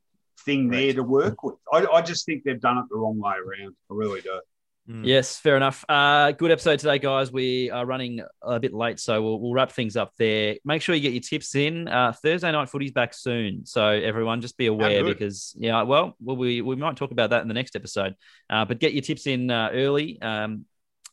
thing 0.45 0.70
there 0.70 0.93
to 0.93 1.03
work 1.03 1.43
with. 1.43 1.55
I, 1.72 1.86
I 1.86 2.01
just 2.01 2.26
think 2.26 2.43
they've 2.43 2.60
done 2.60 2.80
it 2.80 2.86
the 2.89 2.97
wrong 2.97 3.20
way 3.20 3.34
around. 3.34 3.76
I 3.91 3.93
really 3.93 4.22
do. 4.22 4.41
Mm. 4.90 5.06
Yes, 5.06 5.38
fair 5.38 5.56
enough. 5.56 5.86
Uh, 5.88 6.32
good 6.32 6.50
episode 6.50 6.80
today, 6.80 6.98
guys. 6.98 7.32
We 7.32 7.70
are 7.70 7.86
running 7.86 8.22
a 8.42 8.60
bit 8.60 8.74
late, 8.74 9.00
so 9.00 9.22
we'll, 9.22 9.40
we'll 9.40 9.54
wrap 9.54 9.72
things 9.72 9.96
up 9.96 10.14
there. 10.18 10.56
Make 10.66 10.82
sure 10.82 10.96
you 10.96 11.02
get 11.02 11.14
your 11.14 11.22
tips 11.22 11.54
in. 11.54 11.88
Uh, 11.88 12.12
Thursday 12.12 12.52
night 12.52 12.70
footy's 12.70 12.92
back 12.92 13.14
soon, 13.14 13.68
so 13.68 13.86
everyone 13.86 14.42
just 14.42 14.58
be 14.58 14.66
aware 14.66 15.04
because 15.04 15.56
yeah, 15.60 15.84
well, 15.84 16.16
well, 16.20 16.36
we 16.36 16.62
we 16.62 16.76
might 16.76 16.96
talk 16.96 17.12
about 17.12 17.30
that 17.30 17.44
in 17.44 17.48
the 17.48 17.54
next 17.54 17.76
episode. 17.76 18.16
Uh, 18.50 18.66
but 18.66 18.80
get 18.80 18.94
your 18.94 19.04
tips 19.04 19.28
in 19.28 19.52
uh, 19.52 19.70
early. 19.72 20.20
Um, 20.22 20.66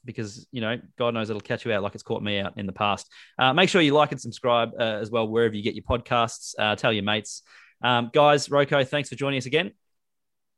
because 0.07 0.47
you 0.53 0.61
know, 0.63 0.79
God 0.97 1.13
knows 1.13 1.29
it'll 1.29 1.41
catch 1.41 1.67
you 1.67 1.73
out 1.73 1.83
like 1.83 1.95
it's 1.95 2.05
caught 2.05 2.23
me 2.23 2.39
out 2.39 2.55
in 2.57 2.65
the 2.65 2.73
past. 2.73 3.13
Uh, 3.39 3.53
make 3.53 3.69
sure 3.69 3.83
you 3.83 3.93
like 3.93 4.13
and 4.13 4.21
subscribe 4.21 4.71
uh, 4.79 4.83
as 4.83 5.11
well 5.11 5.29
wherever 5.29 5.55
you 5.55 5.63
get 5.63 5.75
your 5.75 5.85
podcasts. 5.85 6.55
Uh, 6.59 6.77
tell 6.77 6.93
your 6.93 7.03
mates, 7.03 7.43
um, 7.83 8.11
guys. 8.15 8.51
Rocco, 8.51 8.85
thanks 8.85 9.11
for 9.11 9.17
joining 9.17 9.39
us 9.39 9.47
again. 9.47 9.73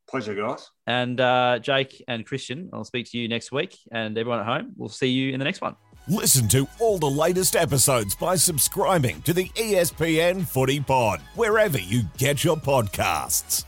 Pleasure, 0.08 0.34
guys. 0.34 0.70
And 0.86 1.20
uh, 1.20 1.58
Jake 1.58 2.02
and 2.08 2.24
Christian, 2.24 2.70
I'll 2.72 2.84
speak 2.84 3.10
to 3.10 3.18
you 3.18 3.28
next 3.28 3.52
week. 3.52 3.76
And 3.92 4.16
everyone 4.16 4.40
at 4.40 4.46
home, 4.46 4.72
we'll 4.76 4.88
see 4.88 5.08
you 5.08 5.32
in 5.32 5.38
the 5.38 5.44
next 5.44 5.60
one. 5.60 5.76
Listen 6.08 6.48
to 6.48 6.66
all 6.80 6.98
the 6.98 7.10
latest 7.10 7.54
episodes 7.54 8.14
by 8.14 8.34
subscribing 8.34 9.20
to 9.22 9.34
the 9.34 9.48
ESPN 9.50 10.46
Footy 10.46 10.80
Pod, 10.80 11.20
wherever 11.34 11.78
you 11.78 12.02
get 12.16 12.42
your 12.42 12.56
podcasts. 12.56 13.66